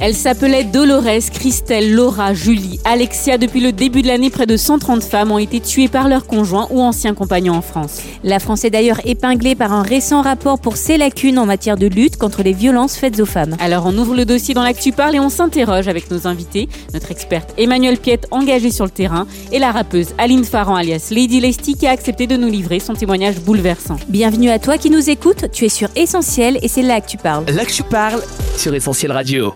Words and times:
Elle 0.00 0.14
s'appelait 0.14 0.62
Dolores, 0.62 1.28
Christelle, 1.32 1.92
Laura, 1.92 2.32
Julie, 2.32 2.78
Alexia. 2.84 3.36
Depuis 3.36 3.60
le 3.60 3.72
début 3.72 4.02
de 4.02 4.06
l'année, 4.06 4.30
près 4.30 4.46
de 4.46 4.56
130 4.56 5.02
femmes 5.02 5.32
ont 5.32 5.38
été 5.38 5.58
tuées 5.58 5.88
par 5.88 6.08
leurs 6.08 6.28
conjoints 6.28 6.68
ou 6.70 6.80
anciens 6.80 7.14
compagnons 7.14 7.54
en 7.54 7.62
France. 7.62 8.02
La 8.22 8.38
France 8.38 8.64
est 8.64 8.70
d'ailleurs 8.70 9.00
épinglée 9.04 9.56
par 9.56 9.72
un 9.72 9.82
récent 9.82 10.22
rapport 10.22 10.60
pour 10.60 10.76
ses 10.76 10.98
lacunes 10.98 11.36
en 11.36 11.46
matière 11.46 11.76
de 11.76 11.88
lutte 11.88 12.16
contre 12.16 12.44
les 12.44 12.52
violences 12.52 12.96
faites 12.96 13.18
aux 13.18 13.26
femmes. 13.26 13.56
Alors 13.58 13.86
on 13.86 13.98
ouvre 13.98 14.14
le 14.14 14.24
dossier 14.24 14.54
dans 14.54 14.62
l'Actu 14.62 14.92
Parle 14.92 15.16
et 15.16 15.20
on 15.20 15.30
s'interroge 15.30 15.88
avec 15.88 16.12
nos 16.12 16.28
invités, 16.28 16.68
notre 16.94 17.10
experte 17.10 17.52
Emmanuel 17.58 17.98
Piette 17.98 18.28
engagée 18.30 18.70
sur 18.70 18.84
le 18.84 18.92
terrain 18.92 19.26
et 19.50 19.58
la 19.58 19.72
rappeuse 19.72 20.10
Aline 20.18 20.44
Farran 20.44 20.76
alias 20.76 21.08
Lady 21.10 21.40
Lesty 21.40 21.74
qui 21.74 21.88
a 21.88 21.90
accepté 21.90 22.28
de 22.28 22.36
nous 22.36 22.48
livrer 22.48 22.78
son 22.78 22.94
témoignage 22.94 23.40
bouleversant. 23.40 23.96
Bienvenue 24.08 24.50
à 24.50 24.60
toi 24.60 24.78
qui 24.78 24.90
nous 24.90 25.10
écoutes, 25.10 25.50
tu 25.50 25.64
es 25.64 25.68
sur 25.68 25.88
Essentiel 25.96 26.58
et 26.62 26.68
c'est 26.68 26.82
là 26.82 27.00
que 27.00 27.08
tu 27.08 27.16
parles. 27.16 27.46
Là 27.50 27.64
que 27.64 27.72
je 27.72 27.82
parle 27.82 28.22
sur 28.56 28.72
Essentiel 28.72 29.10
Radio. 29.10 29.54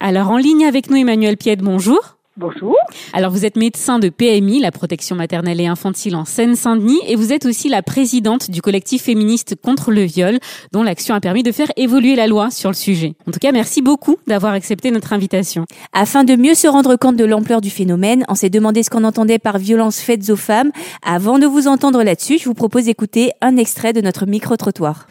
Alors 0.00 0.30
en 0.30 0.36
ligne 0.36 0.64
avec 0.64 0.90
nous 0.90 0.96
Emmanuel 0.96 1.36
Piette, 1.36 1.60
bonjour. 1.60 2.17
Bonjour. 2.40 2.76
Alors 3.14 3.32
vous 3.32 3.44
êtes 3.44 3.56
médecin 3.56 3.98
de 3.98 4.10
PMI, 4.10 4.60
la 4.60 4.70
protection 4.70 5.16
maternelle 5.16 5.60
et 5.60 5.66
infantile 5.66 6.14
en 6.14 6.24
Seine-Saint-Denis, 6.24 7.00
et 7.08 7.16
vous 7.16 7.32
êtes 7.32 7.44
aussi 7.46 7.68
la 7.68 7.82
présidente 7.82 8.48
du 8.48 8.62
collectif 8.62 9.02
féministe 9.02 9.56
contre 9.60 9.90
le 9.90 10.02
viol, 10.02 10.38
dont 10.70 10.84
l'action 10.84 11.16
a 11.16 11.20
permis 11.20 11.42
de 11.42 11.50
faire 11.50 11.66
évoluer 11.76 12.14
la 12.14 12.28
loi 12.28 12.52
sur 12.52 12.70
le 12.70 12.76
sujet. 12.76 13.14
En 13.26 13.32
tout 13.32 13.40
cas, 13.40 13.50
merci 13.50 13.82
beaucoup 13.82 14.18
d'avoir 14.28 14.52
accepté 14.52 14.92
notre 14.92 15.12
invitation. 15.12 15.64
Afin 15.92 16.22
de 16.22 16.36
mieux 16.36 16.54
se 16.54 16.68
rendre 16.68 16.94
compte 16.94 17.16
de 17.16 17.24
l'ampleur 17.24 17.60
du 17.60 17.70
phénomène, 17.70 18.24
on 18.28 18.36
s'est 18.36 18.50
demandé 18.50 18.84
ce 18.84 18.90
qu'on 18.90 19.02
entendait 19.02 19.40
par 19.40 19.58
violences 19.58 19.98
faites 19.98 20.30
aux 20.30 20.36
femmes. 20.36 20.70
Avant 21.04 21.40
de 21.40 21.46
vous 21.46 21.66
entendre 21.66 22.04
là-dessus, 22.04 22.38
je 22.38 22.44
vous 22.44 22.54
propose 22.54 22.84
d'écouter 22.84 23.32
un 23.40 23.56
extrait 23.56 23.92
de 23.92 24.00
notre 24.00 24.26
micro-trottoir. 24.26 25.08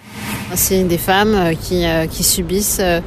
C'est 0.53 0.85
des 0.85 0.97
femmes 0.97 1.35
euh, 1.35 1.53
qui, 1.53 1.85
euh, 1.85 2.07
qui 2.07 2.23
subissent 2.23 2.79
euh, 2.79 3.01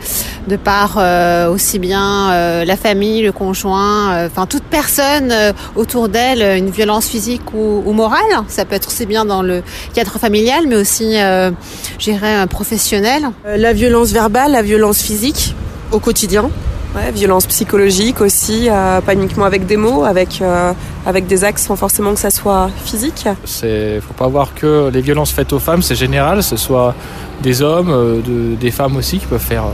de 0.46 0.56
par 0.56 0.96
euh, 0.98 1.50
aussi 1.50 1.78
bien 1.78 2.32
euh, 2.32 2.64
la 2.64 2.76
famille, 2.76 3.22
le 3.22 3.32
conjoint, 3.32 4.09
euh, 4.10 4.26
enfin 4.26 4.46
toute 4.46 4.62
personne 4.64 5.30
euh, 5.32 5.52
autour 5.76 6.08
d'elle, 6.08 6.42
une 6.58 6.70
violence 6.70 7.06
physique 7.06 7.42
ou, 7.54 7.82
ou 7.84 7.92
morale. 7.92 8.20
Ça 8.48 8.64
peut 8.64 8.74
être 8.74 8.88
aussi 8.88 9.06
bien 9.06 9.24
dans 9.24 9.42
le 9.42 9.62
cadre 9.94 10.18
familial, 10.18 10.64
mais 10.68 10.76
aussi, 10.76 11.18
euh, 11.20 11.50
je 11.98 12.04
dirais, 12.10 12.42
euh, 12.42 12.46
professionnel. 12.46 13.22
Euh, 13.46 13.56
La 13.56 13.72
violence 13.72 14.10
verbale, 14.12 14.52
la 14.52 14.62
violence 14.62 15.00
physique 15.02 15.54
au 15.92 15.98
quotidien. 15.98 16.50
Ouais, 16.96 17.12
violence 17.12 17.46
psychologique 17.46 18.20
aussi, 18.20 18.68
euh, 18.68 19.00
pas 19.00 19.14
uniquement 19.14 19.44
avec 19.44 19.64
des 19.64 19.76
mots, 19.76 20.02
avec, 20.02 20.40
euh, 20.42 20.72
avec 21.06 21.28
des 21.28 21.44
actes 21.44 21.60
sans 21.60 21.76
forcément 21.76 22.14
que 22.14 22.18
ça 22.18 22.30
soit 22.30 22.68
physique. 22.84 23.28
C'est, 23.44 24.00
faut 24.00 24.12
pas 24.14 24.26
voir 24.26 24.54
que 24.56 24.90
les 24.92 25.00
violences 25.00 25.30
faites 25.30 25.52
aux 25.52 25.60
femmes, 25.60 25.82
c'est 25.82 25.94
général, 25.94 26.42
ce 26.42 26.56
soit 26.56 26.96
des 27.42 27.62
hommes, 27.62 27.90
euh, 27.90 28.20
de- 28.20 28.56
des 28.56 28.72
femmes 28.72 28.96
aussi 28.96 29.18
qui 29.20 29.26
peuvent 29.26 29.38
faire, 29.38 29.66
euh, 29.66 29.70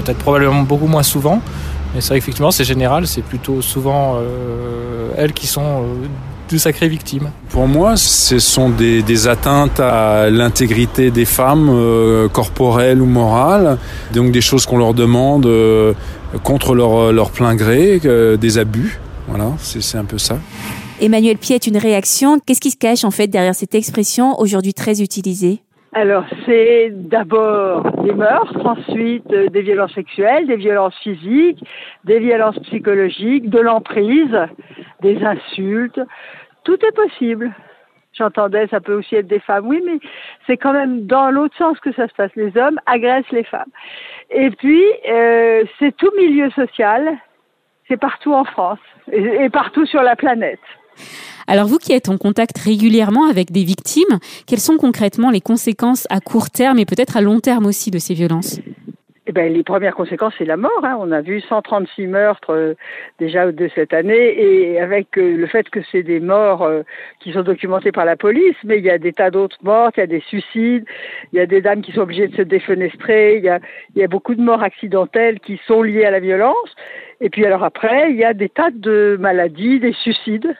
peut-être 0.00 0.18
probablement 0.18 0.62
beaucoup 0.62 0.86
moins 0.86 1.02
souvent. 1.02 1.40
Mais 1.98 2.02
c'est 2.02 2.10
vrai 2.10 2.20
qu'effectivement, 2.20 2.52
c'est 2.52 2.62
général, 2.62 3.08
c'est 3.08 3.22
plutôt 3.22 3.60
souvent 3.60 4.18
euh, 4.18 5.10
elles 5.16 5.32
qui 5.32 5.48
sont 5.48 5.64
euh, 5.64 6.06
de 6.48 6.56
sacrées 6.56 6.86
victimes. 6.86 7.32
Pour 7.48 7.66
moi, 7.66 7.96
ce 7.96 8.38
sont 8.38 8.70
des, 8.70 9.02
des 9.02 9.26
atteintes 9.26 9.80
à 9.80 10.30
l'intégrité 10.30 11.10
des 11.10 11.24
femmes, 11.24 11.68
euh, 11.68 12.28
corporelles 12.28 13.02
ou 13.02 13.06
morales, 13.06 13.78
donc 14.14 14.30
des 14.30 14.40
choses 14.40 14.64
qu'on 14.64 14.78
leur 14.78 14.94
demande 14.94 15.46
euh, 15.46 15.92
contre 16.44 16.76
leur, 16.76 17.12
leur 17.12 17.32
plein 17.32 17.56
gré, 17.56 18.00
euh, 18.04 18.36
des 18.36 18.58
abus. 18.58 19.00
Voilà, 19.26 19.50
c'est 19.58 19.82
c'est 19.82 19.98
un 19.98 20.04
peu 20.04 20.18
ça. 20.18 20.38
Emmanuel 21.00 21.36
Piette, 21.36 21.66
une 21.66 21.78
réaction. 21.78 22.38
Qu'est-ce 22.38 22.60
qui 22.60 22.70
se 22.70 22.76
cache 22.76 23.02
en 23.02 23.10
fait 23.10 23.26
derrière 23.26 23.56
cette 23.56 23.74
expression 23.74 24.38
aujourd'hui 24.38 24.72
très 24.72 25.02
utilisée? 25.02 25.62
Alors, 26.00 26.24
c'est 26.46 26.90
d'abord 26.92 27.82
des 28.04 28.12
meurtres, 28.12 28.64
ensuite 28.64 29.28
euh, 29.32 29.48
des 29.48 29.62
violences 29.62 29.94
sexuelles, 29.94 30.46
des 30.46 30.54
violences 30.54 30.96
physiques, 30.98 31.58
des 32.04 32.20
violences 32.20 32.56
psychologiques, 32.60 33.50
de 33.50 33.58
l'emprise, 33.58 34.38
des 35.02 35.20
insultes. 35.24 36.00
Tout 36.62 36.78
est 36.86 36.94
possible. 36.94 37.52
J'entendais, 38.12 38.68
ça 38.68 38.78
peut 38.78 38.94
aussi 38.94 39.16
être 39.16 39.26
des 39.26 39.40
femmes, 39.40 39.66
oui, 39.66 39.82
mais 39.84 39.98
c'est 40.46 40.56
quand 40.56 40.72
même 40.72 41.04
dans 41.06 41.32
l'autre 41.32 41.56
sens 41.56 41.80
que 41.80 41.90
ça 41.90 42.06
se 42.06 42.14
passe. 42.14 42.30
Les 42.36 42.56
hommes 42.56 42.78
agressent 42.86 43.32
les 43.32 43.42
femmes. 43.42 43.72
Et 44.30 44.50
puis, 44.50 44.84
euh, 45.10 45.64
c'est 45.80 45.96
tout 45.96 46.12
milieu 46.16 46.48
social, 46.50 47.18
c'est 47.88 47.96
partout 47.96 48.34
en 48.34 48.44
France 48.44 48.78
et, 49.10 49.46
et 49.46 49.50
partout 49.50 49.84
sur 49.84 50.04
la 50.04 50.14
planète. 50.14 50.60
Alors 51.50 51.66
vous 51.66 51.78
qui 51.78 51.94
êtes 51.94 52.10
en 52.10 52.18
contact 52.18 52.58
régulièrement 52.58 53.24
avec 53.24 53.50
des 53.50 53.64
victimes, 53.64 54.18
quelles 54.46 54.58
sont 54.58 54.76
concrètement 54.76 55.30
les 55.30 55.40
conséquences 55.40 56.06
à 56.10 56.20
court 56.20 56.50
terme 56.50 56.78
et 56.78 56.84
peut-être 56.84 57.16
à 57.16 57.22
long 57.22 57.40
terme 57.40 57.64
aussi 57.64 57.90
de 57.90 57.98
ces 57.98 58.12
violences? 58.12 58.60
Eh 59.26 59.32
ben, 59.32 59.50
les 59.52 59.62
premières 59.62 59.94
conséquences, 59.94 60.34
c'est 60.36 60.44
la 60.44 60.58
mort. 60.58 60.84
Hein. 60.84 60.96
On 61.00 61.10
a 61.10 61.22
vu 61.22 61.40
136 61.40 62.06
meurtres 62.06 62.50
euh, 62.50 62.74
déjà 63.18 63.50
de 63.50 63.70
cette 63.74 63.94
année, 63.94 64.34
et 64.38 64.80
avec 64.80 65.18
euh, 65.18 65.36
le 65.36 65.46
fait 65.46 65.68
que 65.70 65.80
c'est 65.90 66.02
des 66.02 66.20
morts 66.20 66.62
euh, 66.62 66.82
qui 67.20 67.32
sont 67.32 67.42
documentés 67.42 67.92
par 67.92 68.04
la 68.04 68.16
police, 68.16 68.56
mais 68.64 68.78
il 68.78 68.84
y 68.84 68.90
a 68.90 68.98
des 68.98 69.12
tas 69.14 69.30
d'autres 69.30 69.58
morts, 69.62 69.90
il 69.96 70.00
y 70.00 70.02
a 70.02 70.06
des 70.06 70.22
suicides, 70.28 70.84
il 71.32 71.38
y 71.38 71.40
a 71.40 71.46
des 71.46 71.60
dames 71.60 71.82
qui 71.82 71.92
sont 71.92 72.00
obligées 72.00 72.28
de 72.28 72.36
se 72.36 72.42
défenestrer, 72.42 73.36
il 73.36 73.44
y 73.96 74.02
a 74.02 74.08
beaucoup 74.08 74.34
de 74.34 74.42
morts 74.42 74.62
accidentelles 74.62 75.40
qui 75.40 75.60
sont 75.66 75.82
liées 75.82 76.04
à 76.04 76.10
la 76.10 76.20
violence. 76.20 76.74
Et 77.20 77.28
puis 77.30 77.44
alors 77.44 77.64
après, 77.64 78.10
il 78.10 78.16
y 78.16 78.24
a 78.24 78.32
des 78.32 78.48
tas 78.48 78.70
de 78.70 79.18
maladies, 79.20 79.80
des 79.80 79.92
suicides. 79.92 80.54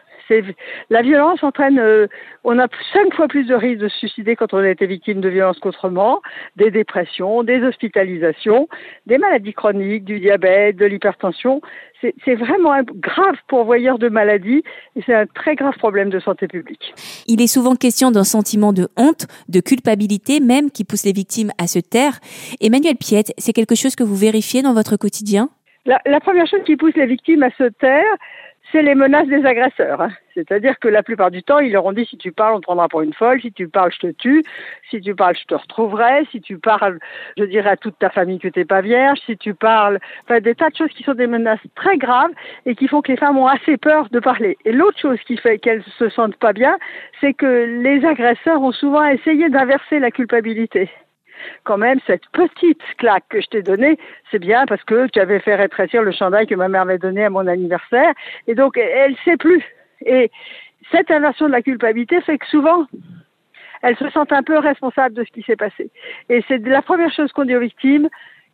La 0.91 1.03
violence 1.03 1.43
entraîne. 1.43 1.78
euh, 1.78 2.06
on 2.44 2.59
a 2.59 2.66
cinq 2.93 3.15
fois 3.15 3.28
plus 3.28 3.44
de 3.44 3.55
risques 3.55 3.81
de 3.81 3.89
se 3.89 3.99
suicider 3.99 4.37
quand 4.37 4.55
on 4.55 4.59
a 4.59 4.69
été 4.69 4.87
victime 4.87 5.21
de 5.21 5.28
violences 5.28 5.59
qu'autrement, 5.59 6.21
des 6.56 6.71
dépressions, 6.71 7.43
des 7.43 7.62
hospitalisations, 7.62 8.69
des 9.06 9.19
maladies 9.19 9.53
chroniques, 9.53 10.05
du 10.05 10.21
diabète, 10.21 10.77
de 10.77 10.87
l'hypertension. 10.87 11.61
C'est 12.00 12.15
c'est 12.25 12.37
vraiment 12.37 12.72
un 12.72 12.84
grave 12.84 13.37
pourvoyeur 13.49 13.99
de 13.99 14.09
maladies 14.09 14.62
et 14.94 15.03
c'est 15.05 15.15
un 15.15 15.27
très 15.27 15.56
grave 15.56 15.77
problème 15.78 16.11
de 16.11 16.21
santé 16.21 16.47
publique. 16.47 16.94
Il 17.27 17.43
est 17.43 17.49
souvent 17.49 17.75
question 17.75 18.11
d'un 18.11 18.25
sentiment 18.25 18.72
de 18.72 18.88
honte, 18.97 19.27
de 19.49 19.61
culpabilité 19.61 20.41
même 20.41 20.71
qui 20.71 20.84
pousse 20.84 21.05
les 21.05 21.12
victimes 21.12 21.50
à 21.59 21.67
se 21.67 21.81
taire. 21.81 22.21
Emmanuel 22.61 22.97
Piette, 22.97 23.33
c'est 23.38 23.53
quelque 23.53 23.75
chose 23.75 23.97
que 23.97 24.05
vous 24.05 24.15
vérifiez 24.17 24.62
dans 24.62 24.75
votre 24.75 24.97
quotidien? 24.97 25.49
La, 25.87 26.00
la 26.06 26.21
première 26.21 26.47
chose 26.47 26.61
qui 26.67 26.77
pousse 26.77 26.94
les 26.97 27.06
victimes 27.06 27.43
à 27.43 27.50
se 27.50 27.65
taire, 27.81 28.15
c'est 28.73 28.83
les 28.83 28.95
menaces 28.95 29.29
des 29.29 29.45
agresseurs. 29.45 30.01
hein. 30.01 30.11
C'est-à-dire 30.34 30.79
que 30.79 30.89
la 30.89 31.03
plupart 31.03 31.31
du 31.31 31.43
temps, 31.43 31.59
ils 31.59 31.73
leur 31.73 31.84
ont 31.84 31.93
dit 31.93 32.05
si 32.05 32.17
tu 32.17 32.33
parles, 32.33 32.55
on 32.55 32.61
te 32.61 32.65
prendra 32.65 32.89
pour 32.89 33.03
une 33.03 33.12
folle, 33.12 33.41
si 33.41 33.53
tu 33.53 33.69
parles, 33.69 33.93
je 33.93 34.09
te 34.09 34.12
tue, 34.12 34.45
si 34.91 35.01
tu 35.01 35.15
parles, 35.15 35.37
je 35.37 35.45
te 35.45 35.55
retrouverai, 35.55 36.27
si 36.31 36.41
tu 36.41 36.59
parles, 36.59 36.99
je 37.37 37.45
dirai 37.45 37.71
à 37.71 37.77
toute 37.77 37.99
ta 37.99 38.11
famille 38.11 38.39
que 38.39 38.49
t'es 38.49 38.65
pas 38.65 38.81
vierge, 38.81 39.19
si 39.27 39.37
tu 39.37 39.55
parles, 39.55 39.99
enfin 40.25 40.41
des 40.41 40.55
tas 40.55 40.71
de 40.71 40.77
choses 40.77 40.91
qui 40.91 41.03
sont 41.03 41.15
des 41.15 41.27
menaces 41.27 41.59
très 41.75 41.97
graves 41.97 42.31
et 42.67 42.75
qui 42.75 42.87
font 42.87 43.03
que 43.03 43.11
les 43.11 43.19
femmes 43.19 43.39
ont 43.39 43.47
assez 43.47 43.77
peur 43.77 44.09
de 44.11 44.21
parler. 44.21 44.56
Et 44.65 44.73
l'autre 44.73 44.99
chose 44.99 45.19
qui 45.27 45.37
fait 45.37 45.59
qu'elles 45.59 45.85
se 45.99 46.09
sentent 46.11 46.37
pas 46.37 46.53
bien, 46.53 46.79
c'est 47.21 47.35
que 47.35 47.81
les 47.83 48.05
agresseurs 48.05 48.62
ont 48.62 48.73
souvent 48.73 49.05
essayé 49.05 49.49
d'inverser 49.49 49.99
la 49.99 50.11
culpabilité 50.11 50.89
quand 51.65 51.78
même, 51.78 51.99
cette 52.06 52.26
petite 52.32 52.82
claque 52.97 53.25
que 53.28 53.41
je 53.41 53.47
t'ai 53.47 53.62
donnée, 53.62 53.99
c'est 54.31 54.38
bien 54.38 54.66
parce 54.66 54.82
que 54.84 55.06
tu 55.09 55.21
avais 55.21 55.41
fait 55.41 55.54
rétrécir 55.54 56.03
le 56.03 56.12
chandail 56.12 56.47
que 56.47 56.54
ma 56.54 56.69
mère 56.69 56.84
m'avait 56.84 56.99
donné 56.99 57.25
à 57.25 57.31
mon 57.31 57.47
anniversaire. 57.47 58.12
Et 58.47 58.54
donc, 58.54 58.76
elle 58.76 59.12
ne 59.12 59.16
sait 59.25 59.37
plus. 59.37 59.62
Et 60.04 60.31
cette 60.91 61.10
inversion 61.10 61.47
de 61.47 61.53
la 61.53 61.62
culpabilité 61.62 62.21
fait 62.21 62.38
que 62.38 62.47
souvent, 62.47 62.87
elles 63.82 63.97
se 63.97 64.09
sentent 64.10 64.32
un 64.32 64.43
peu 64.43 64.59
responsables 64.59 65.15
de 65.15 65.25
ce 65.25 65.31
qui 65.31 65.43
s'est 65.43 65.56
passé. 65.56 65.91
Et 66.28 66.43
c'est 66.49 66.59
la 66.66 66.82
première 66.82 67.12
chose 67.12 67.32
qu'on 67.32 67.44
dit 67.44 67.56
aux 67.56 67.60
victimes. 67.60 68.09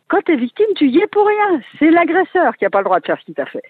Quand 0.07 0.21
tu 0.23 0.33
es 0.33 0.35
victime, 0.35 0.67
tu 0.75 0.87
y 0.87 0.99
es 0.99 1.07
pour 1.07 1.27
rien. 1.27 1.61
C'est 1.79 1.89
l'agresseur 1.89 2.55
qui 2.57 2.63
n'a 2.63 2.69
pas 2.69 2.79
le 2.79 2.85
droit 2.85 2.99
de 2.99 3.05
faire 3.05 3.19
ce 3.19 3.25
qu'il 3.25 3.33
t'a 3.33 3.45
fait. 3.45 3.63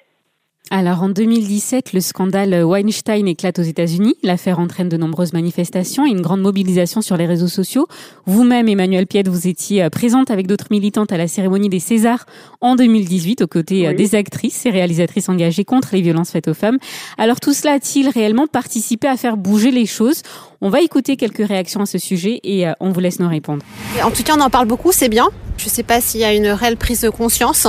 Alors 0.71 1.03
en 1.03 1.09
2017, 1.09 1.93
le 1.93 2.01
scandale 2.01 2.63
Weinstein 2.65 3.27
éclate 3.27 3.59
aux 3.59 3.63
États-Unis. 3.63 4.15
L'affaire 4.23 4.57
entraîne 4.57 4.89
de 4.89 4.97
nombreuses 4.97 5.31
manifestations 5.31 6.07
et 6.07 6.09
une 6.09 6.21
grande 6.21 6.41
mobilisation 6.41 7.01
sur 7.01 7.17
les 7.17 7.27
réseaux 7.27 7.47
sociaux. 7.47 7.87
Vous-même, 8.25 8.67
Emmanuel 8.67 9.05
Piette, 9.05 9.27
vous 9.27 9.47
étiez 9.47 9.83
euh, 9.83 9.89
présente 9.91 10.31
avec 10.31 10.47
d'autres 10.47 10.65
militantes 10.71 11.11
à 11.11 11.17
la 11.17 11.27
cérémonie 11.27 11.69
des 11.69 11.79
Césars 11.79 12.25
en 12.61 12.75
2018 12.75 13.43
aux 13.43 13.47
côtés 13.47 13.85
euh, 13.85 13.91
Oui. 13.91 13.95
des 13.95 14.15
actrices 14.15 14.65
et 14.65 14.71
réalisatrices 14.71 15.29
engagées 15.29 15.65
contre 15.65 15.89
les 15.93 16.01
violences 16.01 16.31
faites 16.31 16.47
aux 16.47 16.55
femmes. 16.55 16.79
Alors 17.19 17.39
tout 17.39 17.53
cela 17.53 17.73
a-t-il 17.73 18.09
réellement 18.09 18.47
participé 18.47 19.07
à 19.07 19.17
faire 19.17 19.37
bouger 19.37 19.69
les 19.69 19.85
choses? 19.85 20.23
On 20.61 20.69
va 20.69 20.81
écouter 20.81 21.15
quelques 21.15 21.47
réactions 21.47 21.81
à 21.81 21.85
ce 21.85 21.99
sujet 21.99 22.39
et 22.43 22.67
euh, 22.67 22.73
on 22.79 22.89
vous 22.91 22.99
laisse 23.01 23.19
nous 23.19 23.29
répondre. 23.29 23.63
En 24.03 24.09
tout 24.09 24.23
cas, 24.23 24.35
on 24.35 24.41
en 24.41 24.49
parle 24.49 24.67
beaucoup, 24.67 24.91
c'est 24.91 25.09
bien. 25.09 25.27
Je 25.57 25.69
sais 25.69 25.83
pas 25.83 26.01
s'il 26.01 26.21
y 26.21 26.25
a 26.25 26.33
une 26.33 26.47
réelle 26.47 26.75
prise 26.77 27.01
de 27.01 27.09
conscience. 27.09 27.67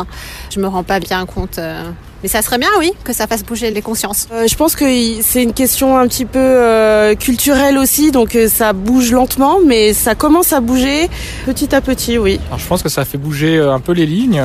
Je 0.51 0.59
me 0.61 0.67
rends 0.67 0.83
pas 0.83 0.99
bien 0.99 1.25
compte 1.27 1.59
euh, 1.59 1.91
Mais 2.23 2.29
ça 2.29 2.41
serait 2.41 2.59
bien, 2.59 2.71
oui, 2.79 2.93
que 3.05 3.13
ça 3.13 3.27
fasse 3.27 3.45
bouger 3.45 3.71
les 3.71 3.83
consciences. 3.83 4.27
Euh, 4.33 4.47
je 4.49 4.57
pense 4.57 4.75
que 4.75 4.87
c'est 5.21 5.43
une 5.43 5.53
question 5.53 5.99
un 5.99 6.09
petit 6.09 6.25
peu 6.25 6.39
euh, 6.39 7.15
culturelle 7.15 7.77
aussi, 7.77 8.11
donc 8.11 8.35
euh, 8.35 8.49
ça 8.49 8.73
bouge 8.73 9.13
lentement, 9.13 9.59
mais 9.65 9.93
ça 9.93 10.15
commence 10.15 10.55
à 10.55 10.61
bouger 10.61 11.11
petit 11.45 11.75
à 11.75 11.83
petit, 11.83 12.17
oui. 12.17 12.41
Alors, 12.49 12.59
je 12.59 12.67
pense 12.67 12.83
que 12.83 12.89
ça 12.89 13.05
fait 13.05 13.19
bouger 13.19 13.59
un 13.61 13.81
peu 13.81 13.93
les 13.93 14.07
lignes, 14.07 14.43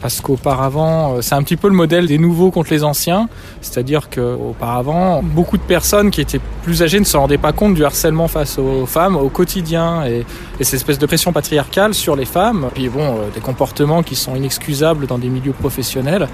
parce 0.00 0.20
qu'auparavant, 0.20 1.22
c'est 1.22 1.34
un 1.34 1.42
petit 1.42 1.56
peu 1.56 1.68
le 1.68 1.74
modèle 1.74 2.06
des 2.06 2.18
nouveaux 2.18 2.50
contre 2.50 2.72
les 2.72 2.84
anciens, 2.84 3.28
c'est-à-dire 3.62 4.10
qu'auparavant, 4.10 5.22
beaucoup 5.22 5.56
de 5.56 5.62
personnes 5.62 6.10
qui 6.10 6.20
étaient 6.20 6.40
plus 6.62 6.82
âgées 6.82 7.00
ne 7.00 7.04
se 7.04 7.16
rendaient 7.16 7.38
pas 7.38 7.52
compte 7.52 7.74
du 7.74 7.84
harcèlement 7.84 8.28
face 8.28 8.58
aux 8.58 8.84
femmes 8.86 9.16
au 9.16 9.30
quotidien 9.30 10.04
et, 10.04 10.26
et 10.60 10.64
cette 10.64 10.74
espèce 10.74 10.98
de 10.98 11.06
pression 11.06 11.32
patriarcale 11.32 11.94
sur 11.94 12.16
les 12.16 12.26
femmes, 12.26 12.68
puis 12.74 12.88
bon, 12.88 13.16
des 13.34 13.40
comportements 13.40 14.02
qui 14.02 14.14
sont 14.14 14.36
inexcusables 14.36 15.06
dans 15.06 15.18
des 15.18 15.28
milieux 15.28 15.52
professionnels. 15.52 16.28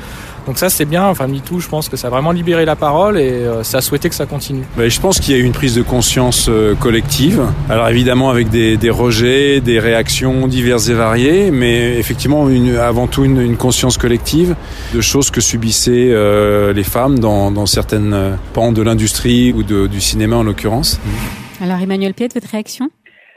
Donc 0.47 0.59
ça 0.59 0.69
c'est 0.75 0.85
bien, 0.85 1.05
enfin 1.07 1.29
MeToo 1.29 1.61
je 1.61 1.69
pense 1.69 1.89
que 1.89 1.97
ça 1.97 2.09
a 2.09 2.11
vraiment 2.11 2.33
libéré 2.33 2.65
la 2.65 2.75
parole 2.75 3.17
et 3.19 3.31
euh, 3.31 3.63
ça 3.63 3.79
a 3.79 3.81
souhaité 3.81 4.09
que 4.09 4.15
ça 4.15 4.27
continue. 4.27 4.65
je 4.77 5.01
pense 5.01 5.21
qu'il 5.21 5.35
y 5.35 5.37
a 5.37 5.41
eu 5.41 5.45
une 5.45 5.53
prise 5.53 5.75
de 5.77 5.83
conscience 5.83 6.47
euh, 6.49 6.75
collective, 6.75 7.43
alors 7.71 7.89
évidemment 7.89 8.29
avec 8.29 8.51
des, 8.51 8.77
des, 8.77 8.91
rejets, 8.91 9.61
des 9.61 9.79
réactions 9.79 10.49
diverses 10.49 10.89
et 10.89 10.95
variées, 10.95 11.51
mais 11.53 11.97
effectivement 11.99 12.49
une, 12.49 12.77
avant 12.77 13.07
tout 13.07 13.25
une, 13.25 13.41
une, 13.41 13.57
conscience 13.57 13.99
collective 13.99 14.57
de 14.93 15.01
choses 15.01 15.31
que 15.31 15.41
subissaient 15.41 16.11
euh, 16.11 16.73
les 16.73 16.83
femmes 16.83 17.21
dans, 17.21 17.53
dans 17.53 17.67
certaines 17.67 18.37
pans 18.53 18.73
de 18.73 18.83
l'industrie 18.83 19.53
ou 19.53 19.63
de, 19.63 19.87
du 19.87 20.01
cinéma 20.01 20.37
en 20.37 20.43
l'occurrence. 20.43 20.99
Alors 21.61 21.79
Emmanuel 21.79 22.15
Piet, 22.15 22.29
votre 22.35 22.49
réaction? 22.51 22.91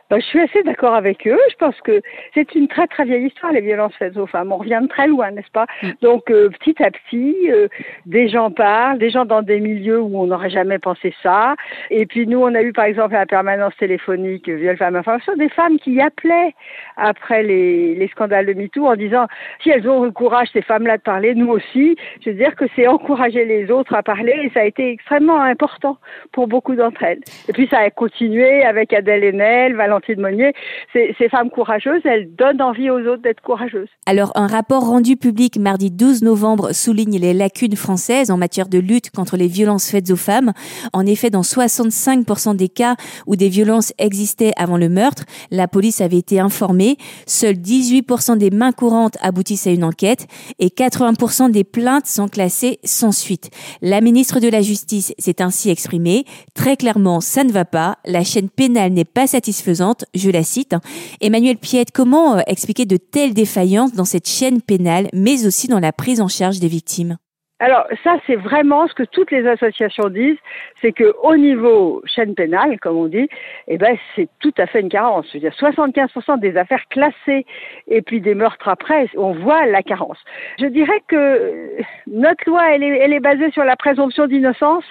Ben, 0.10 0.22
je 0.22 0.26
suis 0.26 0.40
assez 0.40 0.64
d'accord 0.64 0.94
avec 0.94 1.28
eux. 1.28 1.40
Je 1.52 1.56
pense 1.58 1.80
que 1.82 2.02
c'est 2.34 2.56
une 2.56 2.68
très 2.68 2.88
très 2.88 3.04
vieille 3.04 3.28
histoire, 3.28 3.52
les 3.52 3.62
violences 3.62 3.94
faites 4.00 4.16
aux 4.16 4.28
femmes. 4.28 4.54
On 4.54 4.58
revient 4.58 4.80
de 4.82 4.88
très 4.88 5.08
loin, 5.08 5.32
n'est-ce 5.32 5.52
pas 5.52 5.66
mm. 5.84 5.90
Donc 6.02 6.32
euh, 6.32 6.50
petit 6.50 6.82
à 6.82 6.92
petit, 6.92 7.36
euh, 7.50 7.68
des 8.06 8.30
gens 8.30 8.50
parlent, 8.50 9.00
des 9.00 9.10
gens 9.10 9.26
dans 9.26 9.42
des 9.42 9.60
milieux 9.60 10.00
où 10.00 10.18
on 10.18 10.28
n'aurait 10.28 10.50
jamais 10.50 10.80
pensé 10.80 11.14
ça. 11.22 11.56
Et 11.90 12.06
puis 12.06 12.26
nous, 12.26 12.40
on 12.40 12.56
a 12.56 12.62
eu 12.62 12.72
par 12.72 12.86
exemple 12.86 13.14
la 13.14 13.26
permanence 13.26 13.76
téléphonique 13.78 14.48
viol 14.48 14.78
femmes 14.78 14.96
information, 14.96 15.36
des 15.36 15.50
femmes 15.50 15.78
qui 15.78 16.00
appelaient 16.00 16.54
après 16.96 17.44
les, 17.44 17.96
les 17.96 18.08
scandales 18.08 18.46
de 18.46 18.54
MeToo 18.54 18.88
en 18.88 18.96
disant 18.96 19.28
si 19.62 19.72
elles 19.72 19.90
ont 19.90 20.04
le 20.04 20.12
courage, 20.12 20.48
ces 20.54 20.62
femmes-là, 20.62 20.98
de 20.98 21.02
parler, 21.02 21.36
nous 21.36 21.50
aussi. 21.50 21.98
Je 22.24 22.30
veux 22.30 22.36
dire 22.38 22.56
que 22.56 22.66
c'est 22.76 22.88
encourager 22.88 23.44
les 23.44 23.72
autres 23.72 23.94
à 23.94 24.04
parler 24.04 24.36
et 24.44 24.50
ça 24.54 24.62
a 24.62 24.66
été 24.66 24.90
extrêmement 24.90 25.42
important 25.42 25.98
pour 26.32 26.48
beaucoup 26.48 26.76
d'entre 26.76 27.04
elles. 27.04 27.22
Et 27.50 27.54
puis 27.54 27.68
ça 27.68 27.80
a 27.80 27.90
continué 27.90 28.64
avec 28.64 28.94
Adèle 28.94 29.24
Haenel, 29.26 29.76
Valentin 29.76 29.97
ces, 30.06 31.16
ces 31.18 31.30
femmes 31.30 31.50
courageuses, 31.50 32.02
elles 32.06 32.34
donnent 32.36 32.62
envie 32.62 32.90
aux 32.90 33.00
autres 33.00 33.22
d'être 33.22 33.42
courageuses. 33.42 33.90
Alors, 34.06 34.32
un 34.36 34.48
rapport 34.48 34.88
rendu 34.88 35.18
public 35.18 35.58
mardi 35.58 35.92
12 35.92 36.24
novembre 36.24 36.74
souligne 36.74 37.20
les 37.20 37.34
lacunes 37.34 37.76
françaises 37.76 38.32
en 38.32 38.38
matière 38.38 38.68
de 38.68 38.80
lutte 38.80 39.12
contre 39.12 39.38
les 39.38 39.48
violences 39.48 39.90
faites 39.90 40.10
aux 40.12 40.16
femmes. 40.16 40.54
En 40.94 41.06
effet, 41.06 41.30
dans 41.30 41.42
65% 41.42 42.56
des 42.56 42.70
cas 42.70 42.96
où 43.26 43.36
des 43.36 43.50
violences 43.50 43.94
existaient 43.98 44.54
avant 44.58 44.78
le 44.78 44.90
meurtre, 44.90 45.24
la 45.52 45.68
police 45.68 46.02
avait 46.02 46.18
été 46.18 46.40
informée. 46.40 46.98
Seuls 47.26 47.56
18% 47.56 48.38
des 48.38 48.52
mains 48.52 48.72
courantes 48.72 49.18
aboutissent 49.22 49.68
à 49.68 49.72
une 49.72 49.84
enquête 49.84 50.28
et 50.60 50.68
80% 50.68 51.52
des 51.52 51.64
plaintes 51.64 52.08
sont 52.08 52.28
classées 52.28 52.80
sans 52.84 53.12
suite. 53.12 53.50
La 53.82 54.02
ministre 54.02 54.40
de 54.40 54.50
la 54.50 54.62
Justice 54.62 55.14
s'est 55.18 55.42
ainsi 55.42 55.70
exprimée. 55.70 56.26
Très 56.54 56.78
clairement, 56.78 57.22
ça 57.22 57.44
ne 57.44 57.52
va 57.52 57.66
pas. 57.66 57.98
La 58.06 58.24
chaîne 58.24 58.50
pénale 58.50 58.92
n'est 58.92 59.06
pas 59.06 59.28
satisfaisante 59.28 59.87
je 60.14 60.30
la 60.30 60.44
cite. 60.44 60.76
Emmanuel 61.22 61.58
Piette, 61.58 61.92
comment 61.92 62.38
euh, 62.38 62.42
expliquer 62.48 62.86
de 62.86 62.98
telles 62.98 63.34
défaillances 63.34 63.94
dans 63.94 64.06
cette 64.06 64.28
chaîne 64.28 64.62
pénale, 64.62 65.08
mais 65.14 65.46
aussi 65.46 65.68
dans 65.68 65.80
la 65.80 65.92
prise 65.92 66.22
en 66.22 66.28
charge 66.28 66.60
des 66.60 66.68
victimes? 66.68 67.18
Alors 67.60 67.88
ça, 68.04 68.18
c'est 68.28 68.36
vraiment 68.36 68.88
ce 68.88 68.94
que 68.94 69.04
toutes 69.04 69.32
les 69.32 69.48
associations 69.48 70.10
disent, 70.10 70.38
c'est 70.80 70.92
que 70.92 71.16
au 71.24 71.36
niveau 71.36 72.04
chaîne 72.06 72.36
pénale, 72.36 72.80
comme 72.80 72.98
on 72.98 73.08
dit, 73.08 73.28
eh 73.68 73.80
ben 73.80 73.98
c'est 74.16 74.30
tout 74.40 74.54
à 74.60 74.68
fait 74.68 74.82
une 74.82 74.90
carence. 74.90 75.26
Je 75.30 75.34
veux 75.34 75.40
dire, 75.40 75.54
75% 75.60 76.40
des 76.40 76.56
affaires 76.56 76.88
classées 76.90 77.48
et 77.88 78.04
puis 78.04 78.22
des 78.22 78.36
meurtres 78.36 78.68
après, 78.68 79.10
on 79.18 79.34
voit 79.34 79.66
la 79.66 79.82
carence. 79.82 80.20
Je 80.60 80.68
dirais 80.68 81.02
que 81.08 81.78
notre 82.06 82.48
loi, 82.48 82.76
elle 82.76 83.14
est 83.14 83.20
basée 83.20 83.50
sur 83.52 83.64
la 83.64 83.76
présomption 83.76 84.28
d'innocence, 84.28 84.86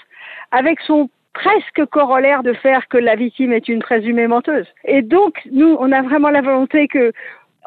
avec 0.50 0.80
son 0.80 1.08
presque 1.36 1.84
corollaire 1.90 2.42
de 2.42 2.54
faire 2.54 2.88
que 2.88 2.96
la 2.96 3.14
victime 3.14 3.52
est 3.52 3.68
une 3.68 3.80
présumée 3.80 4.26
menteuse. 4.26 4.66
Et 4.84 5.02
donc, 5.02 5.42
nous, 5.52 5.76
on 5.78 5.92
a 5.92 6.00
vraiment 6.00 6.30
la 6.30 6.40
volonté 6.40 6.88
que, 6.88 7.12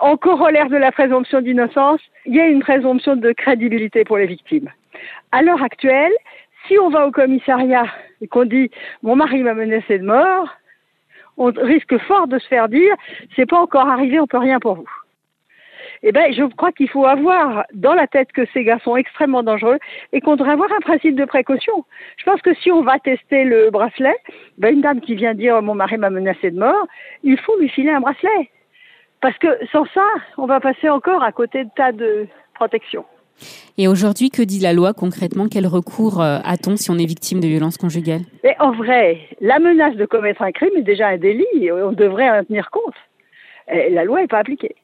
en 0.01 0.17
corollaire 0.17 0.69
de 0.69 0.77
la 0.77 0.91
présomption 0.91 1.39
d'innocence, 1.41 2.01
il 2.25 2.35
y 2.35 2.39
ait 2.39 2.51
une 2.51 2.61
présomption 2.61 3.15
de 3.15 3.31
crédibilité 3.31 4.03
pour 4.05 4.17
les 4.17 4.25
victimes. 4.25 4.69
À 5.31 5.43
l'heure 5.43 5.61
actuelle, 5.61 6.11
si 6.67 6.79
on 6.79 6.89
va 6.89 7.05
au 7.05 7.11
commissariat 7.11 7.85
et 8.21 8.27
qu'on 8.27 8.45
dit 8.45 8.71
mon 9.03 9.15
mari 9.15 9.43
m'a 9.43 9.53
menacé 9.53 9.99
de 9.99 10.05
mort, 10.05 10.49
on 11.37 11.51
risque 11.51 11.97
fort 11.99 12.27
de 12.27 12.39
se 12.39 12.47
faire 12.47 12.69
dire 12.69 12.95
c'est 13.35 13.45
pas 13.45 13.59
encore 13.59 13.87
arrivé, 13.87 14.19
on 14.19 14.27
peut 14.27 14.39
rien 14.39 14.59
pour 14.59 14.75
vous 14.75 14.89
eh 16.03 16.11
ben, 16.11 16.33
je 16.33 16.43
crois 16.55 16.71
qu'il 16.71 16.89
faut 16.89 17.05
avoir 17.05 17.65
dans 17.73 17.93
la 17.93 18.07
tête 18.07 18.31
que 18.31 18.45
ces 18.53 18.63
gars 18.63 18.79
sont 18.83 18.95
extrêmement 18.95 19.43
dangereux 19.43 19.79
et 20.13 20.21
qu'on 20.21 20.35
devrait 20.35 20.53
avoir 20.53 20.71
un 20.71 20.79
principe 20.79 21.15
de 21.15 21.25
précaution. 21.25 21.85
Je 22.17 22.23
pense 22.23 22.41
que 22.41 22.53
si 22.55 22.71
on 22.71 22.81
va 22.81 22.99
tester 22.99 23.43
le 23.43 23.69
bracelet, 23.69 24.15
ben, 24.57 24.73
une 24.73 24.81
dame 24.81 25.01
qui 25.01 25.15
vient 25.15 25.33
dire 25.33 25.61
mon 25.61 25.75
mari 25.75 25.97
m'a 25.97 26.09
menacé 26.09 26.51
de 26.51 26.59
mort, 26.59 26.87
il 27.23 27.37
faut 27.37 27.57
lui 27.59 27.69
filer 27.69 27.91
un 27.91 27.99
bracelet. 27.99 28.49
Parce 29.21 29.37
que 29.37 29.47
sans 29.71 29.85
ça, 29.93 30.07
on 30.37 30.45
va 30.45 30.59
passer 30.59 30.89
encore 30.89 31.23
à 31.23 31.31
côté 31.31 31.65
de 31.65 31.69
tas 31.75 31.91
de 31.91 32.27
protection. 32.53 33.03
Et 33.77 33.87
aujourd'hui, 33.87 34.29
que 34.29 34.41
dit 34.41 34.59
la 34.59 34.73
loi 34.73 34.93
concrètement? 34.93 35.47
Quel 35.49 35.67
recours 35.67 36.21
euh, 36.21 36.39
a-t-on 36.43 36.75
si 36.75 36.91
on 36.91 36.97
est 36.97 37.05
victime 37.05 37.39
de 37.39 37.47
violences 37.47 37.77
conjugales? 37.77 38.21
Et 38.43 38.53
En 38.59 38.71
vrai, 38.71 39.19
la 39.41 39.59
menace 39.59 39.95
de 39.95 40.05
commettre 40.05 40.41
un 40.41 40.51
crime 40.51 40.75
est 40.77 40.83
déjà 40.83 41.07
un 41.07 41.17
délit 41.17 41.45
et 41.61 41.71
on 41.71 41.91
devrait 41.91 42.29
en 42.29 42.43
tenir 42.43 42.69
compte. 42.71 42.95
Et 43.71 43.89
la 43.89 44.03
loi 44.03 44.21
n'est 44.21 44.27
pas 44.27 44.39
appliquée. 44.39 44.75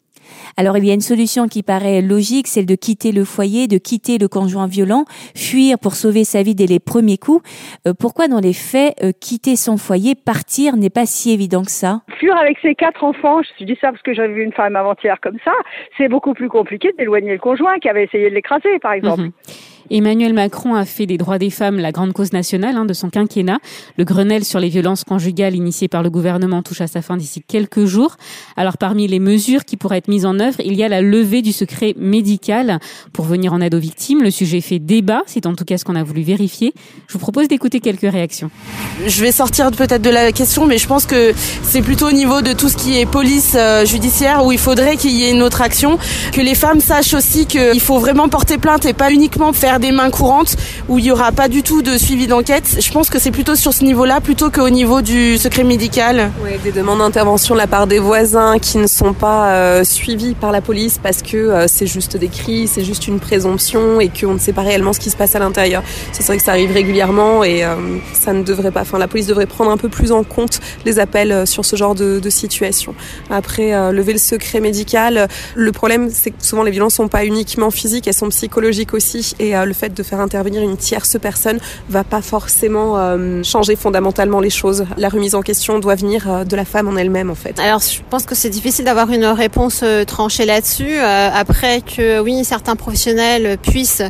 Alors 0.57 0.77
il 0.77 0.85
y 0.85 0.91
a 0.91 0.93
une 0.93 1.01
solution 1.01 1.47
qui 1.47 1.63
paraît 1.63 2.01
logique, 2.01 2.47
celle 2.47 2.65
de 2.65 2.75
quitter 2.75 3.11
le 3.11 3.25
foyer, 3.25 3.67
de 3.67 3.77
quitter 3.77 4.17
le 4.17 4.27
conjoint 4.27 4.67
violent, 4.67 5.05
fuir 5.35 5.79
pour 5.79 5.95
sauver 5.95 6.23
sa 6.23 6.43
vie 6.43 6.55
dès 6.55 6.65
les 6.65 6.79
premiers 6.79 7.17
coups. 7.17 7.41
Euh, 7.87 7.93
pourquoi 7.97 8.27
dans 8.27 8.39
les 8.39 8.53
faits, 8.53 8.95
euh, 9.03 9.11
quitter 9.19 9.55
son 9.55 9.77
foyer, 9.77 10.15
partir 10.15 10.77
n'est 10.77 10.89
pas 10.89 11.05
si 11.05 11.31
évident 11.31 11.63
que 11.63 11.71
ça? 11.71 12.01
Fuir 12.19 12.35
avec 12.37 12.57
ses 12.61 12.75
quatre 12.75 13.03
enfants, 13.03 13.41
je 13.59 13.65
dis 13.65 13.77
ça 13.81 13.91
parce 13.91 14.01
que 14.01 14.13
j'avais 14.13 14.33
vu 14.33 14.43
une 14.43 14.53
femme 14.53 14.75
avant-hier 14.75 15.17
comme 15.21 15.37
ça, 15.43 15.53
c'est 15.97 16.07
beaucoup 16.07 16.33
plus 16.33 16.49
compliqué 16.49 16.93
d'éloigner 16.97 17.33
le 17.33 17.39
conjoint 17.39 17.79
qui 17.79 17.89
avait 17.89 18.05
essayé 18.05 18.29
de 18.29 18.35
l'écraser 18.35 18.79
par 18.79 18.93
exemple. 18.93 19.21
Mhm. 19.21 19.31
Emmanuel 19.91 20.33
Macron 20.33 20.75
a 20.75 20.85
fait 20.85 21.05
des 21.05 21.17
droits 21.17 21.37
des 21.37 21.49
femmes 21.49 21.77
la 21.79 21.91
grande 21.91 22.13
cause 22.13 22.33
nationale 22.33 22.75
hein, 22.75 22.85
de 22.85 22.93
son 22.93 23.09
quinquennat. 23.09 23.59
Le 23.97 24.03
Grenelle 24.03 24.43
sur 24.43 24.59
les 24.59 24.69
violences 24.69 25.03
conjugales 25.03 25.55
initié 25.55 25.87
par 25.87 26.03
le 26.03 26.09
gouvernement 26.09 26.63
touche 26.63 26.81
à 26.81 26.87
sa 26.87 27.01
fin 27.01 27.17
d'ici 27.17 27.43
quelques 27.47 27.85
jours. 27.85 28.17
Alors 28.57 28.77
parmi 28.77 29.07
les 29.07 29.19
mesures 29.19 29.65
qui 29.65 29.77
pourraient 29.77 29.97
être 29.97 30.07
mises 30.07 30.25
en 30.25 30.39
œuvre, 30.39 30.59
il 30.63 30.75
y 30.75 30.83
a 30.83 30.89
la 30.89 31.01
levée 31.01 31.41
du 31.41 31.51
secret 31.51 31.93
médical 31.97 32.79
pour 33.13 33.25
venir 33.25 33.53
en 33.53 33.61
aide 33.61 33.75
aux 33.75 33.79
victimes. 33.79 34.23
Le 34.23 34.31
sujet 34.31 34.61
fait 34.61 34.79
débat, 34.79 35.21
c'est 35.27 35.45
en 35.45 35.53
tout 35.53 35.65
cas 35.65 35.77
ce 35.77 35.85
qu'on 35.85 35.95
a 35.95 36.03
voulu 36.03 36.21
vérifier. 36.21 36.73
Je 37.07 37.13
vous 37.13 37.19
propose 37.19 37.47
d'écouter 37.47 37.79
quelques 37.79 38.11
réactions. 38.11 38.49
Je 39.05 39.21
vais 39.21 39.31
sortir 39.31 39.71
peut-être 39.71 40.01
de 40.01 40.09
la 40.09 40.31
question, 40.31 40.65
mais 40.65 40.77
je 40.77 40.87
pense 40.87 41.05
que 41.05 41.33
c'est 41.63 41.81
plutôt 41.81 42.07
au 42.07 42.11
niveau 42.11 42.41
de 42.41 42.53
tout 42.53 42.69
ce 42.69 42.77
qui 42.77 42.97
est 42.97 43.05
police 43.05 43.53
euh, 43.55 43.85
judiciaire 43.85 44.45
où 44.45 44.51
il 44.51 44.57
faudrait 44.57 44.97
qu'il 44.97 45.11
y 45.11 45.25
ait 45.25 45.31
une 45.31 45.41
autre 45.41 45.61
action, 45.61 45.97
que 46.31 46.41
les 46.41 46.55
femmes 46.55 46.79
sachent 46.79 47.13
aussi 47.13 47.45
qu'il 47.45 47.79
faut 47.79 47.99
vraiment 47.99 48.29
porter 48.29 48.57
plainte 48.57 48.85
et 48.85 48.93
pas 48.93 49.11
uniquement 49.11 49.53
faire 49.53 49.74
des 49.79 49.91
mains 49.91 50.09
courantes 50.09 50.55
où 50.87 50.99
il 50.99 51.05
y 51.05 51.11
aura 51.11 51.31
pas 51.31 51.47
du 51.47 51.63
tout 51.63 51.81
de 51.81 51.97
suivi 51.97 52.27
d'enquête. 52.27 52.77
Je 52.79 52.91
pense 52.91 53.09
que 53.09 53.19
c'est 53.19 53.31
plutôt 53.31 53.55
sur 53.55 53.73
ce 53.73 53.83
niveau-là 53.83 54.21
plutôt 54.21 54.49
qu'au 54.49 54.69
niveau 54.69 55.01
du 55.01 55.37
secret 55.37 55.63
médical. 55.63 56.31
Oui, 56.43 56.51
des 56.63 56.71
demandes 56.71 56.99
d'intervention 56.99 57.55
de 57.55 57.59
la 57.59 57.67
part 57.67 57.87
des 57.87 57.99
voisins 57.99 58.59
qui 58.59 58.77
ne 58.77 58.87
sont 58.87 59.13
pas 59.13 59.49
euh, 59.49 59.83
suivies 59.83 60.35
par 60.35 60.51
la 60.51 60.61
police 60.61 60.99
parce 61.01 61.21
que 61.21 61.37
euh, 61.37 61.67
c'est 61.67 61.87
juste 61.87 62.17
des 62.17 62.27
cris, 62.27 62.67
c'est 62.67 62.83
juste 62.83 63.07
une 63.07 63.19
présomption 63.19 63.99
et 63.99 64.09
qu'on 64.09 64.33
ne 64.33 64.39
sait 64.39 64.53
pas 64.53 64.61
réellement 64.61 64.93
ce 64.93 64.99
qui 64.99 65.09
se 65.09 65.17
passe 65.17 65.35
à 65.35 65.39
l'intérieur. 65.39 65.83
C'est 66.11 66.25
vrai 66.25 66.37
que 66.37 66.43
ça 66.43 66.51
arrive 66.51 66.71
régulièrement 66.71 67.43
et 67.43 67.63
euh, 67.63 67.75
ça 68.13 68.33
ne 68.33 68.43
devrait 68.43 68.71
pas. 68.71 68.81
Enfin, 68.81 68.97
la 68.97 69.07
police 69.07 69.27
devrait 69.27 69.45
prendre 69.45 69.71
un 69.71 69.77
peu 69.77 69.89
plus 69.89 70.11
en 70.11 70.23
compte 70.23 70.59
les 70.85 70.99
appels 70.99 71.45
sur 71.47 71.65
ce 71.65 71.75
genre 71.75 71.95
de, 71.95 72.21
situation. 72.29 72.95
Après, 73.29 73.71
lever 73.91 74.13
le 74.13 74.19
secret 74.19 74.59
médical, 74.59 75.27
le 75.53 75.71
problème 75.71 76.09
c'est 76.11 76.31
que 76.31 76.43
souvent 76.43 76.63
les 76.63 76.71
violences 76.71 76.95
sont 76.95 77.07
pas 77.07 77.23
uniquement 77.23 77.69
physiques, 77.69 78.07
elles 78.07 78.15
sont 78.15 78.29
psychologiques 78.29 78.93
aussi 78.93 79.35
et 79.39 79.55
le 79.65 79.73
fait 79.73 79.93
de 79.93 80.03
faire 80.03 80.19
intervenir 80.19 80.61
une 80.61 80.77
tierce 80.77 81.17
personne 81.19 81.59
va 81.89 82.03
pas 82.03 82.21
forcément 82.21 82.97
euh, 82.97 83.43
changer 83.43 83.75
fondamentalement 83.75 84.39
les 84.39 84.49
choses. 84.49 84.85
La 84.97 85.09
remise 85.09 85.35
en 85.35 85.41
question 85.41 85.79
doit 85.79 85.95
venir 85.95 86.29
euh, 86.29 86.43
de 86.43 86.55
la 86.55 86.65
femme 86.65 86.87
en 86.87 86.95
elle-même 86.95 87.29
en 87.29 87.35
fait. 87.35 87.59
Alors 87.59 87.79
je 87.79 87.99
pense 88.09 88.25
que 88.25 88.35
c'est 88.35 88.49
difficile 88.49 88.85
d'avoir 88.85 89.11
une 89.11 89.25
réponse 89.25 89.81
euh, 89.83 90.03
tranchée 90.03 90.45
là-dessus. 90.45 90.97
après 90.97 91.81
que 91.81 92.19
oui, 92.19 92.43
certains 92.43 92.75
professionnels 92.75 93.57
puissent 93.57 94.03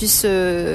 puissent 0.00 0.26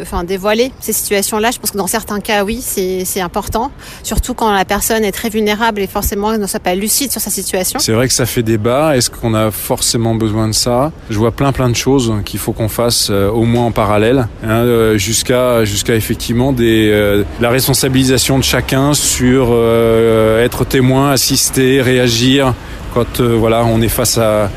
enfin 0.01 0.23
dévoiler 0.23 0.71
ces 0.79 0.93
situations-là, 0.93 1.51
je 1.51 1.59
pense 1.59 1.71
que 1.71 1.77
dans 1.77 1.87
certains 1.87 2.19
cas 2.19 2.43
oui, 2.43 2.61
c'est 2.61 3.21
important, 3.21 3.71
surtout 4.03 4.33
quand 4.33 4.51
la 4.51 4.65
personne 4.65 5.03
est 5.03 5.11
très 5.11 5.29
vulnérable 5.29 5.81
et 5.81 5.87
forcément 5.87 6.37
ne 6.37 6.47
soit 6.47 6.59
pas 6.59 6.75
lucide 6.75 7.11
sur 7.11 7.21
sa 7.21 7.29
situation. 7.29 7.79
C'est 7.79 7.93
vrai 7.93 8.07
que 8.07 8.13
ça 8.13 8.25
fait 8.25 8.43
débat. 8.43 8.95
Est-ce 8.95 9.09
qu'on 9.09 9.33
a 9.33 9.49
forcément 9.51 10.13
besoin 10.13 10.47
de 10.47 10.53
ça? 10.53 10.91
Je 11.09 11.17
vois 11.17 11.31
plein 11.31 11.51
plein 11.51 11.69
de 11.69 11.75
choses 11.75 12.13
qu'il 12.25 12.39
faut 12.39 12.53
qu'on 12.53 12.69
fasse 12.69 13.09
au 13.09 13.43
moins 13.43 13.65
en 13.65 13.71
parallèle 13.71 14.27
hein, 14.43 14.63
euh, 14.95 14.97
jusqu'à 14.97 15.95
effectivement 15.95 16.53
euh, 16.59 17.23
la 17.41 17.49
responsabilisation 17.49 18.37
de 18.37 18.43
chacun 18.43 18.93
sur 18.93 19.49
euh, 19.51 20.43
être 20.43 20.65
témoin, 20.65 21.11
assister, 21.11 21.81
réagir 21.81 22.53
quand 22.93 23.21
voilà 23.21 23.65
on 23.65 23.81
est 23.81 23.89
face 23.89 24.17
à 24.17 24.49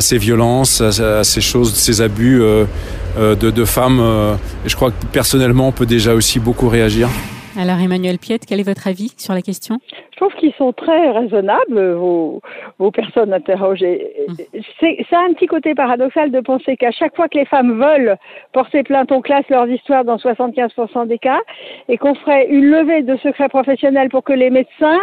ces 0.00 0.18
violences, 0.18 0.80
à, 0.80 1.20
à, 1.20 1.24
ces 1.24 1.40
choses, 1.40 1.74
ces 1.74 2.02
abus 2.02 2.42
de, 3.20 3.50
de 3.50 3.64
femmes. 3.64 4.00
et 4.64 4.68
je 4.68 4.74
crois 4.74 4.90
que 4.90 5.06
personnellement 5.12 5.68
on 5.68 5.72
peut 5.72 5.86
déjà 5.86 6.14
aussi 6.14 6.40
beaucoup 6.40 6.68
réagir. 6.68 7.08
Alors 7.58 7.80
Emmanuel 7.80 8.18
Piette, 8.18 8.46
quel 8.46 8.60
est 8.60 8.64
votre 8.64 8.86
avis 8.86 9.12
sur 9.16 9.34
la 9.34 9.42
question? 9.42 9.78
Je 10.12 10.16
trouve 10.16 10.32
qu'ils 10.34 10.54
sont 10.54 10.72
très 10.72 11.10
raisonnables, 11.10 11.92
vos, 11.94 12.40
vos 12.78 12.90
personnes 12.90 13.32
interrogées. 13.32 14.12
Mmh. 14.28 14.60
C'est, 14.78 15.16
un 15.16 15.32
petit 15.32 15.46
côté 15.46 15.74
paradoxal 15.74 16.30
de 16.30 16.40
penser 16.40 16.76
qu'à 16.76 16.92
chaque 16.92 17.16
fois 17.16 17.28
que 17.28 17.36
les 17.36 17.46
femmes 17.46 17.78
veulent 17.80 18.16
porter 18.52 18.82
plainte, 18.82 19.10
on 19.10 19.20
classe 19.20 19.48
leurs 19.48 19.68
histoires 19.68 20.04
dans 20.04 20.16
75% 20.16 21.08
des 21.08 21.18
cas 21.18 21.40
et 21.88 21.98
qu'on 21.98 22.14
ferait 22.14 22.46
une 22.48 22.70
levée 22.70 23.02
de 23.02 23.16
secret 23.16 23.48
professionnel 23.48 24.10
pour 24.10 24.22
que 24.22 24.32
les 24.32 24.50
médecins 24.50 25.00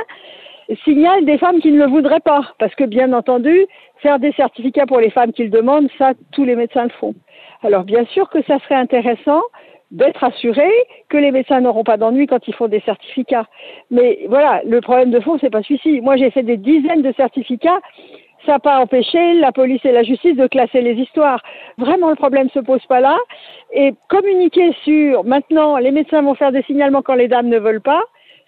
signalent 0.83 1.25
des 1.25 1.37
femmes 1.37 1.59
qui 1.59 1.71
ne 1.71 1.79
le 1.79 1.89
voudraient 1.89 2.21
pas. 2.21 2.53
Parce 2.59 2.73
que 2.75 2.85
bien 2.85 3.11
entendu, 3.11 3.65
faire 4.01 4.19
des 4.19 4.31
certificats 4.33 4.85
pour 4.85 4.99
les 4.99 5.09
femmes 5.09 5.33
qu'ils 5.33 5.49
demandent, 5.49 5.89
ça, 5.97 6.13
tous 6.31 6.45
les 6.45 6.55
médecins 6.55 6.85
le 6.85 6.91
font. 6.99 7.13
Alors 7.63 7.83
bien 7.83 8.05
sûr 8.05 8.29
que 8.29 8.41
ça 8.43 8.59
serait 8.59 8.75
intéressant 8.75 9.41
d'être 9.91 10.23
assuré 10.23 10.69
que 11.09 11.17
les 11.17 11.31
médecins 11.31 11.61
n'auront 11.61 11.83
pas 11.83 11.97
d'ennui 11.97 12.27
quand 12.27 12.45
ils 12.47 12.53
font 12.53 12.67
des 12.67 12.81
certificats. 12.81 13.45
Mais 13.89 14.25
voilà, 14.27 14.61
le 14.65 14.81
problème 14.81 15.11
de 15.11 15.19
fond, 15.19 15.37
c'est 15.39 15.49
pas 15.49 15.63
celui-ci. 15.63 16.01
Moi, 16.01 16.17
j'ai 16.17 16.29
fait 16.31 16.43
des 16.43 16.57
dizaines 16.57 17.01
de 17.01 17.13
certificats. 17.13 17.79
Ça 18.45 18.53
n'a 18.53 18.59
pas 18.59 18.79
empêché 18.79 19.33
la 19.35 19.51
police 19.51 19.83
et 19.83 19.91
la 19.91 20.03
justice 20.03 20.35
de 20.35 20.47
classer 20.47 20.81
les 20.81 20.93
histoires. 20.93 21.41
Vraiment, 21.77 22.09
le 22.09 22.15
problème 22.15 22.49
se 22.49 22.59
pose 22.59 22.85
pas 22.87 22.99
là. 22.99 23.17
Et 23.73 23.93
communiquer 24.09 24.73
sur 24.83 25.23
maintenant, 25.23 25.77
les 25.77 25.91
médecins 25.91 26.21
vont 26.21 26.35
faire 26.35 26.51
des 26.51 26.63
signalements 26.63 27.01
quand 27.01 27.15
les 27.15 27.27
dames 27.27 27.47
ne 27.47 27.59
veulent 27.59 27.81
pas. 27.81 28.01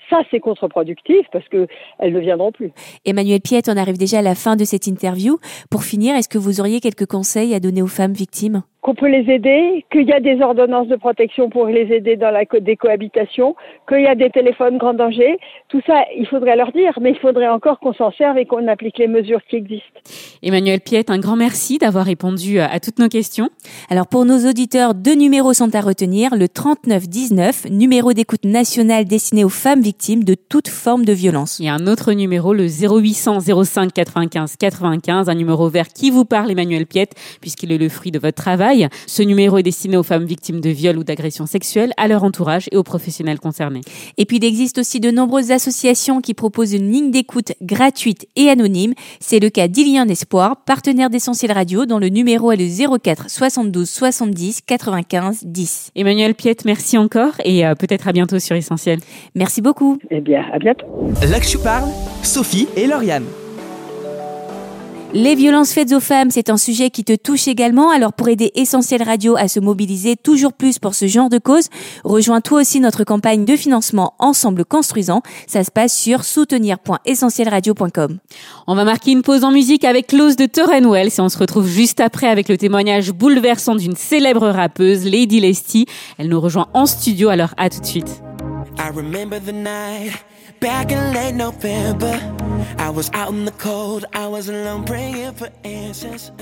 Ça, 0.10 0.22
c'est 0.32 0.40
contre-productif 0.40 1.28
parce 1.32 1.48
qu'elles 1.50 1.68
ne 2.14 2.20
viendront 2.20 2.52
plus. 2.52 2.72
Emmanuel 3.06 3.42
Piette, 3.42 3.70
on 3.70 3.78
arrive 3.78 3.98
déjà 3.98 4.20
à 4.20 4.22
la 4.24 4.36
fin 4.36 4.56
de 4.56 4.64
cette 4.64 4.88
interview. 4.88 5.38
Pour 5.70 5.84
finir, 5.84 6.16
est-ce 6.16 6.30
que 6.30 6.40
vous 6.40 6.60
auriez 6.60 6.80
quelques 6.80 7.06
conseils 7.06 7.54
à 7.54 7.60
donner 7.60 7.82
aux 7.82 7.88
femmes 7.88 8.14
victimes? 8.14 8.64
Qu'on 8.82 8.96
peut 8.96 9.10
les 9.10 9.32
aider, 9.32 9.86
qu'il 9.92 10.08
y 10.08 10.14
a 10.14 10.20
des 10.20 10.42
ordonnances 10.42 10.88
de 10.88 10.96
protection 10.96 11.50
pour 11.50 11.68
les 11.68 11.92
aider 11.94 12.16
dans 12.16 12.32
la 12.32 12.46
des 12.62 12.78
cohabitations, 12.78 13.56
qu'il 13.88 14.02
y 14.02 14.08
a 14.08 14.16
des 14.16 14.30
téléphones 14.30 14.78
grand 14.78 14.94
danger. 14.94 15.38
Tout 15.68 15.82
ça, 15.86 16.04
il 16.18 16.26
faudrait 16.28 16.56
leur 16.56 16.72
dire, 16.72 16.98
mais 17.02 17.12
il 17.12 17.20
faudrait 17.20 17.50
encore 17.50 17.80
qu'on 17.80 17.94
s'en 17.94 18.12
serve 18.12 18.38
et 18.38 18.46
qu'on 18.46 18.68
applique 18.68 18.98
les 18.98 19.08
mesures 19.08 19.42
qui 19.50 19.58
existent. 19.58 20.00
Emmanuel 20.42 20.80
Piette, 20.80 21.10
un 21.10 21.20
grand 21.20 21.36
merci 21.36 21.78
d'avoir 21.78 22.06
répondu 22.06 22.60
à 22.60 22.80
toutes 22.80 23.00
nos 23.00 23.10
questions. 23.10 23.50
Alors 23.90 24.08
pour 24.08 24.26
nos 24.26 24.50
auditeurs, 24.50 24.94
deux 24.94 25.16
numéros 25.16 25.54
sont 25.54 25.76
à 25.76 25.82
retenir. 25.82 26.36
Le 26.36 26.48
3919, 26.48 27.70
numéro 27.70 28.14
d'écoute 28.14 28.46
nationale 28.46 29.06
destiné 29.06 29.44
aux 29.44 29.50
femmes 29.50 29.82
victimes 29.82 30.24
de 30.24 30.36
toute 30.36 30.70
forme 30.70 31.06
de 31.06 31.14
violence. 31.14 31.60
Il 31.60 31.66
y 31.66 31.70
a 31.70 31.74
un 31.74 31.88
autre 31.88 32.14
numéro, 32.14 32.54
le 32.54 32.68
0800 32.68 33.40
05 33.64 33.94
95 33.94 34.56
95, 34.56 35.30
un 35.30 35.36
numéro 35.36 35.68
vert 35.70 35.88
qui 35.90 36.12
vous 36.12 36.26
parle, 36.26 36.52
Emmanuel 36.52 36.86
Piette, 36.86 37.16
puisqu'il 37.42 37.72
est 37.72 37.78
le 37.78 37.90
fruit 37.90 38.12
de 38.12 38.20
votre 38.20 38.42
travail. 38.42 38.79
Ce 39.08 39.24
numéro 39.24 39.58
est 39.58 39.64
destiné 39.64 39.98
aux 39.98 40.04
femmes 40.04 40.26
victimes 40.26 40.62
de 40.62 40.70
viols 40.70 40.98
ou 40.98 41.04
d'agressions 41.04 41.46
sexuelles, 41.46 41.92
à 41.98 42.08
leur 42.08 42.24
entourage 42.24 42.68
et 42.72 42.78
aux 42.78 42.84
professionnels 42.84 43.40
concernés. 43.40 43.82
Et 44.18 44.26
puis 44.26 44.38
il 44.38 44.46
existe 44.46 44.78
aussi 44.78 45.00
de 45.00 45.12
nombreuses 45.12 45.52
associations 45.52 46.22
qui 46.22 46.34
proposent 46.34 46.74
une 46.74 46.92
ligne 46.92 47.12
d'écoute 47.12 47.54
gratuite 47.62 48.28
et 48.36 48.50
anonyme. 48.50 48.94
C'est 49.20 49.40
le 49.40 49.50
cas 49.50 49.68
d'Ilian 49.68 50.08
Espoir, 50.08 50.58
partenaire 50.66 51.10
d'Essentiel 51.10 51.52
Radio, 51.52 51.86
dont 51.86 52.00
le 52.00 52.10
numéro 52.10 52.52
est 52.52 52.58
le 52.58 52.98
04 53.00 53.30
72 53.30 53.90
70 53.90 54.62
95 54.66 55.44
10. 55.46 55.92
Emmanuel 55.96 56.36
Piette, 56.36 56.66
merci 56.66 56.98
encore 56.98 57.34
et 57.44 57.66
euh, 57.66 57.76
peut-être 57.76 58.08
à 58.08 58.12
bientôt 58.12 58.40
sur 58.40 58.56
Essentiel. 58.56 59.00
Merci 59.36 59.62
beaucoup. 59.62 59.98
Eh 60.12 60.22
bien, 60.22 60.44
à 60.52 60.60
bientôt. 60.60 60.86
Là 61.30 61.40
que 61.40 61.46
je 61.46 61.58
parle, 61.58 61.90
Sophie 62.24 62.68
et 62.76 62.88
Lauriane. 62.88 63.26
Les 65.12 65.34
violences 65.34 65.74
faites 65.74 65.92
aux 65.92 66.00
femmes, 66.00 66.30
c'est 66.30 66.52
un 66.52 66.58
sujet 66.58 66.92
qui 66.92 67.04
te 67.04 67.16
touche 67.16 67.48
également. 67.48 67.90
Alors 67.90 68.14
pour 68.14 68.30
aider 68.30 68.52
Essentiel 68.54 69.02
Radio 69.02 69.36
à 69.36 69.48
se 69.48 69.60
mobiliser 69.60 70.16
toujours 70.16 70.54
plus 70.54 70.78
pour 70.78 70.94
ce 70.94 71.08
genre 71.08 71.30
de 71.30 71.40
cause, 71.40 71.70
rejoins 72.04 72.42
toi 72.42 72.62
aussi 72.62 72.80
notre 72.80 73.04
campagne 73.04 73.44
de 73.44 73.56
financement 73.56 74.14
Ensemble 74.20 74.66
Construisant. 74.66 75.24
Ça 75.48 75.64
se 75.64 75.72
passe 75.72 75.98
sur 75.98 76.24
soutenir.essentielradio.com. 76.24 78.20
On 78.68 78.76
va 78.76 78.84
marquer 78.84 79.10
une 79.10 79.24
pause 79.24 79.44
en 79.44 79.52
musique 79.52 79.84
avec 79.84 80.06
Close 80.08 80.36
de 80.36 80.46
Torren 80.46 80.88
Wells 80.88 81.14
et 81.18 81.22
on 81.22 81.30
se 81.30 81.40
retrouve 81.40 81.68
juste 81.68 82.02
après 82.02 82.28
avec 82.28 82.48
le 82.48 82.58
témoignage 82.58 83.12
bouleversant 83.12 83.74
d'une 83.74 83.96
célèbre 83.96 84.48
rappeuse, 84.50 85.06
Lady 85.06 85.40
Lesty. 85.40 85.88
Elle 86.20 86.28
nous 86.30 86.40
rejoint 86.40 86.68
en 86.76 86.86
studio, 86.86 87.30
alors 87.30 87.56
à 87.58 87.72
tout 87.72 87.80
de 87.80 87.86
suite. 87.86 88.22
I 88.78 88.92
remember 88.96 89.40
the 89.40 89.54
night. 89.54 90.14
Back 90.60 90.92
in 90.92 91.14
late 91.14 91.36
November, 91.36 92.20
I 92.78 92.90
was 92.90 93.10
out 93.14 93.30
in 93.30 93.46
the 93.46 93.52
cold, 93.52 94.04
I 94.12 94.28
was 94.28 94.50
alone 94.50 94.84
praying 94.84 95.36
for 95.36 95.50
answers. 95.64 96.34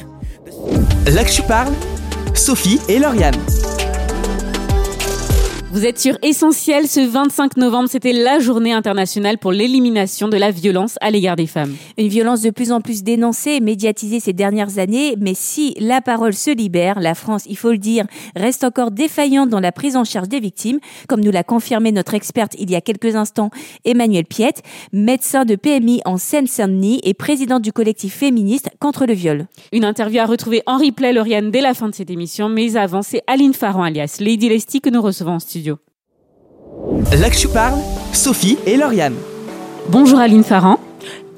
Je 1.05 1.41
parle, 1.43 1.71
Sophie 2.33 2.79
et 2.89 2.99
Lauriane. 2.99 3.37
Vous 5.69 5.85
êtes 5.85 5.99
sur 5.99 6.17
Essentiel. 6.21 6.87
Ce 6.87 7.01
25 7.01 7.57
novembre, 7.57 7.89
c'était 7.89 8.13
la 8.13 8.39
journée 8.39 8.71
internationale 8.71 9.37
pour 9.37 9.51
l'élimination 9.51 10.29
de 10.29 10.37
la 10.37 10.49
violence 10.49 10.95
à 11.01 11.11
l'égard 11.11 11.35
des 11.35 11.45
femmes. 11.45 11.75
Une 11.97 12.07
violence 12.07 12.41
de 12.41 12.51
plus 12.51 12.71
en 12.71 12.79
plus 12.79 13.03
dénoncée 13.03 13.51
et 13.51 13.59
médiatisée 13.59 14.21
ces 14.21 14.31
dernières 14.31 14.79
années. 14.79 15.15
Mais 15.19 15.33
si 15.35 15.75
la 15.77 15.99
parole 15.99 16.33
se 16.33 16.51
libère, 16.55 17.01
la 17.01 17.15
France, 17.15 17.43
il 17.49 17.57
faut 17.57 17.71
le 17.71 17.77
dire, 17.77 18.05
reste 18.37 18.63
encore 18.63 18.91
défaillante 18.91 19.49
dans 19.49 19.59
la 19.59 19.73
prise 19.73 19.97
en 19.97 20.05
charge 20.05 20.29
des 20.29 20.39
victimes, 20.39 20.79
comme 21.09 21.19
nous 21.19 21.31
l'a 21.31 21.43
confirmé 21.43 21.91
notre 21.91 22.13
experte 22.13 22.55
il 22.57 22.71
y 22.71 22.75
a 22.75 22.81
quelques 22.81 23.17
instants, 23.17 23.49
Emmanuel 23.83 24.25
Piette, 24.25 24.63
médecin 24.93 25.43
de 25.43 25.55
PMI 25.55 26.01
en 26.05 26.15
Seine-Saint-Denis 26.15 27.01
et 27.03 27.13
président 27.13 27.59
du 27.59 27.73
collectif 27.73 28.15
féministe 28.15 28.69
contre 28.79 29.05
le 29.05 29.13
viol. 29.13 29.47
Une 29.73 29.83
interview 29.83 30.21
à 30.21 30.25
retrouver 30.25 30.63
en 30.65 30.77
replay, 30.77 31.11
Lauriane, 31.11 31.51
dès 31.51 31.61
la 31.61 31.73
fin 31.73 31.89
de 31.89 31.93
cette 31.93 32.09
émission. 32.09 32.47
Mais 32.47 32.77
avant, 32.77 33.01
c'est 33.01 33.21
Aline 33.27 33.53
Farron, 33.53 33.83
alias 33.83 34.17
Lady 34.21 34.47
Lesty, 34.47 34.79
que 34.79 34.89
nous 34.89 35.01
recevons 35.01 35.33
en 35.33 35.39
studio. 35.39 35.56
Là 37.19 37.29
que 37.29 37.37
je 37.37 37.47
parle, 37.47 37.79
Sophie 38.13 38.57
et 38.65 38.77
Lauriane. 38.77 39.15
Bonjour 39.89 40.19
Aline 40.19 40.43
Farran. 40.43 40.79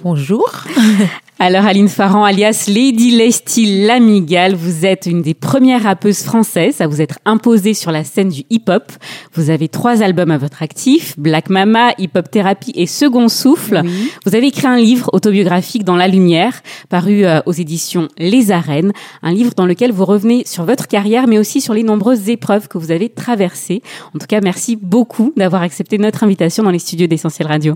Bonjour. 0.03 0.49
Alors 1.41 1.63
Aline 1.63 1.87
Farran, 1.87 2.25
alias 2.25 2.65
Lady 2.67 3.11
Lesty 3.11 3.85
Lamigal, 3.85 4.55
vous 4.55 4.85
êtes 4.85 5.05
une 5.05 5.21
des 5.21 5.33
premières 5.33 5.83
rappeuses 5.83 6.21
françaises 6.21 6.81
à 6.81 6.87
vous 6.87 7.01
être 7.01 7.17
imposée 7.23 7.73
sur 7.73 7.91
la 7.91 8.03
scène 8.03 8.27
du 8.27 8.43
hip-hop. 8.49 8.91
Vous 9.35 9.49
avez 9.49 9.69
trois 9.69 10.03
albums 10.03 10.31
à 10.31 10.37
votre 10.37 10.61
actif, 10.63 11.17
Black 11.17 11.49
Mama, 11.49 11.93
Hip 11.97 12.09
Hop 12.15 12.29
Thérapie 12.29 12.73
et 12.75 12.85
Second 12.87 13.29
Souffle. 13.29 13.83
Vous 14.25 14.35
avez 14.35 14.47
écrit 14.47 14.67
un 14.67 14.75
livre 14.75 15.09
autobiographique 15.13 15.85
dans 15.85 15.95
la 15.95 16.09
lumière, 16.09 16.61
paru 16.89 17.23
euh, 17.23 17.39
aux 17.45 17.53
éditions 17.53 18.09
Les 18.17 18.51
Arènes, 18.51 18.91
un 19.23 19.31
livre 19.31 19.53
dans 19.55 19.65
lequel 19.65 19.93
vous 19.93 20.03
revenez 20.03 20.43
sur 20.45 20.65
votre 20.65 20.89
carrière, 20.89 21.25
mais 21.25 21.37
aussi 21.37 21.61
sur 21.61 21.73
les 21.73 21.83
nombreuses 21.83 22.27
épreuves 22.27 22.67
que 22.67 22.77
vous 22.77 22.91
avez 22.91 23.07
traversées. 23.07 23.81
En 24.13 24.19
tout 24.19 24.27
cas, 24.27 24.41
merci 24.41 24.75
beaucoup 24.75 25.31
d'avoir 25.37 25.61
accepté 25.61 25.99
notre 25.99 26.25
invitation 26.25 26.63
dans 26.63 26.71
les 26.71 26.79
studios 26.79 27.07
d'Essentiel 27.07 27.47
Radio. 27.47 27.75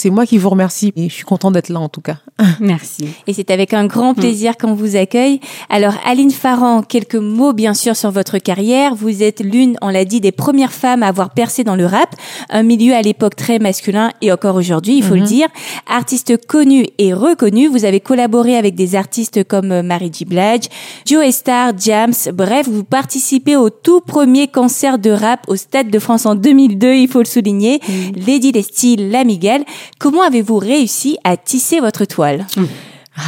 C'est 0.00 0.08
moi 0.08 0.24
qui 0.24 0.38
vous 0.38 0.48
remercie 0.48 0.94
et 0.96 1.10
je 1.10 1.14
suis 1.14 1.24
content 1.24 1.50
d'être 1.50 1.68
là 1.68 1.78
en 1.78 1.90
tout 1.90 2.00
cas. 2.00 2.16
Merci. 2.60 3.08
Et 3.26 3.34
c'est 3.34 3.50
avec 3.50 3.74
un 3.74 3.84
grand 3.84 4.12
mm. 4.12 4.16
plaisir 4.16 4.56
qu'on 4.56 4.72
vous 4.72 4.96
accueille. 4.96 5.40
Alors, 5.68 5.92
Aline 6.06 6.30
Farran, 6.30 6.80
quelques 6.80 7.16
mots 7.16 7.52
bien 7.52 7.74
sûr 7.74 7.94
sur 7.94 8.10
votre 8.10 8.38
carrière. 8.38 8.94
Vous 8.94 9.22
êtes 9.22 9.40
l'une, 9.40 9.76
on 9.82 9.90
l'a 9.90 10.06
dit, 10.06 10.22
des 10.22 10.32
premières 10.32 10.72
femmes 10.72 11.02
à 11.02 11.08
avoir 11.08 11.34
percé 11.34 11.64
dans 11.64 11.76
le 11.76 11.84
rap, 11.84 12.16
un 12.48 12.62
milieu 12.62 12.94
à 12.94 13.02
l'époque 13.02 13.36
très 13.36 13.58
masculin 13.58 14.10
et 14.22 14.32
encore 14.32 14.56
aujourd'hui, 14.56 14.96
il 14.96 15.02
faut 15.02 15.16
le 15.16 15.20
mm-hmm. 15.20 15.24
dire. 15.26 15.48
Artiste 15.86 16.46
connu 16.46 16.86
et 16.96 17.12
reconnu, 17.12 17.68
vous 17.68 17.84
avez 17.84 18.00
collaboré 18.00 18.56
avec 18.56 18.74
des 18.74 18.94
artistes 18.94 19.44
comme 19.44 19.70
euh, 19.70 19.82
Mary 19.82 20.10
J. 20.10 20.24
Blige, 20.24 20.70
Joe 21.04 21.30
Star, 21.30 21.74
Jams. 21.78 22.14
Bref, 22.32 22.66
vous 22.70 22.84
participez 22.84 23.56
au 23.56 23.68
tout 23.68 24.00
premier 24.00 24.48
concert 24.48 24.98
de 24.98 25.10
rap 25.10 25.40
au 25.46 25.56
Stade 25.56 25.90
de 25.90 25.98
France 25.98 26.24
en 26.24 26.36
2002, 26.36 26.94
il 26.94 27.08
faut 27.08 27.18
le 27.18 27.26
souligner. 27.26 27.82
Mm. 27.86 28.26
Lady 28.26 28.52
Lesty 28.52 28.96
Lamiguel. 28.96 29.66
Comment 29.98 30.22
avez-vous 30.22 30.58
réussi 30.58 31.18
à 31.24 31.36
tisser 31.36 31.80
votre 31.80 32.04
toile? 32.04 32.46
Mm. 32.56 32.64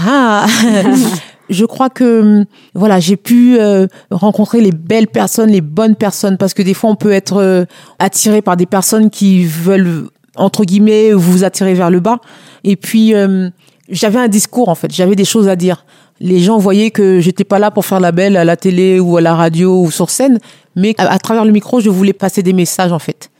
Ah 0.07 0.47
Je 1.51 1.67
crois 1.67 1.91
que 1.91 2.47
voilà, 2.75 2.99
j'ai 2.99 3.17
pu 3.17 3.59
euh, 3.59 3.87
rencontrer 4.11 4.61
les 4.61 4.73
belles 4.73 5.09
personnes, 5.09 5.51
les 5.51 5.61
bonnes 5.61 5.97
personnes, 5.97 6.39
parce 6.39 6.55
que 6.55 6.63
des 6.63 6.73
fois 6.73 6.91
on 6.91 6.97
peut 6.97 7.13
être 7.13 7.37
euh, 7.43 7.65
attiré 7.99 8.41
par 8.41 8.57
des 8.57 8.65
personnes 8.65 9.11
qui 9.11 9.45
veulent 9.45 10.09
entre 10.37 10.65
guillemets 10.65 11.13
vous 11.13 11.45
attirer 11.45 11.75
vers 11.75 11.91
le 11.91 12.01
bas. 12.01 12.21
Et 12.65 12.77
puis 12.77 13.15
euh, 13.15 13.51
j'avais 13.91 14.19
un 14.19 14.29
discours 14.29 14.69
en 14.69 14.75
fait, 14.75 14.93
j'avais 14.95 15.17
des 15.17 15.25
choses 15.25 15.49
à 15.49 15.57
dire. 15.57 15.85
Les 16.21 16.39
gens 16.39 16.57
voyaient 16.57 16.93
que 16.93 17.19
j'étais 17.21 17.45
pas 17.45 17.59
là 17.59 17.71
pour 17.73 17.85
faire 17.85 17.99
la 17.99 18.13
belle 18.13 18.37
à 18.37 18.45
la 18.45 18.57
télé 18.57 19.01
ou 19.01 19.17
à 19.17 19.21
la 19.21 19.35
radio 19.35 19.83
ou 19.83 19.91
sur 19.91 20.09
scène, 20.09 20.39
mais 20.77 20.95
à 20.99 21.19
travers 21.19 21.45
le 21.45 21.51
micro, 21.51 21.81
je 21.81 21.91
voulais 21.91 22.13
passer 22.13 22.43
des 22.43 22.53
messages 22.53 22.93
en 22.93 23.01
fait. 23.01 23.32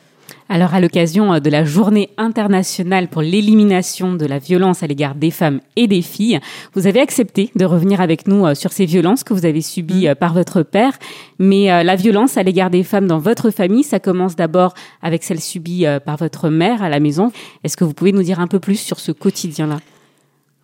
Alors, 0.55 0.75
à 0.75 0.81
l'occasion 0.81 1.41
de 1.41 1.49
la 1.49 1.65
journée 1.65 2.11
internationale 2.19 3.09
pour 3.09 3.23
l'élimination 3.23 4.13
de 4.13 4.27
la 4.27 4.39
violence 4.39 4.83
à 4.83 4.87
l'égard 4.87 5.15
des 5.15 5.31
femmes 5.31 5.63
et 5.77 5.87
des 5.87 6.03
filles, 6.03 6.41
vous 6.75 6.87
avez 6.87 7.01
accepté 7.01 7.51
de 7.57 7.65
revenir 7.65 8.03
avec 8.03 8.27
nous 8.29 8.45
euh, 8.45 8.55
sur 8.55 8.71
ces 8.71 8.85
violences 8.85 9.25
que 9.25 9.33
vous 9.33 9.47
avez 9.47 9.63
subies 9.63 10.09
euh, 10.09 10.15
par 10.15 10.35
votre 10.35 10.63
père. 10.63 10.99
Mais 11.39 11.73
euh, 11.73 11.83
la 11.83 11.97
violence 11.97 12.37
à 12.37 12.43
l'égard 12.43 12.69
des 12.69 12.83
femmes 12.83 13.07
dans 13.07 13.19
votre 13.19 13.49
famille, 13.49 13.83
ça 13.83 13.99
commence 13.99 14.37
d'abord 14.37 14.75
avec 15.01 15.25
celle 15.25 15.41
subie 15.41 15.87
par 16.05 16.19
votre 16.19 16.51
mère 16.51 16.83
à 16.83 16.91
la 16.91 17.01
maison. 17.01 17.33
Est-ce 17.65 17.79
que 17.79 17.85
vous 17.85 17.95
pouvez 17.95 18.13
nous 18.13 18.23
dire 18.23 18.39
un 18.39 18.47
peu 18.47 18.59
plus 18.59 18.77
sur 18.77 19.01
ce 19.01 19.11
quotidien-là? 19.11 19.79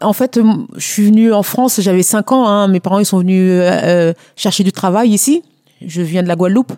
En 0.03 0.13
fait, 0.13 0.39
je 0.77 0.87
suis 0.87 1.07
venue 1.07 1.33
en 1.33 1.43
France, 1.43 1.81
j'avais 1.81 2.03
5 2.03 2.33
ans. 2.33 2.47
Hein, 2.47 2.69
mes 2.69 2.81
parents 2.81 2.99
ils 2.99 3.07
sont 3.07 3.21
venus 3.21 3.63
chercher 4.37 4.65
du 4.65 4.73
travail 4.73 5.09
ici. 5.09 5.43
Je 5.81 6.03
viens 6.03 6.23
de 6.23 6.29
la 6.29 6.37
Guadeloupe 6.37 6.75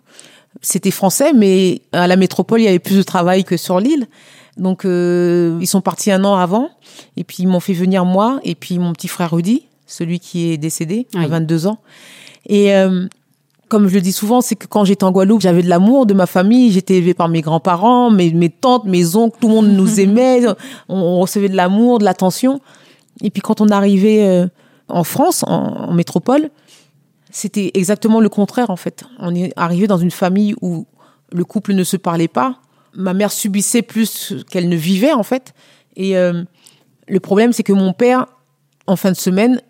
c'était 0.63 0.91
français, 0.91 1.33
mais 1.33 1.83
à 1.93 2.07
la 2.07 2.17
métropole, 2.17 2.61
il 2.61 2.65
y 2.65 2.69
avait 2.69 2.79
plus 2.79 2.97
de 2.97 3.03
travail 3.03 3.45
que 3.45 3.57
sur 3.57 3.81
l'île. 3.81 4.07
Donc, 4.57 4.85
euh, 4.85 5.59
ils 5.61 5.67
sont 5.67 5.81
partis 5.81 6.11
un 6.11 6.25
an 6.25 6.35
avant, 6.37 6.71
et 7.17 7.25
puis 7.25 7.39
ils 7.41 7.47
m'ont 7.47 7.61
fait 7.61 7.73
venir 7.73 8.05
moi, 8.05 8.41
et 8.45 8.55
puis 8.55 8.79
mon 8.79 8.93
petit 8.93 9.09
frère 9.09 9.31
Rudy, 9.31 9.65
celui 9.87 10.21
qui 10.21 10.51
est 10.51 10.59
décédé 10.59 11.07
à 11.15 11.27
22 11.27 11.67
ans. 11.67 11.79
Et 12.47 12.75
euh, 12.75 13.07
comme 13.69 13.89
je 13.89 13.95
le 13.95 14.01
dis 14.01 14.13
souvent, 14.13 14.41
c'est 14.41 14.57
que 14.57 14.67
quand 14.67 14.85
j'étais 14.85 15.05
en 15.05 15.13
Guadeloupe, 15.13 15.41
j'avais 15.41 15.63
de 15.63 15.69
l'amour 15.69 16.05
de 16.05 16.15
ma 16.15 16.27
famille, 16.27 16.73
j'étais 16.73 16.97
élevée 16.97 17.15
par 17.15 17.29
mes 17.29 17.41
grands-parents, 17.41 18.11
mes, 18.11 18.33
mes 18.33 18.51
tantes, 18.51 18.85
mes 18.85 19.17
oncles, 19.17 19.39
tout 19.41 19.49
le 19.49 19.55
monde 19.55 19.69
nous 19.69 20.01
aimait, 20.01 20.43
on, 20.89 21.21
recevait 21.21 21.49
de 21.49 21.57
l'amour, 21.57 21.99
de 21.99 22.05
l'attention. 22.05 22.61
Et 23.23 23.31
puis 23.31 23.41
quand 23.41 23.61
on 23.61 23.69
arrivait 23.69 24.27
euh, 24.27 24.47
en 24.89 25.05
France, 25.05 25.45
en 25.47 25.93
métropole, 25.93 26.51
c'était 27.31 27.71
exactement 27.75 28.21
le 28.21 28.29
contraire 28.29 28.71
en 28.71 28.77
fait. 28.77 29.05
On 29.19 29.35
est 29.35 29.53
arrivé 29.57 29.87
dans 29.87 29.99
une 29.99 30.11
famille 30.11 30.55
où 30.61 30.87
le 31.33 31.45
couple 31.45 31.75
ne 31.75 31.85
se 31.85 31.97
parlait 31.97 32.29
pas. 32.29 32.61
Ma 32.95 33.15
mère 33.15 33.33
subissait 33.33 33.83
plus 33.83 34.35
qu'elle 34.51 34.69
ne 34.69 34.77
vivait 34.77 35.13
en 35.13 35.23
fait. 35.23 35.55
Et 35.97 36.17
euh, 36.17 36.43
le 37.09 37.21
problème, 37.21 37.53
c'est 37.53 37.63
que 37.63 37.73
mon 37.73 37.93
père, 37.93 38.27
en 38.87 38.97
fin 38.97 39.13
de 39.13 39.17
semaine, 39.17 39.61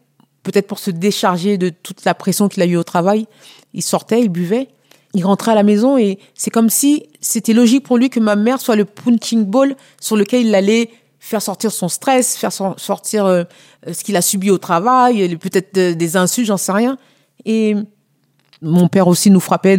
peut-être 0.42 0.66
pour 0.66 0.78
se 0.78 0.90
décharger 0.90 1.58
de 1.58 1.68
toute 1.68 2.04
la 2.04 2.14
pression 2.14 2.48
qu'il 2.48 2.62
a 2.62 2.66
eue 2.66 2.76
au 2.76 2.84
travail, 2.84 3.26
il 3.74 3.82
sortait, 3.82 4.22
il 4.22 4.30
buvait, 4.30 4.68
il 5.12 5.24
rentrait 5.24 5.52
à 5.52 5.54
la 5.54 5.62
maison 5.62 5.98
et 5.98 6.18
c'est 6.34 6.50
comme 6.50 6.70
si 6.70 7.06
c'était 7.20 7.52
logique 7.52 7.84
pour 7.84 7.98
lui 7.98 8.10
que 8.10 8.20
ma 8.20 8.36
mère 8.36 8.60
soit 8.60 8.76
le 8.76 8.84
punching 8.84 9.44
ball 9.44 9.76
sur 10.00 10.16
lequel 10.16 10.46
il 10.46 10.54
allait 10.54 10.90
faire 11.18 11.42
sortir 11.42 11.70
son 11.70 11.88
stress, 11.88 12.36
faire 12.36 12.52
sortir 12.52 13.26
euh, 13.26 13.44
ce 13.92 14.02
qu'il 14.02 14.16
a 14.16 14.22
subi 14.22 14.50
au 14.50 14.56
travail, 14.56 15.36
peut-être 15.36 15.78
des 15.92 16.16
insultes, 16.16 16.46
j'en 16.46 16.56
sais 16.56 16.72
rien. 16.72 16.96
Et 17.44 17.74
mon 18.62 18.88
père 18.88 19.08
aussi 19.08 19.30
nous 19.30 19.40
frappait 19.40 19.78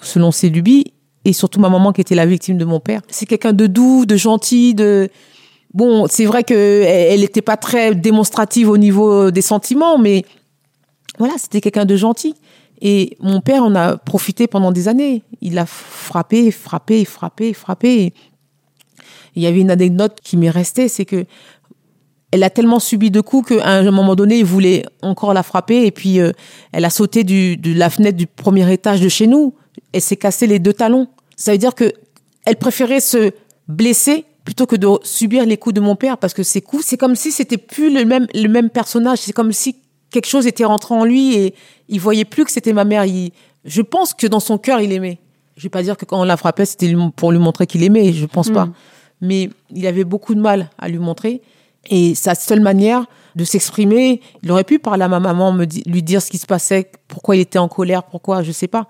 selon 0.00 0.30
ses 0.30 0.50
lubies. 0.50 0.92
Et 1.24 1.32
surtout 1.32 1.60
ma 1.60 1.68
maman 1.68 1.92
qui 1.92 2.00
était 2.00 2.16
la 2.16 2.26
victime 2.26 2.58
de 2.58 2.64
mon 2.64 2.80
père. 2.80 3.00
C'est 3.08 3.26
quelqu'un 3.26 3.52
de 3.52 3.66
doux, 3.66 4.06
de 4.06 4.16
gentil, 4.16 4.74
de... 4.74 5.08
Bon, 5.72 6.06
c'est 6.08 6.26
vrai 6.26 6.42
qu'elle 6.42 7.20
n'était 7.20 7.42
pas 7.42 7.56
très 7.56 7.94
démonstrative 7.94 8.68
au 8.68 8.76
niveau 8.76 9.30
des 9.30 9.40
sentiments, 9.40 9.98
mais 9.98 10.24
voilà, 11.18 11.34
c'était 11.38 11.60
quelqu'un 11.60 11.84
de 11.84 11.96
gentil. 11.96 12.34
Et 12.80 13.16
mon 13.20 13.40
père 13.40 13.62
en 13.62 13.74
a 13.76 13.96
profité 13.96 14.48
pendant 14.48 14.72
des 14.72 14.88
années. 14.88 15.22
Il 15.40 15.56
a 15.58 15.66
frappé, 15.66 16.50
frappé, 16.50 17.04
frappé, 17.04 17.54
frappé. 17.54 18.12
Il 19.36 19.42
y 19.42 19.46
avait 19.46 19.60
une 19.60 19.70
anecdote 19.70 20.18
qui 20.22 20.36
m'est 20.36 20.50
restée, 20.50 20.88
c'est 20.88 21.04
que 21.04 21.24
elle 22.32 22.42
a 22.42 22.50
tellement 22.50 22.80
subi 22.80 23.10
de 23.10 23.20
coups 23.20 23.50
qu'à 23.50 23.68
un 23.68 23.90
moment 23.90 24.16
donné, 24.16 24.38
il 24.38 24.44
voulait 24.44 24.84
encore 25.02 25.34
la 25.34 25.42
frapper 25.42 25.84
et 25.84 25.90
puis 25.90 26.18
euh, 26.18 26.32
elle 26.72 26.84
a 26.86 26.90
sauté 26.90 27.24
du, 27.24 27.58
de 27.58 27.74
la 27.74 27.90
fenêtre 27.90 28.16
du 28.16 28.26
premier 28.26 28.70
étage 28.72 29.02
de 29.02 29.08
chez 29.08 29.26
nous. 29.26 29.54
Elle 29.92 30.00
s'est 30.00 30.16
cassé 30.16 30.46
les 30.46 30.58
deux 30.58 30.72
talons. 30.72 31.08
Ça 31.36 31.52
veut 31.52 31.58
dire 31.58 31.74
que 31.74 31.92
elle 32.46 32.56
préférait 32.56 33.00
se 33.00 33.32
blesser 33.68 34.24
plutôt 34.44 34.66
que 34.66 34.76
de 34.76 34.88
subir 35.02 35.44
les 35.44 35.58
coups 35.58 35.74
de 35.74 35.80
mon 35.80 35.94
père 35.94 36.16
parce 36.16 36.32
que 36.32 36.42
ces 36.42 36.62
coups, 36.62 36.84
c'est 36.86 36.96
comme 36.96 37.14
si 37.16 37.32
c'était 37.32 37.58
plus 37.58 37.92
le 37.92 38.06
même 38.06 38.26
le 38.34 38.48
même 38.48 38.70
personnage. 38.70 39.18
C'est 39.18 39.34
comme 39.34 39.52
si 39.52 39.76
quelque 40.10 40.26
chose 40.26 40.46
était 40.46 40.64
rentré 40.64 40.94
en 40.94 41.04
lui 41.04 41.36
et 41.36 41.54
il 41.88 42.00
voyait 42.00 42.24
plus 42.24 42.46
que 42.46 42.50
c'était 42.50 42.72
ma 42.72 42.84
mère. 42.84 43.04
je 43.64 43.82
pense 43.82 44.14
que 44.14 44.26
dans 44.26 44.40
son 44.40 44.56
cœur, 44.56 44.80
il 44.80 44.90
aimait. 44.92 45.18
Je 45.58 45.64
vais 45.64 45.68
pas 45.68 45.82
dire 45.82 45.98
que 45.98 46.06
quand 46.06 46.18
on 46.18 46.24
la 46.24 46.38
frappait, 46.38 46.64
c'était 46.64 46.94
pour 47.14 47.30
lui 47.30 47.38
montrer 47.38 47.66
qu'il 47.66 47.82
aimait. 47.82 48.14
Je 48.14 48.24
pense 48.24 48.48
pas. 48.48 48.64
Hmm. 48.64 48.72
Mais 49.20 49.50
il 49.70 49.86
avait 49.86 50.04
beaucoup 50.04 50.34
de 50.34 50.40
mal 50.40 50.70
à 50.78 50.88
lui 50.88 50.98
montrer. 50.98 51.42
Et 51.90 52.14
sa 52.14 52.34
seule 52.34 52.60
manière 52.60 53.06
de 53.34 53.44
s'exprimer, 53.44 54.20
il 54.42 54.52
aurait 54.52 54.64
pu 54.64 54.78
parler 54.78 55.04
à 55.04 55.08
ma 55.08 55.20
maman, 55.20 55.52
me 55.52 55.66
lui 55.86 56.02
dire 56.02 56.22
ce 56.22 56.30
qui 56.30 56.38
se 56.38 56.46
passait, 56.46 56.90
pourquoi 57.08 57.36
il 57.36 57.40
était 57.40 57.58
en 57.58 57.68
colère, 57.68 58.04
pourquoi, 58.04 58.42
je 58.42 58.52
sais 58.52 58.68
pas. 58.68 58.88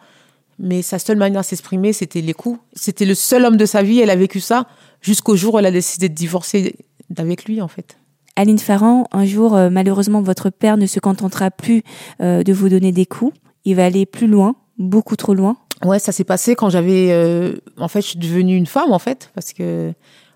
Mais 0.58 0.82
sa 0.82 0.99
seule 0.99 1.16
manière 1.16 1.40
de 1.40 1.46
s'exprimer, 1.46 1.92
c'était 1.92 2.20
les 2.20 2.34
coups. 2.34 2.58
C'était 2.75 3.04
le 3.04 3.14
seul 3.14 3.44
homme 3.44 3.56
de 3.56 3.66
sa 3.66 3.82
vie, 3.82 4.00
elle 4.00 4.11
a 4.11 4.16
vécu 4.16 4.40
ça 4.40 4.66
jusqu'au 5.00 5.37
jour 5.37 5.54
où 5.54 5.58
elle 5.58 5.66
a 5.66 5.70
décidé 5.70 6.08
de 6.08 6.14
divorcer 6.14 6.76
d'avec 7.11 7.44
lui, 7.44 7.61
en 7.61 7.68
fait. 7.68 7.96
Aline 8.37 8.58
Farran, 8.58 9.06
un 9.12 9.25
jour, 9.25 9.54
euh, 9.54 9.69
malheureusement, 9.71 10.23
votre 10.23 10.50
père 10.50 10.76
ne 10.76 10.86
se 10.86 11.00
contentera 11.00 11.50
plus 11.50 11.82
euh, 12.21 12.43
de 12.43 12.52
vous 12.52 12.69
donner 12.69 12.93
des 12.93 13.06
coups. 13.06 13.36
Il 13.64 13.76
va 13.76 13.84
aller 13.84 14.06
plus 14.06 14.26
loin, 14.26 14.56
beaucoup 14.78 15.17
trop 15.17 15.34
loin. 15.34 15.56
Ouais, 15.84 15.99
ça 15.99 16.12
s'est 16.12 16.25
passé 16.25 16.54
quand 16.54 16.71
j'avais, 16.71 17.08
euh, 17.10 17.56
en 17.76 17.88
fait, 17.88 18.00
je 18.00 18.08
suis 18.08 18.19
devenue 18.19 18.56
une 18.56 18.67
femme, 18.67 18.93
en 18.93 18.99
fait, 18.99 19.30
parce 19.34 19.52
que 19.52 19.93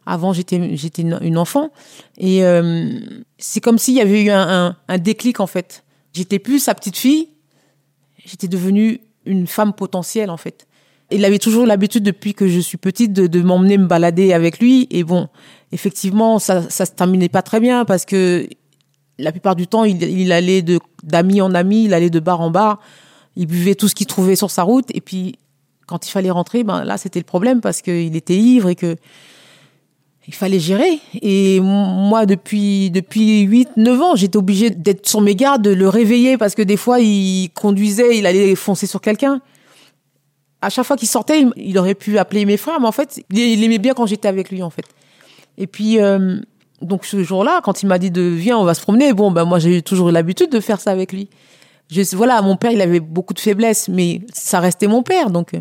avant, 0.06 0.32
j'étais 0.32 0.76
j'étais 0.76 1.02
une 1.02 1.36
enfant. 1.36 1.70
Et 2.16 2.44
euh, 2.44 2.90
c'est 3.38 3.60
comme 3.60 3.76
s'il 3.76 3.94
y 3.94 4.00
avait 4.00 4.22
eu 4.22 4.30
un, 4.30 4.76
un, 4.88 4.98
déclic 4.98 5.40
en 5.40 5.48
fait. 5.48 5.84
J'étais 6.12 6.38
plus 6.38 6.60
sa 6.60 6.74
petite 6.74 6.96
fille, 6.96 7.28
j'étais 8.24 8.48
devenue 8.48 9.00
une 9.26 9.46
femme 9.46 9.72
potentielle 9.72 10.30
en 10.30 10.36
fait. 10.36 10.66
Il 11.10 11.24
avait 11.24 11.38
toujours 11.38 11.66
l'habitude 11.66 12.02
depuis 12.02 12.34
que 12.34 12.48
je 12.48 12.58
suis 12.58 12.78
petite 12.78 13.12
de, 13.12 13.40
m'emmener 13.42 13.78
me 13.78 13.86
balader 13.86 14.32
avec 14.32 14.58
lui. 14.58 14.88
Et 14.90 15.04
bon, 15.04 15.28
effectivement, 15.72 16.38
ça 16.38 16.68
ça 16.70 16.86
se 16.86 16.92
terminait 16.92 17.28
pas 17.28 17.42
très 17.42 17.60
bien 17.60 17.84
parce 17.84 18.04
que 18.04 18.48
la 19.18 19.32
plupart 19.32 19.56
du 19.56 19.66
temps, 19.66 19.84
il, 19.84 20.02
il 20.02 20.32
allait 20.32 20.62
de 20.62 20.78
d'ami 21.02 21.40
en 21.40 21.54
ami, 21.54 21.84
il 21.84 21.94
allait 21.94 22.10
de 22.10 22.20
bar 22.20 22.40
en 22.40 22.50
bar, 22.50 22.80
il 23.34 23.46
buvait 23.46 23.74
tout 23.74 23.88
ce 23.88 23.94
qu'il 23.94 24.06
trouvait 24.06 24.36
sur 24.36 24.50
sa 24.50 24.62
route. 24.62 24.86
Et 24.94 25.00
puis 25.00 25.36
quand 25.86 26.06
il 26.06 26.10
fallait 26.10 26.30
rentrer, 26.30 26.64
ben 26.64 26.84
là 26.84 26.96
c'était 26.96 27.20
le 27.20 27.24
problème 27.24 27.60
parce 27.60 27.82
qu'il 27.82 28.14
était 28.16 28.36
ivre 28.36 28.68
et 28.68 28.74
que 28.74 28.96
il 30.28 30.34
fallait 30.34 30.58
gérer. 30.58 30.98
Et 31.22 31.60
moi, 31.60 32.26
depuis, 32.26 32.90
depuis 32.90 33.42
8, 33.42 33.70
9 33.76 34.02
ans, 34.02 34.16
j'étais 34.16 34.36
obligée 34.36 34.70
d'être 34.70 35.06
sur 35.08 35.20
mes 35.20 35.36
gardes, 35.36 35.62
de 35.62 35.70
le 35.70 35.88
réveiller 35.88 36.36
parce 36.36 36.54
que 36.54 36.62
des 36.62 36.76
fois, 36.76 36.98
il 37.00 37.50
conduisait, 37.50 38.18
il 38.18 38.26
allait 38.26 38.54
foncer 38.54 38.86
sur 38.86 39.00
quelqu'un. 39.00 39.40
À 40.62 40.70
chaque 40.70 40.84
fois 40.84 40.96
qu'il 40.96 41.08
sortait, 41.08 41.46
il, 41.56 41.78
aurait 41.78 41.94
pu 41.94 42.18
appeler 42.18 42.44
mes 42.44 42.56
frères, 42.56 42.80
mais 42.80 42.88
en 42.88 42.92
fait, 42.92 43.22
il, 43.30 43.62
aimait 43.62 43.78
bien 43.78 43.94
quand 43.94 44.06
j'étais 44.06 44.26
avec 44.26 44.50
lui, 44.50 44.62
en 44.62 44.70
fait. 44.70 44.86
Et 45.58 45.66
puis, 45.66 46.00
euh, 46.00 46.40
donc 46.82 47.04
ce 47.04 47.22
jour-là, 47.22 47.60
quand 47.62 47.82
il 47.82 47.86
m'a 47.86 47.98
dit 47.98 48.10
de 48.10 48.22
viens, 48.22 48.58
on 48.58 48.64
va 48.64 48.74
se 48.74 48.80
promener, 48.80 49.12
bon, 49.12 49.30
ben 49.30 49.44
moi, 49.44 49.60
j'ai 49.60 49.80
toujours 49.82 50.08
eu 50.08 50.12
l'habitude 50.12 50.50
de 50.50 50.60
faire 50.60 50.80
ça 50.80 50.90
avec 50.90 51.12
lui. 51.12 51.28
Je, 51.88 52.02
voilà, 52.16 52.42
mon 52.42 52.56
père, 52.56 52.72
il 52.72 52.80
avait 52.80 52.98
beaucoup 52.98 53.32
de 53.32 53.38
faiblesses, 53.38 53.88
mais 53.88 54.22
ça 54.32 54.58
restait 54.58 54.88
mon 54.88 55.04
père, 55.04 55.30
donc. 55.30 55.54
Euh, 55.54 55.60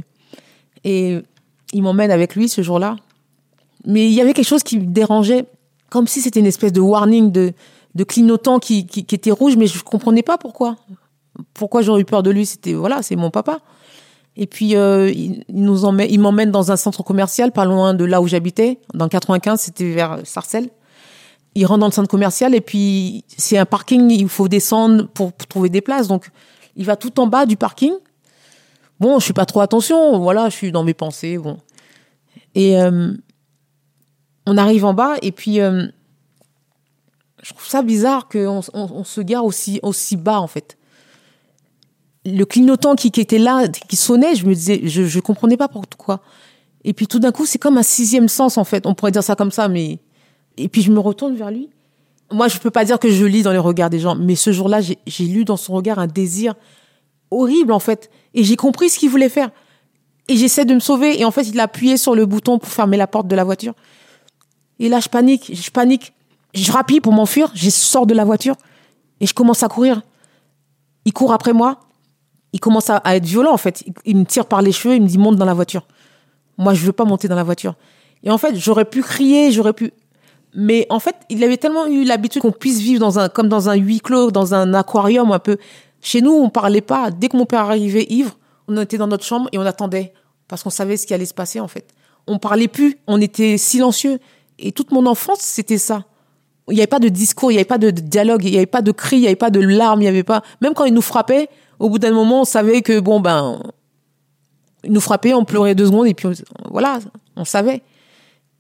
et 0.84 1.20
il 1.74 1.84
m'emmène 1.84 2.10
avec 2.10 2.36
lui 2.36 2.50
ce 2.50 2.64
jour-là 2.64 2.96
mais 3.86 4.08
il 4.08 4.14
y 4.14 4.22
avait 4.22 4.34
quelque 4.34 4.48
chose 4.48 4.64
qui 4.64 4.80
me 4.80 4.86
dérangeait, 4.86 5.46
comme 5.90 6.08
si 6.08 6.22
c'était 6.22 6.40
une 6.40 6.46
espèce 6.46 6.74
de 6.74 6.82
warning, 6.82 7.32
de, 7.32 7.54
de 7.96 8.04
clignotant 8.04 8.60
qui, 8.60 8.86
qui, 8.86 9.06
qui 9.06 9.16
était 9.16 9.32
rouge, 9.32 9.56
mais 9.58 9.68
je 9.68 9.82
comprenais 9.84 10.24
pas 10.24 10.38
pourquoi. 10.38 10.76
Pourquoi 11.54 11.82
j'aurais 11.82 12.02
eu 12.02 12.06
peur 12.06 12.24
de 12.24 12.32
lui 12.32 12.46
C'était 12.46 12.74
voilà, 12.74 13.02
c'est 13.02 13.16
mon 13.16 13.30
papa. 13.30 13.60
Et 14.38 14.48
puis 14.48 14.76
euh, 14.76 15.10
il, 15.12 15.44
nous 15.50 15.86
emmène, 15.86 16.08
il 16.12 16.20
m'emmène 16.20 16.52
dans 16.52 16.72
un 16.72 16.76
centre 16.76 17.04
commercial, 17.04 17.52
pas 17.52 17.66
loin 17.66 17.94
de 17.94 18.04
là 18.04 18.22
où 18.22 18.28
j'habitais, 18.28 18.80
dans 18.94 19.08
95, 19.08 19.60
c'était 19.60 19.94
vers 19.94 20.20
Sarcelles. 20.26 20.70
Il 21.58 21.66
rentre 21.66 21.80
dans 21.80 21.88
le 21.88 21.94
centre 21.94 22.10
commercial 22.10 22.54
et 22.54 22.60
puis 22.60 23.24
c'est 23.38 23.58
un 23.58 23.66
parking, 23.66 24.12
il 24.12 24.28
faut 24.28 24.50
descendre 24.50 25.08
pour, 25.08 25.32
trouver 25.34 25.70
des 25.70 25.82
places. 25.82 26.08
Donc 26.08 26.30
il 26.76 26.86
va 26.86 26.98
tout 26.98 27.18
en 27.20 27.28
bas 27.28 27.46
du 27.46 27.56
parking. 27.56 27.94
Bon, 29.00 29.20
je 29.20 29.26
suis 29.26 29.34
pas 29.34 29.46
trop 29.46 29.62
attention, 29.62 30.20
voilà, 30.20 30.50
je 30.50 30.56
suis 30.56 30.72
dans 30.72 30.84
mes 30.84 30.94
pensées, 30.94 31.38
bon. 31.38 31.58
Et 32.56 32.80
euh, 32.80 33.14
on 34.46 34.58
arrive 34.58 34.86
en 34.86 34.94
bas 34.94 35.16
et 35.22 35.32
puis 35.32 35.60
euh, 35.60 35.88
je 37.42 37.54
trouve 37.54 37.68
ça 37.68 37.82
bizarre 37.82 38.28
qu'on 38.28 38.62
on, 38.74 39.04
se 39.04 39.22
gare 39.22 39.46
aussi, 39.46 39.80
bas 40.18 40.40
en 40.40 40.48
fait. 40.48 40.78
Le 42.26 42.44
clignotant 42.44 42.96
qui, 42.96 43.08
était 43.08 43.38
là, 43.38 43.68
qui 43.68 43.96
sonnait, 43.96 44.36
je 44.36 44.48
me 44.48 44.56
disais, 44.56 44.82
je, 44.84 45.04
je 45.04 45.20
comprenais 45.20 45.58
pas 45.58 45.68
pourquoi. 45.68 46.22
Et 46.84 46.94
puis 46.94 47.06
tout 47.08 47.20
d'un 47.20 47.32
coup, 47.32 47.46
c'est 47.46 47.60
comme 47.60 47.78
un 47.78 47.84
sixième 47.84 48.28
sens 48.30 48.58
en 48.58 48.64
fait. 48.64 48.86
On 48.88 48.96
pourrait 48.96 49.12
dire 49.12 49.24
ça 49.24 49.36
comme 49.36 49.52
ça, 49.52 49.68
mais 49.68 50.00
et 50.58 50.70
puis 50.70 50.82
je 50.82 50.92
me 50.92 51.00
retourne 51.00 51.36
vers 51.36 51.52
lui. 51.52 51.70
Moi, 52.32 52.48
je 52.48 52.58
peux 52.58 52.72
pas 52.72 52.86
dire 52.86 52.98
que 52.98 53.10
je 53.10 53.26
lis 53.26 53.44
dans 53.44 53.52
les 53.52 53.60
regards 53.60 53.90
des 53.90 54.00
gens, 54.00 54.16
mais 54.16 54.36
ce 54.36 54.52
jour-là, 54.52 54.80
j'ai 54.82 55.26
lu 55.26 55.46
dans 55.46 55.58
son 55.58 55.74
regard 55.74 56.00
un 56.00 56.08
désir 56.08 56.56
horrible 57.30 57.72
en 57.72 57.80
fait, 57.80 58.10
et 58.34 58.44
j'ai 58.44 58.56
compris 58.56 58.90
ce 58.90 58.98
qu'il 58.98 59.10
voulait 59.10 59.30
faire. 59.30 59.52
Et 60.28 60.36
j'essaie 60.36 60.66
de 60.66 60.74
me 60.74 60.80
sauver, 60.80 61.20
et 61.20 61.26
en 61.26 61.30
fait, 61.30 61.44
il 61.44 61.60
a 61.60 61.64
appuyé 61.64 61.98
sur 61.98 62.16
le 62.16 62.26
bouton 62.26 62.58
pour 62.58 62.70
fermer 62.70 62.98
la 62.98 63.06
porte 63.06 63.28
de 63.28 63.36
la 63.36 63.44
voiture. 63.44 63.76
Et 64.80 64.90
là, 64.90 65.00
je 65.00 65.10
panique, 65.10 65.52
je 65.54 65.72
panique. 65.72 66.14
Je 66.54 66.72
rapide 66.72 67.02
pour 67.02 67.12
m'enfuir, 67.12 67.52
je 67.54 67.70
sors 67.70 68.06
de 68.06 68.14
la 68.14 68.24
voiture 68.24 68.56
et 69.20 69.28
je 69.28 69.34
commence 69.34 69.62
à 69.64 69.68
courir. 69.68 70.02
Il 71.04 71.14
court 71.14 71.34
après 71.34 71.54
moi. 71.54 71.80
Il 72.54 72.60
commence 72.62 72.90
à, 72.90 73.02
être 73.16 73.26
violent, 73.26 73.54
en 73.54 73.58
fait. 73.58 73.84
Il, 74.06 74.16
me 74.16 74.24
tire 74.24 74.46
par 74.46 74.62
les 74.62 74.72
cheveux, 74.72 74.96
il 74.96 75.02
me 75.02 75.08
dit 75.08 75.18
monte 75.18 75.36
dans 75.36 75.46
la 75.46 75.54
voiture. 75.54 75.86
Moi, 76.58 76.74
je 76.74 76.86
veux 76.86 76.94
pas 76.94 77.04
monter 77.04 77.28
dans 77.28 77.36
la 77.36 77.44
voiture. 77.44 77.76
Et 78.24 78.32
en 78.32 78.38
fait, 78.38 78.56
j'aurais 78.56 78.86
pu 78.86 79.02
crier, 79.02 79.52
j'aurais 79.52 79.74
pu. 79.74 79.92
Mais 80.54 80.88
en 80.90 81.02
fait, 81.02 81.16
il 81.30 81.44
avait 81.44 81.58
tellement 81.58 81.86
eu 81.86 82.06
l'habitude 82.06 82.42
qu'on 82.42 82.54
puisse 82.54 82.80
vivre 82.80 83.02
dans 83.02 83.20
un, 83.20 83.28
comme 83.28 83.50
dans 83.50 83.68
un 83.68 83.76
huis 83.76 84.00
clos, 84.00 84.32
dans 84.32 84.54
un 84.54 84.74
aquarium 84.74 85.34
un 85.34 85.40
peu. 85.40 85.58
Chez 86.00 86.22
nous, 86.22 86.32
on 86.32 86.50
parlait 86.50 86.80
pas. 86.80 87.12
Dès 87.12 87.28
que 87.28 87.36
mon 87.36 87.46
père 87.46 87.62
arrivait 87.62 88.06
ivre, 88.10 88.38
on 88.70 88.78
était 88.78 88.98
dans 88.98 89.08
notre 89.08 89.26
chambre 89.26 89.50
et 89.52 89.58
on 89.58 89.66
attendait. 89.66 90.14
Parce 90.48 90.64
qu'on 90.64 90.70
savait 90.70 90.96
ce 90.96 91.06
qui 91.06 91.14
allait 91.14 91.26
se 91.26 91.34
passer, 91.34 91.60
en 91.60 91.68
fait. 91.68 91.94
On 92.26 92.40
parlait 92.40 92.70
plus. 92.70 92.98
On 93.06 93.20
était 93.20 93.58
silencieux. 93.58 94.20
Et 94.60 94.72
toute 94.72 94.92
mon 94.92 95.06
enfance, 95.06 95.40
c'était 95.40 95.78
ça. 95.78 96.06
Il 96.70 96.74
n'y 96.74 96.80
avait 96.80 96.88
pas 96.88 97.00
de 97.00 97.10
discours, 97.10 97.52
il 97.52 97.56
n'y 97.56 97.60
avait 97.60 97.66
pas 97.66 97.78
de 97.78 97.92
dialogue, 97.92 98.44
il 98.44 98.52
n'y 98.52 98.58
avait 98.58 98.66
pas 98.66 98.82
de 98.82 98.92
cris, 98.92 99.18
il 99.18 99.22
n'y 99.22 99.28
avait 99.28 99.36
pas 99.36 99.52
de 99.52 99.60
larmes, 99.60 100.02
il 100.02 100.06
n'y 100.06 100.10
avait 100.10 100.24
pas. 100.24 100.42
Même 100.62 100.74
quand 100.74 100.86
il 100.86 100.94
nous 100.94 101.02
frappait, 101.02 101.48
au 101.80 101.90
bout 101.90 102.00
d'un 102.00 102.12
moment, 102.12 102.42
on 102.42 102.46
savait 102.46 102.82
que 102.82 103.00
bon 103.00 103.20
ben, 103.20 103.62
il 104.84 104.92
nous 104.92 105.02
frappait, 105.02 105.34
on 105.34 105.46
pleurait 105.46 105.76
deux 105.76 105.88
secondes 105.88 106.08
et 106.08 106.14
puis 106.14 106.28
voilà, 106.72 107.00
on 107.36 107.46
savait. 107.46 107.84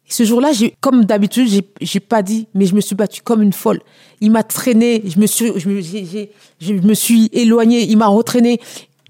Et 0.07 0.11
ce 0.11 0.23
jour-là, 0.23 0.51
comme 0.81 1.05
d'habitude, 1.05 1.47
j'ai, 1.47 1.67
j'ai 1.81 1.99
pas 1.99 2.21
dit, 2.21 2.47
mais 2.53 2.67
je 2.67 2.75
me 2.75 2.81
suis 2.81 2.93
battue 2.93 3.21
comme 3.23 3.41
une 3.41 3.53
folle. 3.53 3.81
Il 4.21 4.31
m'a 4.31 4.43
traîné, 4.43 5.01
je 5.03 5.19
me 5.19 5.25
suis, 6.93 7.29
éloignée, 7.33 7.83
il 7.83 7.97
m'a 7.97 8.07
retraîné. 8.07 8.59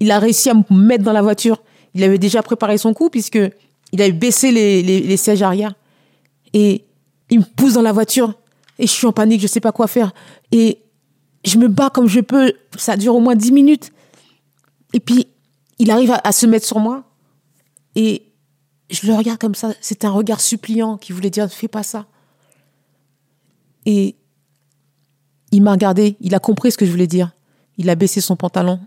Il 0.00 0.10
a 0.10 0.18
réussi 0.18 0.48
à 0.48 0.54
me 0.54 0.62
mettre 0.70 1.04
dans 1.04 1.12
la 1.12 1.22
voiture. 1.22 1.62
Il 1.94 2.02
avait 2.02 2.18
déjà 2.18 2.42
préparé 2.42 2.78
son 2.78 2.94
coup 2.94 3.10
puisque 3.10 3.38
il 3.92 4.02
avait 4.02 4.12
baissé 4.12 4.52
les, 4.52 4.82
les 4.82 5.16
sièges 5.18 5.42
arrière. 5.42 5.74
Et 6.58 6.86
il 7.28 7.40
me 7.40 7.44
pousse 7.44 7.74
dans 7.74 7.82
la 7.82 7.92
voiture. 7.92 8.32
Et 8.78 8.86
je 8.86 8.92
suis 8.92 9.06
en 9.06 9.12
panique, 9.12 9.42
je 9.42 9.46
sais 9.46 9.60
pas 9.60 9.72
quoi 9.72 9.88
faire. 9.88 10.14
Et 10.52 10.80
je 11.44 11.58
me 11.58 11.68
bats 11.68 11.90
comme 11.90 12.08
je 12.08 12.20
peux. 12.20 12.54
Ça 12.78 12.96
dure 12.96 13.14
au 13.14 13.20
moins 13.20 13.34
dix 13.34 13.52
minutes. 13.52 13.92
Et 14.94 15.00
puis, 15.00 15.26
il 15.78 15.90
arrive 15.90 16.16
à, 16.24 16.32
se 16.32 16.46
mettre 16.46 16.64
sur 16.66 16.78
moi. 16.78 17.04
Et 17.94 18.32
je 18.88 19.06
le 19.06 19.12
regarde 19.12 19.38
comme 19.38 19.54
ça. 19.54 19.74
C'était 19.82 20.06
un 20.06 20.12
regard 20.12 20.40
suppliant 20.40 20.96
qui 20.96 21.12
voulait 21.12 21.28
dire 21.28 21.44
ne 21.44 21.50
fais 21.50 21.68
pas 21.68 21.82
ça. 21.82 22.06
Et 23.84 24.16
il 25.52 25.62
m'a 25.62 25.72
regardé. 25.72 26.16
Il 26.20 26.34
a 26.34 26.38
compris 26.38 26.72
ce 26.72 26.78
que 26.78 26.86
je 26.86 26.90
voulais 26.90 27.06
dire. 27.06 27.32
Il 27.76 27.90
a 27.90 27.96
baissé 27.96 28.22
son 28.22 28.34
pantalon. 28.34 28.80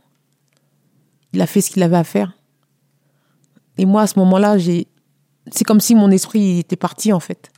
Il 1.33 1.41
a 1.41 1.45
fait 1.45 1.61
ce 1.61 1.69
qu'il 1.69 1.83
avait 1.83 1.97
à 1.97 2.03
faire. 2.03 2.35
Et 3.77 3.85
moi, 3.85 4.01
à 4.01 4.07
ce 4.07 4.17
moment-là. 4.17 4.57
C'est 5.51 5.63
comme 5.65 5.79
si 5.79 5.93
mon 5.93 6.09
esprit 6.09 6.57
était 6.57 6.75
parti, 6.75 7.13
en 7.13 7.19
fait. 7.19 7.51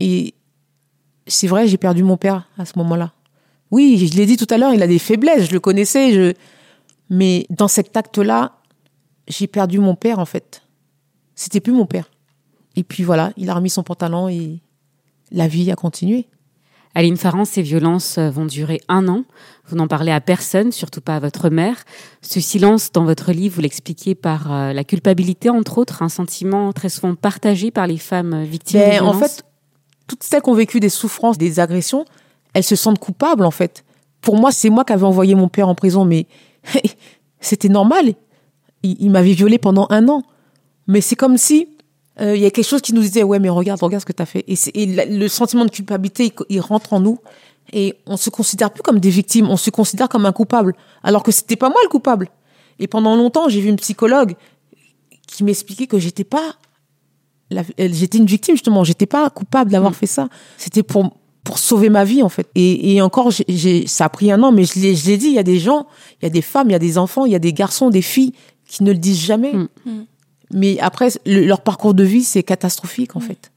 Et 0.00 0.34
c'est 1.26 1.46
vrai, 1.46 1.66
j'ai 1.66 1.76
perdu 1.76 2.02
mon 2.02 2.16
père 2.16 2.48
à 2.58 2.64
ce 2.64 2.72
moment-là. 2.78 3.12
Oui, 3.70 4.08
je 4.10 4.16
l'ai 4.16 4.26
dit 4.26 4.36
tout 4.36 4.46
à 4.50 4.56
l'heure, 4.56 4.72
il 4.72 4.82
a 4.82 4.86
des 4.86 4.98
faiblesses, 4.98 5.48
je 5.48 5.52
le 5.52 5.60
connaissais, 5.60 6.12
je... 6.12 6.32
mais 7.10 7.46
dans 7.50 7.68
cet 7.68 7.96
acte-là, 7.96 8.52
j'ai 9.28 9.46
perdu 9.46 9.78
mon 9.78 9.94
père 9.94 10.18
en 10.18 10.24
fait. 10.24 10.62
C'était 11.34 11.60
plus 11.60 11.72
mon 11.72 11.86
père. 11.86 12.10
Et 12.76 12.82
puis 12.82 13.02
voilà, 13.02 13.32
il 13.36 13.50
a 13.50 13.54
remis 13.54 13.70
son 13.70 13.82
pantalon 13.82 14.28
et 14.28 14.60
la 15.30 15.48
vie 15.48 15.70
a 15.70 15.76
continué. 15.76 16.26
Aline 16.94 17.16
Farran, 17.18 17.44
ces 17.44 17.62
violences 17.62 18.18
vont 18.18 18.46
durer 18.46 18.80
un 18.88 19.06
an. 19.08 19.24
Vous 19.66 19.76
n'en 19.76 19.86
parlez 19.86 20.10
à 20.10 20.20
personne, 20.20 20.72
surtout 20.72 21.00
pas 21.02 21.16
à 21.16 21.20
votre 21.20 21.50
mère. 21.50 21.84
Ce 22.22 22.40
silence 22.40 22.90
dans 22.90 23.04
votre 23.04 23.30
livre, 23.32 23.56
vous 23.56 23.60
l'expliquez 23.60 24.14
par 24.14 24.50
euh, 24.50 24.72
la 24.72 24.82
culpabilité, 24.84 25.50
entre 25.50 25.78
autres, 25.78 26.02
un 26.02 26.08
sentiment 26.08 26.72
très 26.72 26.88
souvent 26.88 27.14
partagé 27.14 27.70
par 27.70 27.86
les 27.86 27.98
femmes 27.98 28.42
victimes 28.44 28.80
Ben, 28.80 28.86
de 28.88 28.92
violences. 28.94 29.16
en 29.16 29.20
fait, 29.20 29.44
toutes 30.08 30.24
celles 30.24 30.42
qui 30.42 30.50
ont 30.50 30.54
vécu 30.54 30.80
des 30.80 30.88
souffrances, 30.88 31.38
des 31.38 31.60
agressions, 31.60 32.04
elles 32.54 32.64
se 32.64 32.74
sentent 32.74 32.98
coupables 32.98 33.44
en 33.44 33.52
fait. 33.52 33.84
Pour 34.20 34.36
moi, 34.36 34.50
c'est 34.50 34.70
moi 34.70 34.84
qui 34.84 34.92
avais 34.92 35.04
envoyé 35.04 35.36
mon 35.36 35.48
père 35.48 35.68
en 35.68 35.76
prison, 35.76 36.04
mais 36.04 36.26
c'était 37.40 37.68
normal. 37.68 38.14
Il, 38.82 39.10
m'avait 39.10 39.32
violé 39.32 39.58
pendant 39.58 39.86
un 39.90 40.08
an. 40.08 40.22
Mais 40.86 41.00
c'est 41.00 41.16
comme 41.16 41.36
si 41.36 41.68
euh, 42.20 42.34
il 42.34 42.42
y 42.42 42.46
a 42.46 42.50
quelque 42.50 42.66
chose 42.66 42.80
qui 42.80 42.94
nous 42.94 43.02
disait 43.02 43.22
ouais 43.22 43.38
mais 43.38 43.48
regarde 43.48 43.80
regarde 43.80 44.00
ce 44.00 44.06
que 44.06 44.12
tu 44.12 44.26
fait 44.26 44.44
et, 44.48 44.86
le 45.06 45.28
sentiment 45.28 45.64
de 45.64 45.70
culpabilité 45.70 46.24
il, 46.24 46.32
il 46.48 46.60
rentre 46.60 46.92
en 46.92 47.00
nous 47.00 47.18
et 47.72 47.96
on 48.06 48.16
se 48.16 48.28
considère 48.30 48.72
plus 48.72 48.82
comme 48.82 48.98
des 48.98 49.10
victimes 49.10 49.48
on 49.48 49.56
se 49.56 49.70
considère 49.70 50.08
comme 50.08 50.26
un 50.26 50.32
coupable 50.32 50.74
alors 51.04 51.22
que 51.22 51.30
c'était 51.30 51.54
pas 51.54 51.68
moi 51.68 51.78
le 51.84 51.88
coupable 51.88 52.28
et 52.80 52.88
pendant 52.88 53.14
longtemps 53.14 53.48
j'ai 53.48 53.60
vu 53.60 53.68
une 53.68 53.76
psychologue 53.76 54.34
qui 55.28 55.44
m'expliquait 55.44 55.86
que 55.86 56.00
j'étais 56.00 56.24
pas 56.24 56.56
j'étais 57.50 58.18
une 58.18 58.26
victime 58.26 58.54
justement. 58.54 58.84
J'étais 58.84 59.06
pas 59.06 59.28
coupable 59.30 59.70
d'avoir 59.70 59.94
fait 59.94 60.06
ça. 60.06 60.28
C'était 60.56 60.82
pour 60.82 61.10
pour 61.44 61.58
sauver 61.58 61.88
ma 61.88 62.04
vie 62.04 62.22
en 62.22 62.28
fait. 62.28 62.46
Et, 62.54 62.94
et 62.94 63.00
encore 63.00 63.30
j'ai- 63.30 63.86
ça 63.86 64.04
a 64.04 64.08
pris 64.10 64.30
un 64.30 64.42
an 64.42 64.52
mais 64.52 64.64
je 64.64 64.78
l'ai 64.80 64.94
je 64.94 65.06
l'ai 65.06 65.16
dit 65.16 65.28
il 65.28 65.34
y 65.34 65.38
a 65.38 65.42
des 65.42 65.58
gens 65.58 65.86
il 66.20 66.24
y 66.24 66.26
a 66.26 66.30
des 66.30 66.42
femmes 66.42 66.68
il 66.68 66.72
y 66.72 66.76
a 66.76 66.78
des 66.78 66.98
enfants 66.98 67.24
il 67.24 67.32
y 67.32 67.36
a 67.36 67.38
des 67.38 67.54
garçons 67.54 67.88
des 67.88 68.02
filles 68.02 68.34
qui 68.66 68.82
ne 68.84 68.92
le 68.92 68.98
disent 68.98 69.20
jamais. 69.24 69.52
Mais 70.52 70.78
après 70.80 71.08
le- 71.26 71.44
leur 71.46 71.60
parcours 71.62 71.94
de 71.94 72.04
vie 72.04 72.22
c'est 72.22 72.42
catastrophique 72.42 73.16
en 73.16 73.20
fait. 73.20 73.50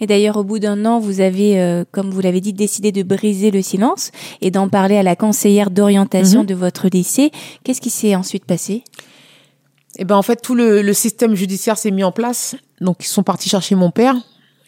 Et 0.00 0.06
d'ailleurs, 0.06 0.36
au 0.36 0.42
bout 0.42 0.58
d'un 0.58 0.84
an, 0.84 0.98
vous 0.98 1.20
avez, 1.20 1.60
euh, 1.60 1.84
comme 1.92 2.10
vous 2.10 2.20
l'avez 2.20 2.40
dit, 2.40 2.52
décidé 2.52 2.90
de 2.90 3.02
briser 3.04 3.50
le 3.52 3.62
silence 3.62 4.10
et 4.40 4.50
d'en 4.50 4.68
parler 4.68 4.96
à 4.96 5.02
la 5.04 5.14
conseillère 5.14 5.70
d'orientation 5.70 6.40
Mhm. 6.40 6.46
de 6.46 6.54
votre 6.54 6.88
lycée. 6.88 7.30
Qu'est-ce 7.62 7.80
qui 7.80 7.90
s'est 7.90 8.16
ensuite 8.16 8.44
passé? 8.44 8.82
Et 9.98 10.04
ben 10.04 10.16
en 10.16 10.22
fait 10.22 10.36
tout 10.40 10.54
le, 10.54 10.80
le 10.82 10.92
système 10.94 11.34
judiciaire 11.34 11.76
s'est 11.78 11.90
mis 11.90 12.04
en 12.04 12.12
place. 12.12 12.56
Donc 12.80 12.98
ils 13.00 13.08
sont 13.08 13.22
partis 13.22 13.48
chercher 13.48 13.74
mon 13.74 13.90
père, 13.90 14.14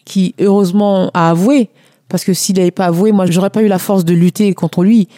qui 0.05 0.35
heureusement 0.39 1.11
a 1.15 1.31
avoué, 1.31 1.71
parce 2.09 2.25
que 2.25 2.35
s'il 2.35 2.57
n'avait 2.57 2.71
pas 2.71 2.87
avoué, 2.87 3.11
moi 3.13 3.27
j'aurais 3.27 3.51
pas 3.51 3.63
eu 3.63 3.69
la 3.69 3.79
force 3.79 4.05
de 4.05 4.13
lutter 4.15 4.53
contre 4.55 4.85
lui. 4.85 5.09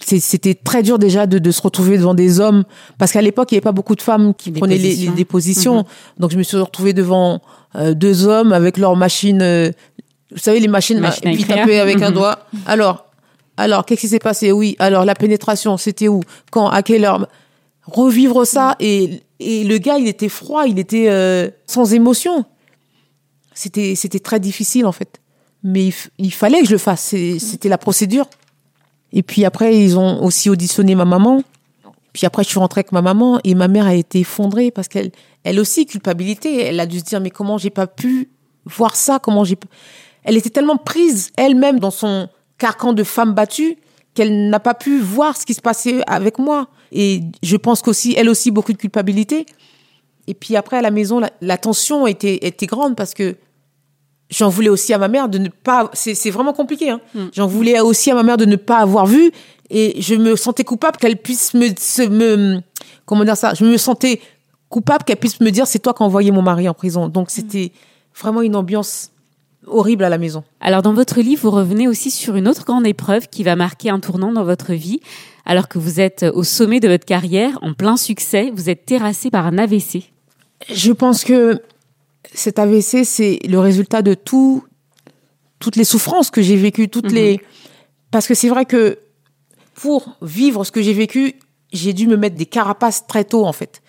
C'était 0.00 0.52
très 0.54 0.82
dur 0.82 0.98
déjà 0.98 1.26
de, 1.26 1.38
de 1.38 1.50
se 1.50 1.62
retrouver 1.62 1.96
devant 1.96 2.12
des 2.12 2.38
hommes, 2.38 2.64
parce 2.98 3.12
qu'à 3.12 3.22
l'époque 3.22 3.50
il 3.50 3.54
n'y 3.54 3.58
avait 3.58 3.64
pas 3.64 3.72
beaucoup 3.72 3.94
de 3.96 4.02
femmes 4.02 4.34
qui 4.34 4.50
Des 4.50 4.60
prenaient 4.60 4.76
les, 4.76 4.90
positions. 4.90 5.10
les 5.10 5.16
dépositions. 5.16 5.76
Mhm. 5.78 5.84
Donc 6.18 6.30
je 6.32 6.36
me 6.36 6.42
suis 6.42 6.56
retrouvée 6.58 6.92
devant 6.92 7.40
euh, 7.76 7.94
deux 7.94 8.26
hommes 8.26 8.52
avec 8.52 8.76
leurs 8.76 8.94
machines, 8.94 9.40
euh, 9.42 9.70
vous 10.30 10.38
savez 10.38 10.60
les 10.60 10.68
machines, 10.68 11.00
Machine 11.00 11.26
à 11.28 11.32
écrire. 11.32 11.56
taper 11.56 11.80
avec 11.80 12.02
un 12.02 12.08
Mhm. 12.10 12.14
doigt. 12.14 12.38
Alors, 12.66 13.06
alors 13.56 13.86
qu'est-ce 13.86 14.02
qui 14.02 14.08
s'est 14.08 14.18
passé? 14.18 14.52
Oui. 14.52 14.76
Alors 14.78 15.06
la 15.06 15.14
pénétration, 15.14 15.78
c'était 15.78 16.08
où? 16.08 16.20
Quand? 16.50 16.68
À 16.68 16.82
quelle 16.82 17.04
heure? 17.06 17.26
Revivre 17.86 18.46
ça. 18.46 18.76
Et, 18.80 19.22
et 19.38 19.64
le 19.64 19.78
gars 19.78 19.98
il 19.98 20.08
était 20.08 20.28
froid 20.28 20.66
il 20.66 20.78
était 20.78 21.08
euh, 21.08 21.50
sans 21.66 21.92
émotion. 21.92 22.44
C'était 23.54 23.94
c'était 23.94 24.20
très 24.20 24.40
difficile 24.40 24.86
en 24.86 24.92
fait. 24.92 25.20
Mais 25.62 25.86
il, 25.86 25.94
il 26.18 26.32
fallait 26.32 26.60
que 26.60 26.66
je 26.66 26.72
le 26.72 26.78
fasse. 26.78 27.14
C'était 27.38 27.68
la 27.68 27.78
procédure. 27.78 28.28
Et 29.12 29.22
puis 29.22 29.44
après 29.44 29.76
ils 29.78 29.98
ont 29.98 30.22
aussi 30.22 30.50
auditionné 30.50 30.94
ma 30.94 31.04
maman. 31.04 31.42
Puis 32.12 32.26
après 32.26 32.44
je 32.44 32.48
suis 32.48 32.58
rentrée 32.58 32.80
avec 32.80 32.92
ma 32.92 33.02
maman 33.02 33.40
et 33.44 33.54
ma 33.54 33.68
mère 33.68 33.86
a 33.86 33.94
été 33.94 34.20
effondrée 34.20 34.70
parce 34.70 34.88
qu'elle 34.88 35.10
elle 35.44 35.60
aussi 35.60 35.86
culpabilité. 35.86 36.62
Elle 36.62 36.80
a 36.80 36.86
dû 36.86 36.98
se 36.98 37.04
dire 37.04 37.20
mais 37.20 37.30
comment 37.30 37.58
j'ai 37.58 37.70
pas 37.70 37.86
pu 37.86 38.30
voir 38.64 38.96
ça? 38.96 39.18
Comment 39.18 39.44
j'ai 39.44 39.56
elle 40.26 40.36
était 40.36 40.50
tellement 40.50 40.76
prise 40.76 41.30
elle-même 41.36 41.78
dans 41.78 41.92
son 41.92 42.28
carcan 42.58 42.92
de 42.92 43.04
femme 43.04 43.32
battue 43.32 43.78
qu'elle 44.12 44.50
n'a 44.50 44.60
pas 44.60 44.74
pu 44.74 44.98
voir 44.98 45.36
ce 45.36 45.46
qui 45.46 45.54
se 45.54 45.60
passait 45.60 46.02
avec 46.06 46.38
moi. 46.38 46.68
Et 46.98 47.20
je 47.42 47.56
pense 47.56 47.82
qu'aussi, 47.82 48.14
elle 48.16 48.30
aussi, 48.30 48.50
beaucoup 48.50 48.72
de 48.72 48.78
culpabilité. 48.78 49.44
Et 50.26 50.32
puis 50.32 50.56
après, 50.56 50.78
à 50.78 50.82
la 50.82 50.90
maison, 50.90 51.20
la, 51.20 51.30
la 51.42 51.58
tension 51.58 52.06
était, 52.06 52.46
était 52.46 52.64
grande 52.66 52.96
parce 52.96 53.12
que 53.12 53.36
j'en 54.30 54.48
voulais 54.48 54.70
aussi 54.70 54.94
à 54.94 54.98
ma 54.98 55.08
mère 55.08 55.28
de 55.28 55.36
ne 55.36 55.50
pas. 55.50 55.90
C'est 55.92 56.14
c'est 56.14 56.30
vraiment 56.30 56.54
compliqué. 56.54 56.88
Hein. 56.88 57.00
J'en 57.34 57.46
voulais 57.46 57.78
aussi 57.80 58.10
à 58.10 58.14
ma 58.14 58.22
mère 58.22 58.38
de 58.38 58.46
ne 58.46 58.56
pas 58.56 58.78
avoir 58.78 59.06
vu. 59.06 59.30
Et 59.68 60.00
je 60.00 60.14
me 60.14 60.36
sentais 60.36 60.64
coupable 60.64 60.96
qu'elle 60.96 61.18
puisse 61.18 61.52
me, 61.52 61.68
se, 61.78 62.02
me. 62.02 62.60
Comment 63.04 63.24
dire 63.24 63.36
ça? 63.36 63.52
Je 63.52 63.64
me 63.64 63.76
sentais 63.76 64.20
coupable 64.70 65.04
qu'elle 65.04 65.18
puisse 65.18 65.40
me 65.40 65.50
dire 65.50 65.66
c'est 65.66 65.80
toi 65.80 65.92
qui 65.92 66.02
as 66.02 66.06
envoyé 66.06 66.30
mon 66.30 66.42
mari 66.42 66.66
en 66.66 66.74
prison. 66.74 67.08
Donc 67.08 67.30
c'était 67.30 67.72
vraiment 68.18 68.40
une 68.40 68.56
ambiance 68.56 69.10
horrible 69.66 70.04
à 70.04 70.08
la 70.08 70.18
maison. 70.18 70.44
Alors 70.60 70.82
dans 70.82 70.94
votre 70.94 71.20
livre, 71.20 71.42
vous 71.42 71.50
revenez 71.50 71.88
aussi 71.88 72.10
sur 72.10 72.36
une 72.36 72.48
autre 72.48 72.64
grande 72.64 72.86
épreuve 72.86 73.28
qui 73.28 73.42
va 73.42 73.56
marquer 73.56 73.90
un 73.90 74.00
tournant 74.00 74.32
dans 74.32 74.44
votre 74.44 74.72
vie. 74.72 75.00
Alors 75.44 75.68
que 75.68 75.78
vous 75.78 76.00
êtes 76.00 76.24
au 76.34 76.42
sommet 76.42 76.80
de 76.80 76.88
votre 76.88 77.04
carrière, 77.04 77.58
en 77.62 77.72
plein 77.72 77.96
succès, 77.96 78.50
vous 78.54 78.68
êtes 78.68 78.84
terrassé 78.84 79.30
par 79.30 79.46
un 79.46 79.58
AVC. 79.58 80.10
Je 80.72 80.92
pense 80.92 81.24
que 81.24 81.60
cet 82.32 82.58
AVC, 82.58 83.04
c'est 83.04 83.38
le 83.48 83.58
résultat 83.58 84.02
de 84.02 84.14
tout, 84.14 84.64
toutes 85.58 85.76
les 85.76 85.84
souffrances 85.84 86.30
que 86.30 86.42
j'ai 86.42 86.56
vécues, 86.56 86.88
toutes 86.88 87.12
les. 87.12 87.40
Parce 88.10 88.26
que 88.26 88.34
c'est 88.34 88.48
vrai 88.48 88.64
que 88.64 88.98
pour 89.74 90.16
vivre 90.22 90.64
ce 90.64 90.72
que 90.72 90.82
j'ai 90.82 90.92
vécu, 90.92 91.34
j'ai 91.72 91.92
dû 91.92 92.06
me 92.06 92.16
mettre 92.16 92.36
des 92.36 92.46
carapaces 92.46 93.06
très 93.06 93.24
tôt, 93.24 93.44
en 93.44 93.52
fait. 93.52 93.82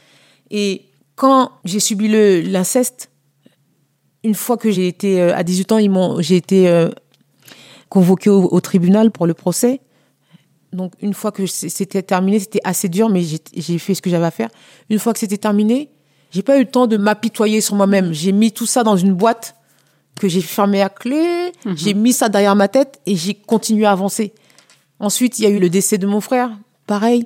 Et 0.51 0.85
quand 1.15 1.51
j'ai 1.65 1.79
subi 1.79 2.07
le 2.07 2.41
l'inceste, 2.41 3.09
une 4.27 4.35
fois 4.35 4.57
que 4.57 4.69
j'ai 4.69 4.87
été 4.87 5.21
euh, 5.21 5.35
à 5.35 5.43
18 5.43 5.71
ans, 5.71 5.77
ils 5.77 5.89
m'ont, 5.89 6.21
j'ai 6.21 6.35
été 6.35 6.67
euh, 6.67 6.89
convoquée 7.89 8.29
au, 8.29 8.43
au 8.51 8.59
tribunal 8.61 9.11
pour 9.11 9.25
le 9.25 9.33
procès. 9.33 9.79
Donc 10.73 10.93
une 11.01 11.13
fois 11.13 11.31
que 11.31 11.45
c'était 11.45 12.03
terminé, 12.03 12.39
c'était 12.39 12.59
assez 12.63 12.89
dur, 12.89 13.07
mais 13.09 13.21
j'ai- 13.23 13.79
fait 13.79 13.95
ce 13.95 14.01
que 14.01 14.09
j'avais 14.09 14.25
à 14.25 14.31
faire. 14.31 14.49
Une 14.89 14.99
fois 14.99 15.13
que 15.13 15.19
c'était 15.19 15.37
terminé, 15.37 15.89
j'ai 16.31 16.41
pas 16.43 16.57
eu 16.57 16.63
le 16.65 16.69
temps 16.69 16.87
de 16.87 16.97
m'apitoyer 16.97 17.61
sur 17.61 17.75
moi-même. 17.75 18.11
J'ai 18.13 18.33
mis 18.33 18.51
tout 18.51 18.65
ça 18.65 18.83
dans 18.83 18.97
une 18.97 19.13
boîte 19.13 19.55
que 20.19 20.27
j'ai 20.27 20.41
fermée 20.41 20.81
à 20.81 20.89
clé. 20.89 21.51
J'ai 21.75 21.93
mis 21.93 22.11
ça 22.11 22.27
derrière 22.27 22.55
ma 22.55 22.67
tête 22.67 22.99
et 23.05 23.15
j'ai 23.15 23.33
continué 23.33 23.85
à 23.85 23.91
avancer. 23.91 24.33
Ensuite, 24.99 25.39
il 25.39 25.43
y 25.43 25.45
a 25.45 25.49
eu 25.49 25.59
le 25.59 25.69
décès 25.69 25.97
de 25.97 26.05
mon 26.07 26.19
frère. 26.21 26.51
Pareil. 26.85 27.23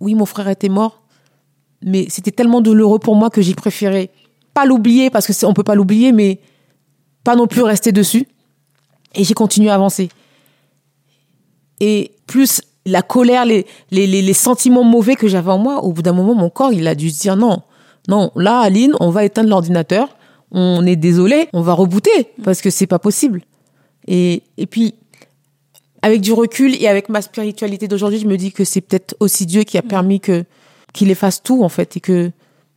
Oui, 0.00 0.14
mon 0.14 0.26
frère 0.26 0.48
était 0.48 0.68
mort, 0.68 1.02
mais 1.82 2.06
c'était 2.10 2.30
tellement 2.32 2.60
douloureux 2.60 2.98
pour 3.00 3.16
moi 3.16 3.28
que 3.30 3.42
j'ai 3.42 3.54
préféré 3.54 4.10
pas 4.54 4.64
l'oublier 4.64 5.10
parce 5.10 5.26
que 5.26 5.46
on 5.46 5.52
peut 5.52 5.62
pas 5.64 5.74
l'oublier, 5.74 6.12
mais 6.12 6.40
pas 7.24 7.36
non 7.36 7.46
plus 7.46 7.62
rester 7.62 7.92
dessus. 7.92 8.26
Et 9.14 9.24
j'ai 9.24 9.34
continué 9.34 9.70
à 9.70 9.74
avancer. 9.74 10.08
Et 11.80 12.12
plus 12.26 12.62
la 12.86 13.02
colère, 13.02 13.44
les, 13.44 13.66
les, 13.90 14.06
les, 14.06 14.22
les 14.22 14.32
sentiments 14.32 14.84
mauvais 14.84 15.16
que 15.16 15.28
j'avais 15.28 15.50
en 15.50 15.58
moi, 15.58 15.82
au 15.84 15.92
bout 15.92 16.02
d'un 16.02 16.12
moment, 16.12 16.34
mon 16.34 16.50
corps, 16.50 16.72
il 16.72 16.86
a 16.86 16.94
dû 16.94 17.10
se 17.10 17.20
dire 17.20 17.36
non, 17.36 17.62
non, 18.08 18.30
là, 18.36 18.60
Aline, 18.60 18.94
on 19.00 19.10
va 19.10 19.24
éteindre 19.24 19.48
l'ordinateur. 19.48 20.16
On 20.50 20.86
est 20.86 20.96
désolé, 20.96 21.48
on 21.52 21.62
va 21.62 21.72
rebooter 21.72 22.28
parce 22.44 22.60
que 22.60 22.70
c'est 22.70 22.86
pas 22.86 22.98
possible. 22.98 23.42
Et, 24.06 24.42
et 24.56 24.66
puis, 24.66 24.94
avec 26.02 26.20
du 26.20 26.32
recul 26.32 26.80
et 26.80 26.86
avec 26.86 27.08
ma 27.08 27.22
spiritualité 27.22 27.88
d'aujourd'hui, 27.88 28.20
je 28.20 28.26
me 28.26 28.36
dis 28.36 28.52
que 28.52 28.62
c'est 28.62 28.82
peut-être 28.82 29.16
aussi 29.20 29.46
Dieu 29.46 29.62
qui 29.64 29.78
a 29.78 29.82
permis 29.82 30.20
que 30.20 30.44
qu'il 30.92 31.10
efface 31.10 31.42
tout 31.42 31.64
en 31.64 31.68
fait 31.68 31.96
et 31.96 32.00
que 32.00 32.30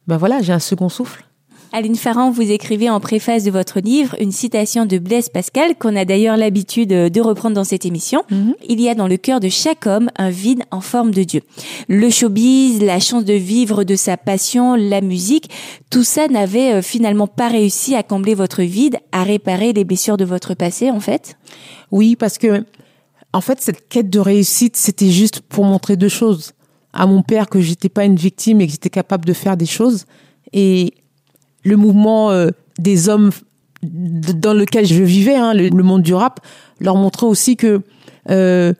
ben 0.07 0.17
voilà, 0.17 0.41
j'ai 0.41 0.53
un 0.53 0.59
second 0.59 0.89
souffle. 0.89 1.26
Aline 1.73 1.95
Farran, 1.95 2.31
vous 2.31 2.49
écrivez 2.49 2.89
en 2.89 2.99
préface 2.99 3.43
de 3.43 3.51
votre 3.51 3.79
livre 3.79 4.15
une 4.21 4.31
citation 4.31 4.85
de 4.85 4.97
Blaise 4.97 5.29
Pascal 5.29 5.75
qu'on 5.75 5.95
a 5.95 6.05
d'ailleurs 6.05 6.37
l'habitude 6.37 6.89
de 6.89 7.21
reprendre 7.21 7.55
dans 7.55 7.63
cette 7.63 7.85
émission. 7.85 8.23
Il 8.67 8.79
y 8.79 8.87
a 8.89 8.95
dans 8.95 9.07
le 9.07 9.17
cœur 9.17 9.39
de 9.39 9.49
chaque 9.49 9.85
homme 9.85 10.09
un 10.17 10.29
vide 10.29 10.63
en 10.71 10.79
forme 10.79 11.11
de 11.11 11.23
Dieu. 11.23 11.41
Le 11.89 12.09
showbiz, 12.09 12.81
la 12.81 12.99
chance 12.99 13.25
de 13.25 13.33
vivre 13.33 13.83
de 13.83 13.95
sa 13.95 14.15
passion, 14.15 14.75
la 14.75 15.01
musique, 15.01 15.49
tout 15.89 16.03
ça 16.03 16.27
n'avait 16.27 16.73
euh, 16.73 16.81
finalement 16.81 17.27
pas 17.27 17.49
réussi 17.49 17.95
à 17.95 18.03
combler 18.03 18.33
votre 18.33 18.63
vide, 18.63 18.97
à 19.11 19.23
réparer 19.23 19.73
les 19.73 19.83
blessures 19.83 20.17
de 20.17 20.25
votre 20.25 20.53
passé 20.53 20.89
en 20.89 20.99
fait? 20.99 21.37
Oui, 21.91 22.15
parce 22.15 22.37
que 22.37 22.63
en 23.33 23.41
fait, 23.41 23.61
cette 23.61 23.87
quête 23.89 24.09
de 24.09 24.19
réussite, 24.19 24.77
c'était 24.77 25.11
juste 25.11 25.41
pour 25.41 25.65
montrer 25.65 25.97
deux 25.97 26.09
choses 26.09 26.53
à 26.93 27.05
mon 27.05 27.21
père 27.21 27.47
que 27.47 27.59
j'étais 27.59 27.89
pas 27.89 28.05
une 28.05 28.15
victime 28.15 28.61
et 28.61 28.65
que 28.65 28.71
j'étais 28.71 28.89
capable 28.89 29.25
de 29.25 29.33
faire 29.33 29.57
des 29.57 29.65
choses 29.65 30.05
et 30.53 30.93
le 31.67 31.75
mouvement 31.75 32.31
euh, 32.31 32.49
des 32.79 33.09
hommes 33.09 33.31
dans 33.83 34.53
lequel 34.53 34.85
je 34.85 35.03
vivais, 35.03 35.35
hein, 35.35 35.53
le, 35.53 35.83
monde 35.83 36.01
du 36.01 36.13
rap, 36.13 36.39
leur 36.79 36.95
montrait 36.95 37.27
aussi 37.27 37.55
que 37.55 37.81
euh, 38.29 38.73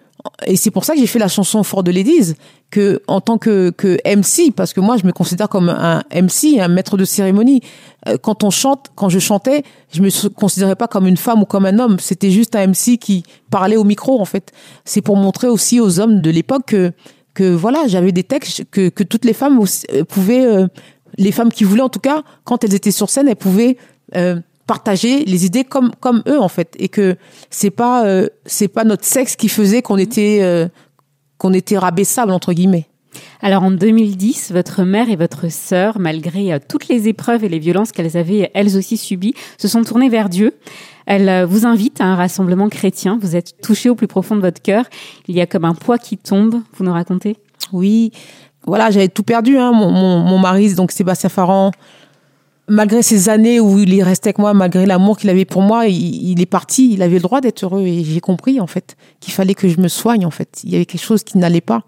et 0.45 0.56
c'est 0.56 0.71
pour 0.71 0.84
ça 0.84 0.93
que 0.93 1.00
j'ai 1.00 1.08
fait 1.08 1.19
la 1.19 1.28
chanson 1.28 1.63
Fort 1.63 1.84
de 1.84 1.91
Ladies 1.91 2.34
que 2.69 3.02
en 3.08 3.21
tant 3.21 3.38
que, 3.38 3.69
que 3.69 3.97
MC 4.06 4.52
parce 4.54 4.73
que 4.73 4.82
moi 4.82 4.97
je 4.97 5.06
me 5.06 5.12
considère 5.12 5.47
comme 5.47 5.69
un 5.69 6.04
MC 6.13 6.60
un 6.60 6.67
maître 6.67 6.97
de 6.97 7.06
cérémonie. 7.06 7.62
Euh, 8.08 8.17
quand 8.17 8.43
on 8.43 8.50
chante 8.50 8.88
quand 8.95 9.10
je 9.10 9.19
chantais 9.19 9.63
je 9.93 10.02
me 10.02 10.30
considérais 10.30 10.76
pas 10.76 10.88
comme 10.88 11.08
une 11.08 11.17
femme 11.17 11.41
ou 11.43 11.45
comme 11.45 11.65
un 11.65 11.80
homme. 11.80 11.97
C'était 12.00 12.32
juste 12.32 12.56
un 12.56 12.67
MC 12.67 12.97
qui 12.97 13.23
parlait 13.50 13.78
au 13.78 13.84
micro 13.84 14.19
en 14.19 14.26
fait. 14.26 14.52
C'est 14.84 15.02
pour 15.02 15.15
montrer 15.15 15.47
aussi 15.47 15.80
aux 15.80 16.00
hommes 16.00 16.21
de 16.21 16.30
l'époque 16.30 16.65
que 16.67 16.91
que 17.34 17.54
voilà 17.54 17.88
j'avais 17.88 18.12
des 18.12 18.23
textes 18.23 18.63
que, 18.71 18.89
que 18.89 19.04
toutes 19.04 19.23
les 19.23 19.34
femmes 19.34 19.60
aussi, 19.60 19.86
euh, 19.93 20.04
pouvaient 20.04 20.45
euh, 20.45 20.67
les 21.17 21.32
femmes 21.32 21.51
qui 21.51 21.63
voulaient 21.63 21.82
en 21.82 21.89
tout 21.89 21.99
cas 21.99 22.23
quand 22.43 22.63
elles 22.63 22.73
étaient 22.73 22.91
sur 22.91 23.10
scène 23.10 23.27
elles 23.27 23.36
pouvaient 23.36 23.77
euh, 24.15 24.39
partager 24.65 25.25
les 25.25 25.45
idées 25.45 25.63
comme 25.63 25.91
comme 25.99 26.23
eux 26.27 26.39
en 26.39 26.49
fait 26.49 26.75
et 26.80 26.89
que 26.89 27.15
c'est 27.49 27.71
pas 27.71 28.06
euh, 28.06 28.27
c'est 28.45 28.67
pas 28.67 28.84
notre 28.84 29.06
sexe 29.06 29.36
qui 29.36 29.49
faisait 29.49 29.82
qu'on 29.82 29.97
était 29.97 30.39
euh, 30.41 30.67
qu'on 31.38 31.53
était 31.53 31.77
rabaissable 31.77 32.32
entre 32.32 32.53
guillemets 32.53 32.88
Alors 33.41 33.63
en 33.63 33.71
2010, 33.71 34.51
votre 34.51 34.84
mère 34.84 35.10
et 35.10 35.15
votre 35.15 35.51
sœur, 35.51 35.99
malgré 35.99 36.53
euh, 36.53 36.60
toutes 36.65 36.88
les 36.88 37.08
épreuves 37.08 37.43
et 37.43 37.49
les 37.49 37.60
violences 37.60 37.91
qu'elles 37.91 38.17
avaient 38.17 38.51
elles 38.53 38.77
aussi 38.77 38.97
subies, 38.97 39.34
se 39.58 39.67
sont 39.67 39.84
tournées 39.84 40.10
vers 40.10 40.30
Dieu. 40.30 40.53
Elles 41.06 41.30
euh, 41.30 41.45
vous 41.45 41.65
invitent 41.65 42.01
à 42.01 42.06
un 42.06 42.15
rassemblement 42.15 42.69
chrétien. 42.69 43.17
Vous 43.21 43.36
êtes 43.36 43.62
touché 43.62 43.89
au 43.89 43.95
plus 43.95 44.08
profond 44.08 44.36
de 44.36 44.41
votre 44.41 44.62
cœur. 44.62 44.86
Il 45.27 45.36
y 45.36 45.41
a 45.41 45.45
comme 45.45 45.65
un 45.65 45.73
poids 45.73 45.97
qui 45.97 46.17
tombe. 46.17 46.62
Vous 46.73 46.84
nous 46.84 46.93
racontez? 46.93 47.38
Oui 47.73 48.12
voilà 48.67 48.91
j'avais 48.91 49.08
tout 49.08 49.23
perdu 49.23 49.58
hein 49.58 49.71
mon, 49.71 49.89
mon, 49.89 50.19
mon 50.19 50.38
mari 50.38 50.75
donc 50.75 50.91
Sébastien 50.91 51.30
Farran 51.30 51.71
malgré 52.67 53.01
ces 53.01 53.30
années 53.30 53.60
où 53.60 53.80
il 53.80 53.97
est 53.97 54.03
resté 54.03 54.30
avec 54.30 54.39
moi 54.39 54.53
malgré 54.53 54.86
l'amour 54.86 55.17
qu'il 55.17 55.30
avait 55.30 55.45
pour 55.45 55.62
moi 55.62 55.88
il, 55.88 56.41
est 56.41 56.45
parti 56.45 56.93
il 56.93 57.01
avait 57.01 57.15
le 57.15 57.21
droit 57.21 57.41
d'être 57.41 57.63
heureux 57.63 57.82
et 57.82 58.03
j'ai 58.03 58.19
compris 58.19 58.60
en 58.60 58.67
fait 58.67 58.97
qu'il 59.19 59.34
fallait 59.34 59.53
que 59.53 59.67
je 59.67 59.80
me 59.80 59.88
soigne 59.88 60.25
en 60.25 60.32
fait. 60.32 60.62
Il 60.63 60.71
y 60.71 60.75
avait 60.75 60.86
quelque 60.86 61.03
chose 61.03 61.23
qui 61.23 61.38
n'allait 61.38 61.62
pas. 61.62 61.84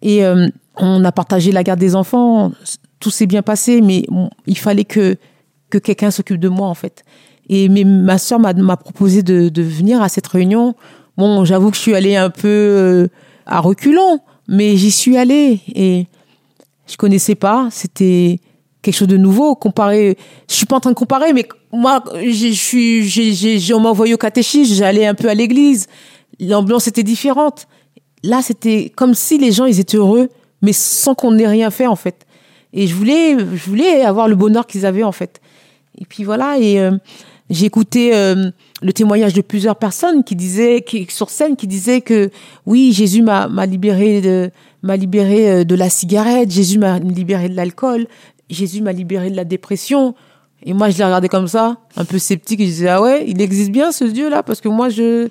Et 0.00 0.24
euh, 0.24 0.48
on 0.76 1.04
a 1.04 1.12
partagé 1.12 1.52
la 1.52 1.62
garde 1.62 1.80
des 1.80 1.94
enfants. 1.94 2.52
Tout 3.00 3.10
s'est 3.10 3.26
bien 3.26 3.42
passé 3.42 3.80
mais 3.80 4.04
il 4.46 4.58
fallait 4.58 4.84
que 4.84 5.16
que 5.70 5.78
quelqu'un 5.78 6.10
s'occupe 6.10 6.38
de 6.38 6.48
moi 6.48 6.68
en 6.68 6.74
fait. 6.74 7.04
Et 7.48 7.68
mais 7.68 7.84
ma 7.84 8.16
m'a 8.38 8.52
m'a 8.52 8.76
proposé 8.76 9.22
de, 9.22 9.48
de 9.48 9.62
venir 9.62 10.02
à 10.02 10.08
cette 10.08 10.26
réunion. 10.28 10.76
Bon 11.16 11.44
j'avoue 11.44 11.70
que 11.70 11.76
je 11.76 11.82
suis 11.82 11.94
allée 11.94 12.14
un 12.14 12.30
peu 12.30 12.48
euh, 12.48 13.08
à 13.46 13.58
reculons 13.58 14.20
mais 14.52 14.76
j'y 14.76 14.90
suis 14.92 15.16
allée 15.16 15.60
et 15.74 16.06
je 16.86 16.96
connaissais 16.96 17.34
pas. 17.34 17.68
C'était 17.72 18.38
quelque 18.82 18.94
chose 18.94 19.08
de 19.08 19.16
nouveau 19.16 19.54
comparé. 19.56 20.16
Je 20.48 20.54
suis 20.54 20.66
pas 20.66 20.76
en 20.76 20.80
train 20.80 20.90
de 20.90 20.96
comparer 20.96 21.32
mais 21.32 21.48
moi 21.72 22.04
je 22.22 22.48
suis 22.52 23.08
j'ai- 23.08 23.74
on 23.74 23.80
m'a 23.80 23.88
envoyé 23.88 24.12
au 24.14 24.18
catéchisme 24.18 24.74
j'allais 24.74 25.06
un 25.06 25.14
peu 25.14 25.28
à 25.28 25.34
l'église. 25.34 25.86
L'ambiance 26.38 26.86
était 26.86 27.02
différente. 27.02 27.66
Là 28.22 28.42
c'était 28.42 28.92
comme 28.94 29.14
si 29.14 29.38
les 29.38 29.50
gens 29.52 29.64
ils 29.64 29.80
étaient 29.80 29.96
heureux 29.96 30.28
mais 30.60 30.72
sans 30.72 31.14
qu'on 31.14 31.36
ait 31.38 31.48
rien 31.48 31.70
fait 31.70 31.86
en 31.86 31.96
fait. 31.96 32.26
Et 32.74 32.86
je 32.86 32.94
voulais 32.94 33.36
je 33.38 33.64
voulais 33.70 34.02
avoir 34.02 34.28
le 34.28 34.36
bonheur 34.36 34.66
qu'ils 34.66 34.84
avaient 34.84 35.02
en 35.02 35.12
fait. 35.12 35.40
Et 35.98 36.04
puis 36.04 36.24
voilà 36.24 36.58
et 36.58 36.78
euh, 36.78 36.92
j'ai 37.48 37.66
écouté 37.66 38.14
euh, 38.14 38.50
le 38.82 38.92
témoignage 38.92 39.32
de 39.32 39.40
plusieurs 39.40 39.76
personnes 39.76 40.24
qui 40.24 40.36
disaient 40.36 40.82
qui 40.82 41.06
sur 41.08 41.30
scène 41.30 41.56
qui 41.56 41.66
disaient 41.66 42.00
que 42.00 42.30
oui 42.66 42.92
Jésus 42.92 43.22
m'a 43.22 43.48
libéré 43.66 44.20
de 44.20 44.50
m'a 44.82 44.96
libéré 44.96 45.50
euh, 45.50 45.64
de 45.64 45.74
la 45.74 45.88
cigarette 45.88 46.50
Jésus 46.50 46.78
m'a 46.78 46.98
libéré 46.98 47.48
de 47.48 47.54
l'alcool 47.54 48.06
Jésus 48.50 48.82
m'a 48.82 48.92
libéré 48.92 49.30
de 49.30 49.36
la 49.36 49.44
dépression. 49.44 50.14
Et 50.64 50.74
moi 50.74 50.90
je 50.90 50.98
l'ai 50.98 51.04
regardé 51.04 51.28
comme 51.28 51.48
ça 51.48 51.78
un 51.96 52.04
peu 52.04 52.18
sceptique 52.18 52.60
et 52.60 52.64
je 52.64 52.70
disais 52.70 52.88
ah 52.88 53.02
ouais 53.02 53.24
il 53.26 53.40
existe 53.40 53.70
bien 53.70 53.92
ce 53.92 54.04
Dieu 54.04 54.28
là 54.28 54.42
parce 54.42 54.60
que 54.60 54.68
moi 54.68 54.88
je 54.88 55.28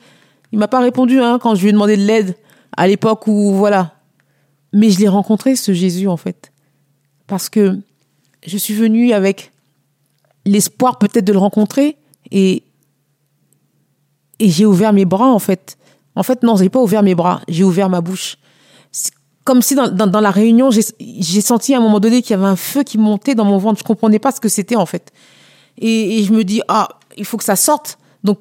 il 0.51 0.59
m'a 0.59 0.67
pas 0.67 0.79
répondu 0.79 1.19
hein, 1.19 1.39
quand 1.41 1.55
je 1.55 1.61
lui 1.61 1.69
ai 1.69 1.71
demandé 1.71 1.95
de 1.95 2.03
l'aide 2.03 2.35
à 2.75 2.87
l'époque 2.87 3.27
où 3.27 3.53
voilà. 3.53 3.93
Mais 4.73 4.89
je 4.89 4.99
l'ai 4.99 5.07
rencontré 5.07 5.55
ce 5.55 5.73
Jésus 5.73 6.07
en 6.07 6.17
fait. 6.17 6.51
Parce 7.27 7.49
que 7.49 7.77
je 8.45 8.57
suis 8.57 8.73
venue 8.73 9.13
avec 9.13 9.51
l'espoir 10.45 10.97
peut-être 10.97 11.25
de 11.25 11.33
le 11.33 11.39
rencontrer 11.39 11.97
et 12.31 12.63
et 14.41 14.49
j'ai 14.49 14.65
ouvert 14.65 14.91
mes 14.91 15.05
bras 15.05 15.31
en 15.31 15.39
fait. 15.39 15.77
En 16.15 16.23
fait 16.23 16.43
non, 16.43 16.57
j'ai 16.57 16.69
pas 16.69 16.81
ouvert 16.81 17.03
mes 17.03 17.15
bras, 17.15 17.41
j'ai 17.47 17.63
ouvert 17.63 17.89
ma 17.89 18.01
bouche. 18.01 18.37
Comme 19.43 19.61
si 19.61 19.75
dans, 19.75 20.21
la 20.21 20.31
réunion, 20.31 20.69
j'ai 20.71 21.41
senti 21.41 21.73
à 21.73 21.77
un 21.77 21.81
moment 21.81 21.99
donné 21.99 22.21
qu'il 22.21 22.31
y 22.31 22.33
avait 22.33 22.45
un 22.45 22.55
feu 22.55 22.83
qui 22.83 22.97
montait 22.97 23.33
dans 23.33 23.45
mon 23.45 23.57
ventre. 23.57 23.79
Je 23.79 23.83
comprenais 23.83 24.19
pas 24.19 24.31
ce 24.31 24.39
que 24.39 24.49
c'était 24.49 24.75
en 24.75 24.85
fait. 24.85 25.11
Et, 25.77 26.23
je 26.23 26.31
me 26.33 26.43
dis 26.43 26.61
ah, 26.67 26.89
il 27.17 27.25
faut 27.25 27.37
que 27.37 27.43
ça 27.43 27.55
sorte. 27.55 27.97
Donc 28.23 28.39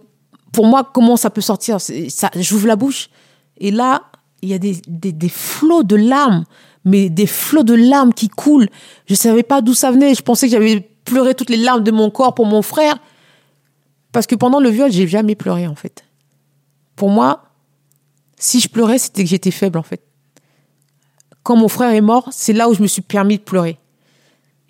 pour 0.52 0.66
moi, 0.66 0.90
comment 0.92 1.16
ça 1.16 1.30
peut 1.30 1.40
sortir? 1.40 1.80
Ça, 1.80 2.30
J'ouvre 2.36 2.66
la 2.66 2.76
bouche 2.76 3.10
et 3.58 3.70
là, 3.70 4.02
il 4.42 4.48
y 4.48 4.54
a 4.54 4.58
des, 4.58 4.80
des, 4.88 5.12
des 5.12 5.28
flots 5.28 5.82
de 5.82 5.96
larmes, 5.96 6.44
mais 6.84 7.10
des 7.10 7.26
flots 7.26 7.62
de 7.62 7.74
larmes 7.74 8.14
qui 8.14 8.28
coulent. 8.28 8.68
Je 9.06 9.14
savais 9.14 9.42
pas 9.42 9.60
d'où 9.60 9.74
ça 9.74 9.90
venait. 9.90 10.14
Je 10.14 10.22
pensais 10.22 10.46
que 10.46 10.52
j'avais 10.52 10.80
pleuré 11.04 11.34
toutes 11.34 11.50
les 11.50 11.58
larmes 11.58 11.84
de 11.84 11.90
mon 11.90 12.10
corps 12.10 12.34
pour 12.34 12.46
mon 12.46 12.62
frère. 12.62 12.96
Parce 14.12 14.26
que 14.26 14.34
pendant 14.34 14.60
le 14.60 14.70
viol, 14.70 14.90
j'ai 14.90 15.06
jamais 15.06 15.34
pleuré, 15.34 15.66
en 15.66 15.74
fait. 15.74 16.04
Pour 16.96 17.10
moi, 17.10 17.44
si 18.38 18.60
je 18.60 18.68
pleurais, 18.68 18.98
c'était 18.98 19.22
que 19.22 19.30
j'étais 19.30 19.50
faible, 19.50 19.78
en 19.78 19.82
fait. 19.82 20.02
Quand 21.42 21.56
mon 21.56 21.68
frère 21.68 21.90
est 21.90 22.00
mort, 22.00 22.28
c'est 22.32 22.52
là 22.52 22.68
où 22.68 22.74
je 22.74 22.82
me 22.82 22.86
suis 22.86 23.02
permis 23.02 23.38
de 23.38 23.42
pleurer. 23.42 23.78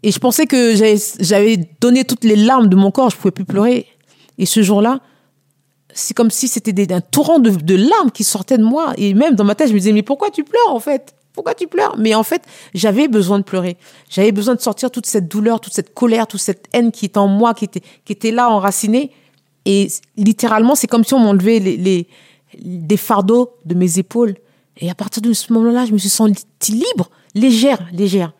Et 0.03 0.12
je 0.12 0.18
pensais 0.18 0.46
que 0.46 0.74
j'avais- 0.74 1.68
donné 1.81 2.05
toutes 2.05 2.24
les 2.24 2.37
larmes 2.37 2.68
de 2.68 2.76
mon 2.76 2.90
corps, 2.90 3.11
je 3.11 3.16
pouvais 3.16 3.33
plus 3.33 3.44
pleurer. 3.44 3.87
Et 4.38 4.46
ce 4.46 4.62
jour-là, 4.62 5.00
c'est 5.92 6.14
comme 6.14 6.31
si 6.31 6.48
c'était 6.48 6.92
un 6.92 7.00
torrent 7.00 7.38
de, 7.38 7.74
larmes 7.74 8.11
qui 8.11 8.24
sortaient 8.24 8.59
de 8.59 8.64
moi. 8.64 8.94
Et 8.96 9.14
même 9.14 9.35
dans 9.35 9.44
ma 9.44 9.55
tête, 9.55 9.68
je 9.68 9.74
me 9.74 9.79
disais, 9.79 9.92
mais 9.92 10.03
pourquoi 10.03 10.31
tu 10.31 10.44
pleures, 10.44 10.70
en 10.70 10.81
fait? 10.81 11.14
Pourquoi 11.33 11.55
tu 11.55 11.66
pleures? 11.66 11.96
Mais 11.98 12.14
en 12.14 12.22
fait, 12.22 12.42
j'avais 12.74 13.09
besoin 13.09 13.38
de 13.38 13.44
pleurer. 13.44 13.76
J'avais 14.09 14.33
besoin 14.33 14.55
de 14.55 14.61
sortir 14.61 14.90
toute 14.90 15.07
cette 15.07 15.29
douleur, 15.29 15.61
toute 15.61 15.72
cette 15.72 15.94
colère, 15.94 16.26
toute 16.26 16.40
cette 16.40 16.66
haine 16.72 16.92
qui 16.92 17.07
était 17.07 17.18
en 17.18 17.29
moi, 17.29 17.55
qui 17.55 17.64
était 17.64 18.31
là, 18.31 18.50
enracinée. 18.50 19.12
Et 19.64 19.88
littéralement, 20.16 20.75
c'est 20.75 20.87
comme 20.87 21.05
si 21.05 21.14
on 21.14 21.18
m'enlevait 21.18 21.59
les, 21.59 21.77
les, 21.77 22.09
des 22.59 22.96
fardeaux 22.96 23.51
de 23.64 23.75
mes 23.75 23.99
épaules. 23.99 24.37
Et 24.79 24.90
à 24.90 24.94
partir 24.94 25.23
de 25.23 25.33
ce 25.33 25.53
moment-là, 25.53 25.87
je 25.87 25.92
me 25.92 25.99
suis 25.99 26.09
sentie 26.09 26.44
libre, 26.68 27.11
légère, 27.35 27.87
légère. 27.92 28.33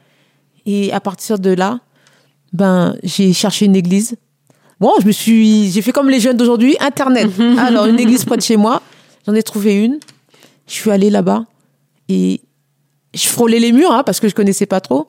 Et 0.67 0.93
à 0.93 1.01
partir 1.01 1.39
de 1.39 1.51
là, 1.51 1.81
ben, 2.53 2.97
j'ai 3.03 3.33
cherché 3.33 3.67
une 3.67 3.77
église. 3.77 4.17
Bon, 4.81 4.93
je 5.01 5.07
me 5.07 5.13
suis, 5.13 5.71
j'ai 5.71 5.83
fait 5.83 5.93
comme 5.93 6.09
les 6.09 6.21
jeunes 6.21 6.37
d'aujourd'hui, 6.37 6.77
Internet. 6.81 7.31
Alors, 7.59 7.87
une 7.87 8.01
église 8.01 8.25
près 8.25 8.37
de 8.37 8.43
chez 8.43 8.57
moi. 8.57 8.83
J'en 9.27 9.35
ai 9.35 9.43
trouvé 9.43 9.85
une. 9.85 9.99
Je 10.67 10.73
suis 10.73 10.91
allée 10.91 11.11
là-bas 11.11 11.45
et 12.09 12.41
je 13.13 13.27
frôlais 13.27 13.59
les 13.59 13.73
murs, 13.73 13.93
hein, 13.93 14.03
parce 14.05 14.21
que 14.21 14.29
je 14.29 14.35
connaissais 14.35 14.67
pas 14.67 14.81
trop. 14.81 15.09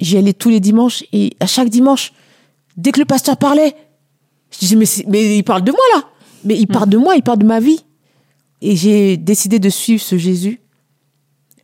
J'y 0.00 0.16
allais 0.16 0.32
tous 0.32 0.48
les 0.48 0.60
dimanches 0.60 1.04
et 1.12 1.36
à 1.40 1.46
chaque 1.46 1.68
dimanche, 1.68 2.12
dès 2.76 2.92
que 2.92 3.00
le 3.00 3.06
pasteur 3.06 3.36
parlait, 3.36 3.74
je 4.50 4.58
disais, 4.58 4.76
mais, 4.76 4.86
mais 5.08 5.36
il 5.38 5.42
parle 5.44 5.62
de 5.62 5.70
moi 5.72 5.80
là. 5.94 6.04
Mais 6.44 6.56
il 6.56 6.66
parle 6.66 6.88
de 6.88 6.96
moi, 6.98 7.16
il 7.16 7.22
parle 7.22 7.38
de 7.38 7.46
ma 7.46 7.60
vie. 7.60 7.84
Et 8.60 8.76
j'ai 8.76 9.16
décidé 9.16 9.58
de 9.58 9.68
suivre 9.68 10.02
ce 10.02 10.16
Jésus. 10.18 10.60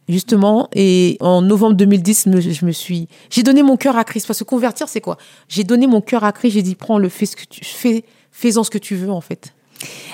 justement. 0.08 0.68
Et 0.74 1.16
en 1.20 1.40
novembre 1.42 1.74
2010, 1.76 2.26
me- 2.26 2.40
je 2.40 2.64
me 2.66 2.72
suis, 2.72 3.08
j'ai 3.30 3.42
donné 3.42 3.62
mon 3.62 3.76
cœur 3.76 3.96
à 3.96 4.04
Christ. 4.04 4.26
Parce 4.26 4.38
que 4.40 4.44
convertir, 4.44 4.88
c'est 4.88 5.00
quoi? 5.00 5.16
J'ai 5.48 5.64
donné 5.64 5.86
mon 5.86 6.00
cœur 6.00 6.24
à 6.24 6.32
Christ. 6.32 6.52
J'ai 6.54 6.62
dit, 6.62 6.74
prends 6.74 6.98
le, 6.98 7.08
fais 7.08 7.26
ce 7.26 7.36
que 7.36 7.44
tu 7.48 7.64
fais, 7.64 8.04
fais-en 8.30 8.64
ce 8.64 8.70
que 8.70 8.78
tu 8.78 8.96
veux 8.96 9.10
en 9.10 9.20
fait. 9.22 9.54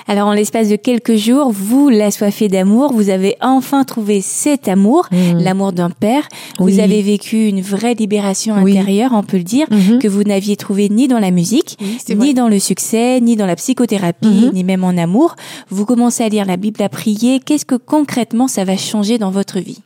Alors, 0.07 0.27
en 0.27 0.33
l'espace 0.33 0.69
de 0.69 0.75
quelques 0.75 1.15
jours, 1.15 1.51
vous, 1.51 1.89
l'assoiffé 1.89 2.47
d'amour, 2.47 2.91
vous 2.93 3.09
avez 3.09 3.35
enfin 3.41 3.83
trouvé 3.83 4.21
cet 4.21 4.67
amour, 4.67 5.07
l'amour 5.11 5.73
d'un 5.73 5.89
père. 5.89 6.27
Vous 6.59 6.79
avez 6.79 7.01
vécu 7.01 7.47
une 7.47 7.61
vraie 7.61 7.93
libération 7.93 8.55
Oui. 8.61 8.71
intérieure, 8.77 9.11
on 9.13 9.23
peut 9.23 9.37
le 9.37 9.43
dire, 9.43 9.67
Mhm. 9.69 9.99
que 9.99 10.07
vous 10.07 10.23
n'aviez 10.23 10.55
trouvé 10.57 10.89
ni 10.89 11.07
dans 11.07 11.19
la 11.19 11.31
musique, 11.31 11.77
Oui, 11.81 12.15
ni 12.15 12.33
dans 12.33 12.47
le 12.47 12.59
succès, 12.59 13.19
ni 13.21 13.35
dans 13.35 13.45
la 13.45 13.55
psychothérapie, 13.55 14.27
Mhm. 14.47 14.51
ni 14.53 14.63
même 14.63 14.83
en 14.83 14.97
amour. 14.97 15.35
Vous 15.69 15.85
commencez 15.85 16.23
à 16.23 16.29
lire 16.29 16.45
la 16.45 16.57
Bible, 16.57 16.81
à 16.81 16.89
prier. 16.89 17.39
Qu'est-ce 17.39 17.65
que 17.65 17.75
concrètement 17.75 18.47
ça 18.47 18.63
va 18.63 18.77
changer 18.77 19.17
dans 19.17 19.31
votre 19.31 19.59
vie? 19.59 19.79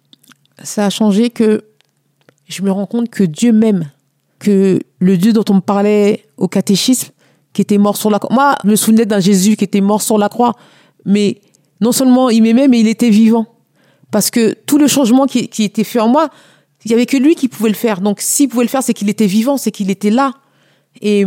Ça 0.64 0.86
a 0.86 0.90
changé 0.90 1.30
que 1.30 1.64
je 2.48 2.62
me 2.62 2.72
rends 2.72 2.86
compte 2.86 3.10
que 3.10 3.24
Dieu 3.24 3.52
m'aime, 3.52 3.90
que 4.40 4.80
le 5.00 5.18
Dieu 5.18 5.34
dont 5.34 5.44
on 5.50 5.56
me 5.56 5.60
parlait 5.62 6.26
au 6.38 6.48
catéchisme, 6.48 7.10
qui 7.56 7.62
était 7.62 7.78
mort 7.78 7.96
sur 7.96 8.10
la 8.12 8.20
croix. 8.20 8.36
Moi, 8.36 8.56
je 8.66 8.70
me 8.70 8.76
souvenais 8.76 9.06
d'un 9.06 9.22
Jésus 9.22 9.56
qui 9.56 9.64
était 9.64 9.80
mort 9.80 10.02
sur 10.02 10.18
la 10.18 10.28
croix, 10.28 10.54
mais 11.06 11.40
non 11.80 11.94
seulement 11.94 12.30
il 12.30 12.44
m'aimait, 12.44 12.68
mais 12.68 12.82
il 12.82 12.88
était 12.90 13.10
vivant. 13.10 13.48
Parce 14.12 14.30
que 14.30 14.54
tout 14.54 14.78
le 14.78 14.88
changement 14.88 15.26
qui, 15.26 15.48
qui 15.48 15.64
était 15.64 15.86
fait 15.86 16.02
en 16.02 16.10
moi, 16.10 16.30
il 16.84 16.92
y 16.92 16.94
avait 16.94 17.06
que 17.06 17.16
lui 17.16 17.34
qui 17.36 17.48
pouvait 17.48 17.70
le 17.70 17.76
faire. 17.76 18.02
Donc, 18.02 18.20
s'il 18.20 18.50
pouvait 18.50 18.66
le 18.66 18.70
faire, 18.70 18.84
c'est 18.84 18.94
qu'il 18.94 19.10
était 19.10 19.26
vivant, 19.26 19.56
c'est 19.56 19.72
qu'il 19.72 19.90
était 19.90 20.10
là. 20.10 20.34
Et 21.02 21.26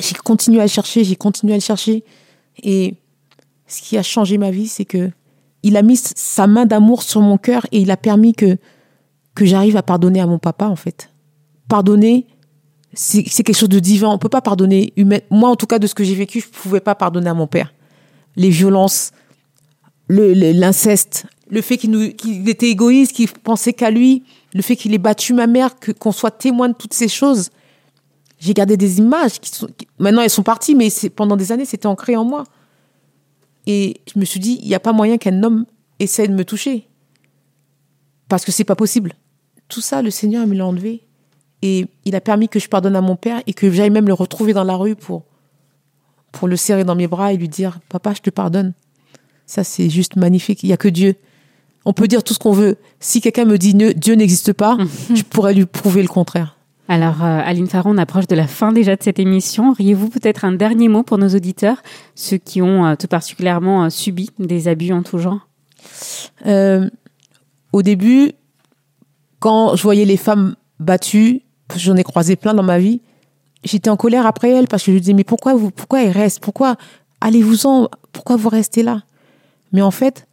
j'ai 0.00 0.14
continué 0.14 0.60
à 0.60 0.62
le 0.62 0.68
chercher, 0.68 1.02
j'ai 1.02 1.16
continué 1.16 1.54
à 1.54 1.56
le 1.56 1.62
chercher. 1.62 2.04
Et 2.62 2.94
ce 3.66 3.82
qui 3.82 3.98
a 3.98 4.02
changé 4.04 4.38
ma 4.38 4.52
vie, 4.52 4.68
c'est 4.68 4.84
que 4.84 5.10
il 5.64 5.76
a 5.76 5.82
mis 5.82 5.96
sa 5.96 6.46
main 6.46 6.66
d'amour 6.66 7.02
sur 7.02 7.20
mon 7.20 7.36
cœur 7.36 7.66
et 7.72 7.80
il 7.80 7.90
a 7.90 7.96
permis 7.96 8.32
que, 8.32 8.58
que 9.34 9.44
j'arrive 9.44 9.76
à 9.76 9.82
pardonner 9.82 10.20
à 10.20 10.26
mon 10.26 10.38
papa, 10.38 10.66
en 10.66 10.76
fait. 10.76 11.10
Pardonner, 11.68 12.26
c'est 12.96 13.22
quelque 13.24 13.56
chose 13.56 13.68
de 13.68 13.78
divin. 13.80 14.08
On 14.08 14.18
peut 14.18 14.28
pas 14.28 14.40
pardonner. 14.40 14.92
Moi, 15.30 15.48
en 15.48 15.56
tout 15.56 15.66
cas, 15.66 15.78
de 15.78 15.86
ce 15.86 15.94
que 15.94 16.04
j'ai 16.04 16.14
vécu, 16.14 16.40
je 16.40 16.48
pouvais 16.48 16.80
pas 16.80 16.94
pardonner 16.94 17.28
à 17.30 17.34
mon 17.34 17.46
père. 17.46 17.72
Les 18.36 18.50
violences, 18.50 19.12
le- 20.08 20.34
le- 20.34 20.52
l'inceste, 20.52 21.26
le, 21.48 21.60
fait 21.62 21.76
qu'il 21.76 22.48
était 22.48 22.68
égoïste, 22.68 23.12
qu'il 23.12 23.28
pensait 23.28 23.72
qu'à 23.72 23.90
lui, 23.90 24.24
le 24.54 24.62
fait 24.62 24.76
qu'il 24.76 24.92
ait 24.94 24.98
battu 24.98 25.34
ma 25.34 25.46
mère, 25.46 25.78
que- 25.78 25.92
qu'on 25.92 26.12
soit 26.12 26.30
témoin 26.30 26.68
de 26.68 26.74
toutes 26.74 26.94
ces 26.94 27.08
choses. 27.08 27.50
J'ai 28.38 28.54
gardé 28.54 28.76
des 28.76 28.98
images 28.98 29.40
qui 29.40 29.50
sont, 29.50 29.68
maintenant 29.98 30.22
elles 30.22 30.30
sont 30.30 30.42
parties, 30.42 30.74
mais 30.74 30.88
pendant 31.14 31.36
des 31.36 31.52
années, 31.52 31.64
c'était 31.64 31.86
ancré 31.86 32.16
en 32.16 32.24
moi. 32.24 32.44
Et 33.66 34.00
je 34.12 34.18
me 34.18 34.24
suis 34.24 34.40
dit, 34.40 34.58
il 34.62 34.68
n'y 34.68 34.74
a 34.74 34.80
pas 34.80 34.92
moyen 34.92 35.16
qu'un 35.16 35.42
homme 35.42 35.64
essaie 35.98 36.28
de 36.28 36.34
me 36.34 36.44
toucher. 36.44 36.86
Parce 38.28 38.44
que 38.44 38.52
c'est 38.52 38.64
pas 38.64 38.76
possible. 38.76 39.14
Tout 39.68 39.80
ça, 39.80 40.02
le 40.02 40.10
Seigneur 40.10 40.46
me 40.46 40.54
l'a 40.54 40.66
enlevé. 40.66 41.02
Et 41.66 41.86
il 42.04 42.14
a 42.14 42.20
permis 42.20 42.50
que 42.50 42.58
je 42.58 42.68
pardonne 42.68 42.94
à 42.94 43.00
mon 43.00 43.16
père 43.16 43.40
et 43.46 43.54
que 43.54 43.70
j'aille 43.70 43.88
même 43.88 44.06
le 44.06 44.12
retrouver 44.12 44.52
dans 44.52 44.64
la 44.64 44.76
rue 44.76 44.94
pour, 44.94 45.24
pour 46.30 46.46
le 46.46 46.56
serrer 46.56 46.84
dans 46.84 46.94
mes 46.94 47.06
bras 47.06 47.32
et 47.32 47.38
lui 47.38 47.48
dire, 47.48 47.80
papa, 47.88 48.12
je 48.14 48.20
te 48.20 48.28
pardonne. 48.28 48.74
Ça, 49.46 49.64
c'est 49.64 49.88
juste 49.88 50.16
magnifique. 50.16 50.62
Il 50.62 50.66
n'y 50.66 50.74
a 50.74 50.76
que 50.76 50.88
Dieu. 50.88 51.16
On 51.86 51.94
peut 51.94 52.06
dire 52.06 52.22
tout 52.22 52.34
ce 52.34 52.38
qu'on 52.38 52.52
veut. 52.52 52.76
Si 53.00 53.22
quelqu'un 53.22 53.46
me 53.46 53.56
dit 53.56 53.72
Dieu 53.72 54.14
n'existe 54.14 54.52
pas, 54.52 54.76
je 55.14 55.22
pourrais 55.22 55.54
lui 55.54 55.64
prouver 55.64 56.02
le 56.02 56.08
contraire. 56.08 56.58
Alors, 56.86 57.24
euh, 57.24 57.40
Aline 57.42 57.66
Farron, 57.66 57.94
on 57.94 57.98
approche 57.98 58.26
de 58.26 58.34
la 58.34 58.46
fin 58.46 58.70
déjà 58.70 58.94
de 58.94 59.02
cette 59.02 59.18
émission. 59.18 59.70
Auriez-vous 59.70 60.10
peut-être 60.10 60.44
un 60.44 60.52
dernier 60.52 60.88
mot 60.88 61.02
pour 61.02 61.16
nos 61.16 61.30
auditeurs, 61.30 61.82
ceux 62.14 62.36
qui 62.36 62.60
ont 62.60 62.84
euh, 62.84 62.94
tout 62.94 63.06
particulièrement 63.06 63.84
euh, 63.84 63.88
subi 63.88 64.28
des 64.38 64.68
abus 64.68 64.92
en 64.92 65.02
tout 65.02 65.16
genre? 65.16 65.48
Euh, 66.44 66.90
au 67.72 67.80
début, 67.80 68.32
quand 69.38 69.76
je 69.76 69.82
voyais 69.82 70.04
les 70.04 70.18
femmes 70.18 70.56
battues, 70.78 71.40
j'en 71.76 71.96
ai 71.96 72.04
croisé 72.04 72.36
plein 72.36 72.54
dans 72.54 72.62
ma 72.62 72.78
vie, 72.78 73.00
j'étais 73.64 73.90
en 73.90 73.96
colère 73.96 74.26
après 74.26 74.50
elles 74.50 74.68
parce 74.68 74.82
que 74.82 74.90
je 74.90 74.96
me 74.96 75.00
disais 75.00 75.12
mais 75.14 75.24
pourquoi 75.24 75.54
vous, 75.54 75.70
pourquoi 75.70 76.02
elles 76.02 76.10
restent, 76.12 76.40
pourquoi 76.40 76.76
allez-vous-en, 77.20 77.88
pourquoi 78.12 78.36
vous 78.36 78.48
restez 78.48 78.82
là? 78.82 79.02
Mais 79.72 79.82
en 79.82 79.90
fait, 79.90 80.26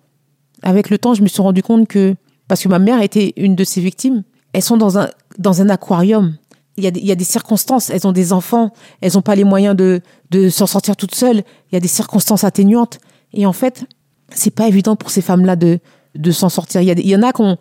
avec 0.62 0.90
le 0.90 0.98
temps, 0.98 1.14
je 1.14 1.22
me 1.24 1.28
suis 1.28 1.42
rendu 1.42 1.64
compte 1.64 1.88
que 1.88 2.16
parce 2.48 2.62
que 2.62 2.68
ma 2.68 2.80
mère 2.80 3.02
était 3.02 3.34
une 3.38 3.56
de 3.56 3.64
ces 3.64 3.82
victimes, 3.82 4.24
elles 4.54 4.62
sont 4.62 4.78
dans 4.78 4.98
un 5.00 5.10
dans 5.40 5.62
un 5.62 5.70
aquarium. 5.70 6.36
Il 6.78 6.84
y, 6.84 6.88
a 6.88 6.92
il 6.94 7.06
y 7.06 7.12
a 7.12 7.16
des 7.16 7.26
circonstances, 7.26 7.90
elles 7.90 8.08
ont 8.08 8.12
des 8.14 8.32
enfants, 8.34 8.72
elles 9.02 9.14
n'ont 9.16 9.22
pas 9.22 9.36
les 9.36 9.44
moyens 9.44 9.76
de, 9.76 10.02
de 10.30 10.50
s'en 10.50 10.68
sortir 10.68 10.96
toutes 10.96 11.14
seules. 11.16 11.44
Il 11.72 11.74
y 11.74 11.76
a 11.76 11.80
des 11.82 11.88
circonstances 11.90 12.44
atténuantes. 12.46 13.00
Et 13.34 13.46
en 13.46 13.52
fait, 13.54 13.86
c'est 14.34 14.52
pas 14.56 14.68
évident 14.68 14.96
pour 14.96 15.10
ces 15.12 15.22
femmes-là 15.22 15.56
de, 15.58 15.80
de 16.16 16.32
s'en 16.32 16.48
sortir. 16.50 16.82
Il 16.82 16.88
y, 16.88 16.92
a 16.92 16.94
il 16.94 17.08
y 17.08 17.16
en 17.16 17.24
a 17.24 17.34
qui 17.34 17.42
ont 17.42 17.58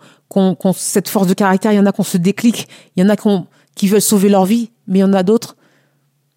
cette 0.74 1.08
force 1.08 1.26
de 1.26 1.34
caractère, 1.34 1.72
il 1.72 1.76
y 1.76 1.80
en 1.80 1.86
a 1.86 1.92
qui 1.92 2.00
ont 2.00 2.04
ce 2.04 2.18
déclic, 2.18 2.68
il 2.96 3.02
y 3.02 3.06
en 3.06 3.08
a 3.08 3.16
qui, 3.16 3.26
ont- 3.26 3.46
qui 3.74 3.88
veulent 3.88 4.00
sauver 4.00 4.28
leur 4.28 4.44
vie, 4.44 4.70
mais 4.86 4.98
il 4.98 5.02
y 5.02 5.04
en 5.04 5.12
a 5.12 5.22
d'autres, 5.22 5.56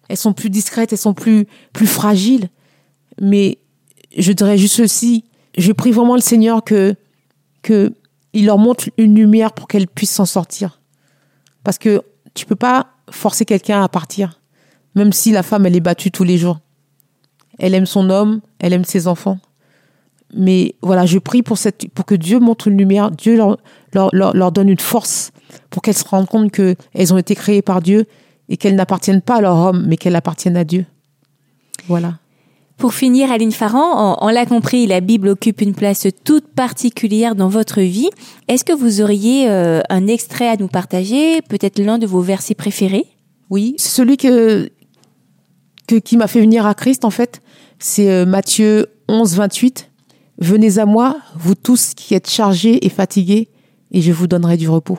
elles 0.08 0.16
sont 0.16 0.32
plus 0.32 0.50
discrètes, 0.50 0.92
elles 0.92 0.98
sont 0.98 1.14
plus, 1.14 1.46
plus 1.72 1.86
fragiles. 1.86 2.48
Mais 3.20 3.58
je 4.16 4.32
dirais 4.32 4.58
juste 4.58 4.76
ceci, 4.76 5.24
je 5.56 5.72
prie 5.72 5.92
vraiment 5.92 6.14
le 6.14 6.20
Seigneur 6.20 6.62
que, 6.64 6.94
que 7.62 7.92
il 8.32 8.46
leur 8.46 8.58
montre 8.58 8.90
une 8.98 9.14
lumière 9.14 9.52
pour 9.52 9.68
qu'elles 9.68 9.86
puissent 9.86 10.12
s'en 10.12 10.26
sortir. 10.26 10.80
Parce 11.62 11.78
que 11.78 12.02
tu 12.34 12.46
peux 12.46 12.56
pas 12.56 12.88
forcer 13.10 13.44
quelqu'un 13.44 13.82
à 13.82 13.88
partir, 13.88 14.40
même 14.94 15.12
si 15.12 15.30
la 15.30 15.42
femme, 15.42 15.66
elle 15.66 15.76
est 15.76 15.80
battue 15.80 16.10
tous 16.10 16.24
les 16.24 16.36
jours. 16.36 16.58
Elle 17.58 17.74
aime 17.74 17.86
son 17.86 18.10
homme, 18.10 18.40
elle 18.58 18.72
aime 18.72 18.84
ses 18.84 19.06
enfants. 19.06 19.38
Mais 20.34 20.74
voilà, 20.82 21.06
je 21.06 21.18
prie 21.18 21.42
pour, 21.42 21.58
cette, 21.58 21.88
pour 21.90 22.04
que 22.04 22.16
Dieu 22.16 22.40
montre 22.40 22.66
une 22.66 22.76
lumière, 22.76 23.12
Dieu 23.12 23.38
leur, 23.92 24.52
donne 24.52 24.68
une 24.68 24.80
force 24.80 25.30
pour 25.70 25.82
qu'elles 25.82 25.96
se 25.96 26.04
rendent 26.04 26.28
compte 26.28 26.50
qu'elles 26.50 27.14
ont 27.14 27.18
été 27.18 27.34
créées 27.34 27.62
par 27.62 27.82
Dieu 27.82 28.06
et 28.48 28.56
qu'elles 28.56 28.74
n'appartiennent 28.74 29.22
pas 29.22 29.36
à 29.36 29.40
leur 29.40 29.56
homme, 29.56 29.84
mais 29.86 29.96
qu'elles 29.96 30.16
appartiennent 30.16 30.56
à 30.56 30.64
Dieu. 30.64 30.84
Voilà. 31.88 32.14
Pour 32.76 32.92
finir, 32.92 33.30
Aline 33.30 33.52
Farran, 33.52 34.16
on, 34.20 34.26
on 34.26 34.28
l'a 34.28 34.46
compris, 34.46 34.86
la 34.86 35.00
Bible 35.00 35.28
occupe 35.28 35.60
une 35.60 35.74
place 35.74 36.08
toute 36.24 36.48
particulière 36.48 37.36
dans 37.36 37.48
votre 37.48 37.80
vie. 37.80 38.10
Est-ce 38.48 38.64
que 38.64 38.72
vous 38.72 39.00
auriez 39.00 39.48
euh, 39.48 39.80
un 39.90 40.06
extrait 40.08 40.48
à 40.48 40.56
nous 40.56 40.66
partager, 40.66 41.40
peut-être 41.42 41.78
l'un 41.78 41.98
de 41.98 42.06
vos 42.06 42.20
versets 42.20 42.54
préférés? 42.54 43.06
Oui, 43.48 43.74
celui 43.78 44.16
que, 44.16 44.68
que, 45.86 45.96
qui 45.96 46.16
m'a 46.16 46.26
fait 46.26 46.40
venir 46.40 46.66
à 46.66 46.74
Christ, 46.74 47.04
en 47.04 47.10
fait. 47.10 47.42
C'est 47.78 48.10
euh, 48.10 48.26
Matthieu 48.26 48.86
11, 49.08 49.36
28. 49.36 49.90
Venez 50.38 50.78
à 50.78 50.86
moi, 50.86 51.16
vous 51.36 51.54
tous 51.54 51.94
qui 51.94 52.14
êtes 52.14 52.28
chargés 52.28 52.84
et 52.84 52.88
fatigués, 52.88 53.48
et 53.92 54.00
je 54.00 54.10
vous 54.10 54.26
donnerai 54.26 54.56
du 54.56 54.68
repos. 54.68 54.98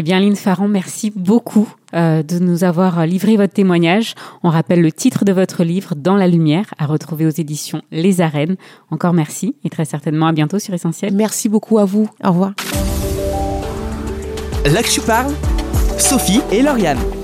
Eh 0.00 0.02
bien, 0.02 0.18
Aline 0.18 0.36
Farron, 0.36 0.68
merci 0.68 1.12
beaucoup 1.16 1.68
euh, 1.92 2.22
de 2.22 2.38
nous 2.38 2.62
avoir 2.62 3.04
livré 3.04 3.36
votre 3.36 3.52
témoignage. 3.52 4.14
On 4.44 4.48
rappelle 4.48 4.80
le 4.80 4.92
titre 4.92 5.24
de 5.24 5.32
votre 5.32 5.64
livre, 5.64 5.96
Dans 5.96 6.14
la 6.14 6.28
lumière, 6.28 6.72
à 6.78 6.86
retrouver 6.86 7.26
aux 7.26 7.30
éditions 7.30 7.82
Les 7.90 8.20
Arènes. 8.20 8.54
Encore 8.92 9.12
merci 9.12 9.56
et 9.64 9.70
très 9.70 9.84
certainement 9.84 10.28
à 10.28 10.32
bientôt 10.32 10.60
sur 10.60 10.72
Essentiel. 10.72 11.14
Merci 11.14 11.48
beaucoup 11.48 11.80
à 11.80 11.84
vous. 11.84 12.08
Au 12.22 12.28
revoir. 12.28 12.52
Là 14.66 14.84
que 14.84 14.88
tu 14.88 15.00
parles, 15.00 15.34
Sophie 15.98 16.42
et 16.52 16.62
Lauriane. 16.62 17.17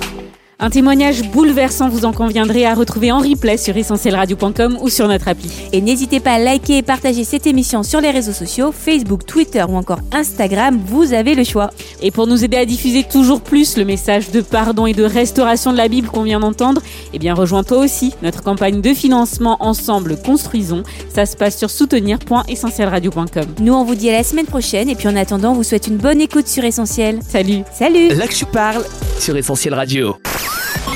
Un 0.61 0.71
témoignage 0.71 1.31
bouleversant, 1.31 1.88
vous 1.88 2.05
en 2.05 2.12
conviendrez, 2.12 2.64
à 2.64 2.75
retrouver 2.75 3.11
en 3.11 3.19
replay 3.19 3.57
sur 3.57 3.77
essentielradio.com 3.77 4.79
ou 4.81 4.88
sur 4.88 5.09
notre 5.09 5.29
appli. 5.29 5.51
Et 5.73 5.81
n'hésitez 5.81 6.21
pas 6.21 6.35
à 6.35 6.38
liker 6.38 6.79
et 6.79 6.83
partager 6.83 7.25
cette 7.25 7.47
émission 7.47 7.83
sur 7.83 8.01
les 8.01 8.11
réseaux 8.11 8.33
sociaux, 8.33 8.73
Facebook, 8.73 9.27
Twitter 9.27 9.64
ou 9.69 9.75
encore 9.75 9.99
Instagram, 10.12 10.81
vous 10.87 11.12
avez 11.12 11.35
le 11.35 11.43
choix. 11.43 11.71
Et 12.03 12.11
pour 12.11 12.27
nous 12.27 12.45
aider 12.45 12.57
à 12.57 12.67
diffuser 12.67 13.03
toujours 13.03 13.40
plus 13.40 13.77
le 13.77 13.85
message 13.85 14.31
de 14.31 14.40
pardon 14.40 14.87
et 14.87 14.93
de 14.93 15.03
restauration 15.03 15.73
de 15.73 15.77
la 15.77 15.88
Bible 15.88 16.09
qu'on 16.09 16.23
vient 16.23 16.40
d'entendre, 16.40 16.81
eh 17.12 17.19
bien 17.19 17.35
rejoins 17.35 17.64
toi 17.64 17.79
aussi 17.79 18.14
notre 18.23 18.43
campagne 18.43 18.81
de 18.81 18.95
financement 18.95 19.57
Ensemble 19.61 20.17
Construisons. 20.17 20.85
Ça 21.09 21.27
se 21.27 21.37
passe 21.37 21.59
sur 21.59 21.69
soutenir.essentielradio.com. 21.69 23.47
Nous, 23.61 23.75
on 23.75 23.85
vous 23.85 23.97
dit 23.97 24.09
à 24.09 24.12
la 24.12 24.23
semaine 24.23 24.47
prochaine 24.47 24.88
et 24.88 24.95
puis 24.95 25.09
en 25.09 25.17
attendant, 25.17 25.51
on 25.51 25.55
vous 25.55 25.64
souhaite 25.64 25.88
une 25.88 25.97
bonne 25.97 26.21
écoute 26.21 26.47
sur 26.47 26.64
Essentiel. 26.64 27.19
Salut 27.27 27.62
Salut 27.77 28.09
Là 28.09 28.29
que 28.29 28.35
tu 28.35 28.47
parles 28.47 28.85
sur 29.19 29.37
Essentiel 29.37 29.75
Radio. 29.75 30.14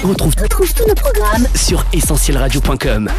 On 0.04 0.08
retrouve 0.08 0.34
tous 0.34 0.86
nos 0.86 0.94
programmes 0.94 1.46
sur 1.54 1.84
essentielradio.com. 1.92 3.10